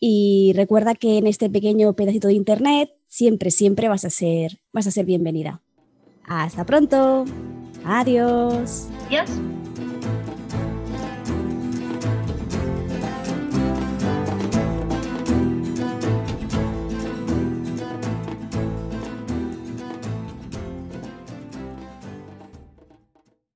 Y 0.00 0.52
recuerda 0.54 0.94
que 0.94 1.18
en 1.18 1.26
este 1.26 1.48
pequeño 1.50 1.94
pedacito 1.94 2.28
de 2.28 2.34
internet 2.34 2.90
siempre, 3.08 3.50
siempre 3.50 3.88
vas 3.88 4.04
a 4.04 4.10
ser, 4.10 4.60
vas 4.72 4.86
a 4.86 4.90
ser 4.90 5.06
bienvenida. 5.06 5.62
Hasta 6.26 6.64
pronto. 6.64 7.24
Adiós. 7.84 8.88
Adiós. 9.06 9.30